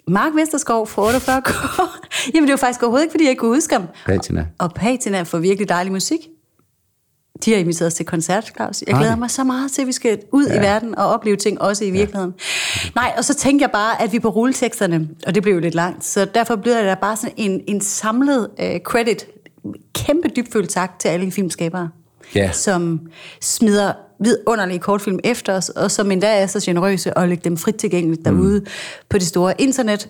Mark 0.08 0.32
Vesterskov 0.34 0.86
fra 0.86 1.02
48 1.02 1.42
K. 1.42 1.50
Jamen, 2.34 2.48
det 2.48 2.52
var 2.52 2.56
faktisk 2.56 2.82
overhovedet 2.82 3.04
ikke, 3.04 3.12
fordi 3.12 3.24
jeg 3.24 3.30
ikke 3.30 3.40
kunne 3.40 3.54
huske 3.54 3.74
ham. 3.74 3.86
Patina. 4.06 4.46
Og 4.58 4.74
Patina 4.74 5.22
får 5.22 5.38
virkelig 5.38 5.68
dejlig 5.68 5.92
musik. 5.92 6.20
De 7.44 7.52
har 7.52 7.58
inviteret 7.58 7.86
os 7.86 7.94
til 7.94 8.06
koncert, 8.06 8.52
Claus. 8.56 8.82
Jeg 8.86 8.96
glæder 8.96 9.14
de? 9.14 9.20
mig 9.20 9.30
så 9.30 9.44
meget 9.44 9.72
til, 9.72 9.82
at 9.82 9.86
vi 9.88 9.92
skal 9.92 10.18
ud 10.32 10.46
ja. 10.46 10.58
i 10.58 10.60
verden 10.60 10.98
og 10.98 11.06
opleve 11.06 11.36
ting, 11.36 11.60
også 11.60 11.84
i 11.84 11.90
virkeligheden. 11.90 12.34
Nej, 12.94 13.12
og 13.18 13.24
så 13.24 13.34
tænker 13.34 13.66
jeg 13.66 13.70
bare, 13.72 14.02
at 14.02 14.12
vi 14.12 14.18
på 14.18 14.28
rulleteksterne, 14.28 15.08
og 15.26 15.34
det 15.34 15.42
blev 15.42 15.54
jo 15.54 15.60
lidt 15.60 15.74
langt, 15.74 16.04
så 16.04 16.24
derfor 16.34 16.56
bliver 16.56 16.82
der 16.82 16.94
bare 16.94 17.16
sådan 17.16 17.34
en, 17.36 17.60
en 17.66 17.80
samlet 17.80 18.48
uh, 18.58 18.80
credit, 18.84 19.26
kæmpe 19.94 20.28
dybfølt 20.36 20.70
tak 20.70 20.98
til 20.98 21.08
alle 21.08 21.30
filmskabere, 21.30 21.88
Ja. 22.34 22.52
som 22.52 23.00
smider 23.40 23.92
vidunderlige 24.20 24.78
kortfilm 24.78 25.18
efter 25.24 25.52
os, 25.52 25.68
og 25.68 25.90
som 25.90 26.10
endda 26.10 26.26
er 26.42 26.46
så 26.46 26.60
generøse 26.64 27.16
og 27.16 27.28
lægger 27.28 27.42
dem 27.42 27.56
frit 27.56 27.74
tilgængeligt 27.74 28.24
derude 28.24 28.58
mm. 28.60 28.66
på 29.08 29.18
det 29.18 29.26
store 29.26 29.54
internet, 29.60 30.08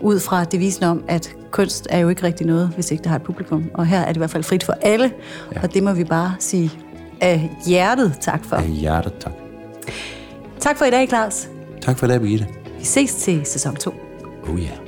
ud 0.00 0.20
fra 0.20 0.44
devisen 0.44 0.84
om, 0.84 1.04
at 1.08 1.36
kunst 1.50 1.86
er 1.90 1.98
jo 1.98 2.08
ikke 2.08 2.22
rigtig 2.22 2.46
noget, 2.46 2.68
hvis 2.68 2.90
ikke 2.90 3.02
det 3.02 3.08
har 3.10 3.16
et 3.16 3.22
publikum. 3.22 3.70
Og 3.74 3.86
her 3.86 4.00
er 4.00 4.06
det 4.06 4.16
i 4.16 4.18
hvert 4.18 4.30
fald 4.30 4.42
frit 4.44 4.64
for 4.64 4.74
alle, 4.82 5.12
ja. 5.54 5.62
og 5.62 5.74
det 5.74 5.82
må 5.82 5.92
vi 5.92 6.04
bare 6.04 6.34
sige 6.38 6.70
af 7.20 7.50
hjertet 7.66 8.16
tak 8.20 8.44
for. 8.44 8.56
Af 8.56 8.68
hjertet, 8.68 9.12
tak. 9.20 9.32
Tak 10.60 10.78
for 10.78 10.84
i 10.84 10.90
dag, 10.90 11.08
Claus. 11.08 11.48
Tak 11.80 11.98
for 11.98 12.06
det, 12.06 12.20
Birgitte. 12.20 12.46
Vi 12.78 12.84
ses 12.84 13.14
til 13.14 13.46
sæson 13.46 13.76
2. 13.76 13.94
Oh. 14.48 14.58
Yeah. 14.58 14.87